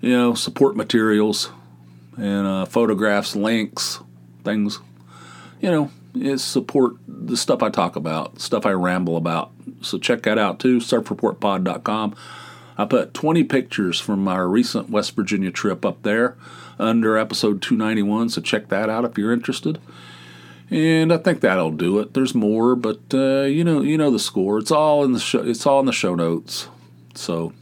You 0.00 0.10
know, 0.10 0.34
support 0.34 0.74
materials 0.74 1.50
and 2.16 2.46
uh, 2.46 2.64
photographs, 2.64 3.36
links, 3.36 4.00
things. 4.42 4.80
You 5.60 5.70
know, 5.70 5.90
it's 6.14 6.42
support 6.42 6.94
the 7.06 7.36
stuff 7.36 7.62
I 7.62 7.70
talk 7.70 7.96
about, 7.96 8.40
stuff 8.40 8.66
I 8.66 8.72
ramble 8.72 9.16
about. 9.16 9.52
So 9.80 9.98
check 9.98 10.22
that 10.22 10.38
out 10.38 10.58
too, 10.58 10.78
surfreportpod.com. 10.78 12.16
I 12.78 12.84
put 12.84 13.14
20 13.14 13.44
pictures 13.44 14.00
from 14.00 14.26
our 14.28 14.48
recent 14.48 14.90
West 14.90 15.14
Virginia 15.14 15.50
trip 15.50 15.84
up 15.84 16.02
there 16.02 16.36
under 16.78 17.16
episode 17.16 17.62
291, 17.62 18.30
so 18.30 18.40
check 18.40 18.68
that 18.68 18.88
out 18.88 19.04
if 19.04 19.18
you're 19.18 19.32
interested. 19.32 19.78
And 20.70 21.12
I 21.12 21.18
think 21.18 21.40
that'll 21.40 21.70
do 21.70 21.98
it. 21.98 22.14
There's 22.14 22.34
more, 22.34 22.74
but 22.74 23.00
uh, 23.12 23.42
you 23.42 23.62
know, 23.62 23.82
you 23.82 23.98
know 23.98 24.10
the 24.10 24.18
score. 24.18 24.58
It's 24.58 24.70
all 24.70 25.04
in 25.04 25.12
the 25.12 25.20
show. 25.20 25.42
It's 25.42 25.66
all 25.66 25.80
in 25.80 25.86
the 25.86 25.92
show 25.92 26.14
notes. 26.14 26.68
So, 27.14 27.52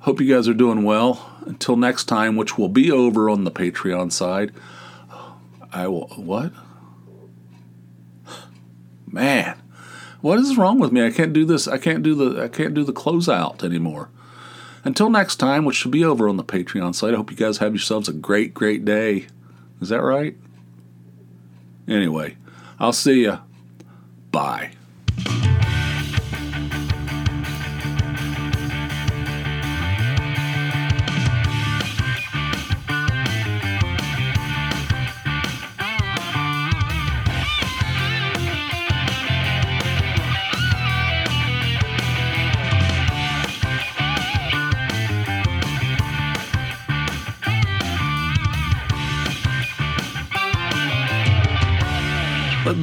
hope 0.00 0.22
you 0.22 0.34
guys 0.34 0.48
are 0.48 0.54
doing 0.54 0.84
well. 0.84 1.30
Until 1.44 1.76
next 1.76 2.04
time, 2.04 2.36
which 2.36 2.56
will 2.56 2.70
be 2.70 2.90
over 2.90 3.28
on 3.28 3.44
the 3.44 3.50
Patreon 3.50 4.10
side. 4.10 4.52
I 5.70 5.86
will. 5.88 6.06
What? 6.16 6.52
Man, 9.06 9.60
what 10.24 10.38
is 10.38 10.56
wrong 10.56 10.78
with 10.78 10.90
me? 10.90 11.04
I 11.04 11.10
can't 11.10 11.34
do 11.34 11.44
this. 11.44 11.68
I 11.68 11.76
can't 11.76 12.02
do 12.02 12.14
the. 12.14 12.42
I 12.42 12.48
can't 12.48 12.72
do 12.72 12.82
the 12.82 12.94
closeout 12.94 13.62
anymore. 13.62 14.08
Until 14.82 15.10
next 15.10 15.36
time, 15.36 15.66
which 15.66 15.76
should 15.76 15.90
be 15.90 16.02
over 16.02 16.30
on 16.30 16.38
the 16.38 16.42
Patreon 16.42 16.94
site. 16.94 17.12
I 17.12 17.18
hope 17.18 17.30
you 17.30 17.36
guys 17.36 17.58
have 17.58 17.74
yourselves 17.74 18.08
a 18.08 18.14
great, 18.14 18.54
great 18.54 18.86
day. 18.86 19.26
Is 19.82 19.90
that 19.90 20.00
right? 20.00 20.34
Anyway, 21.86 22.38
I'll 22.80 22.94
see 22.94 23.24
you. 23.24 23.38
Bye. 24.30 24.70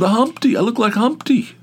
The 0.02 0.10
Humpty. 0.10 0.58
I 0.58 0.62
look 0.62 0.80
like 0.80 0.93
Humpty. 0.93 1.56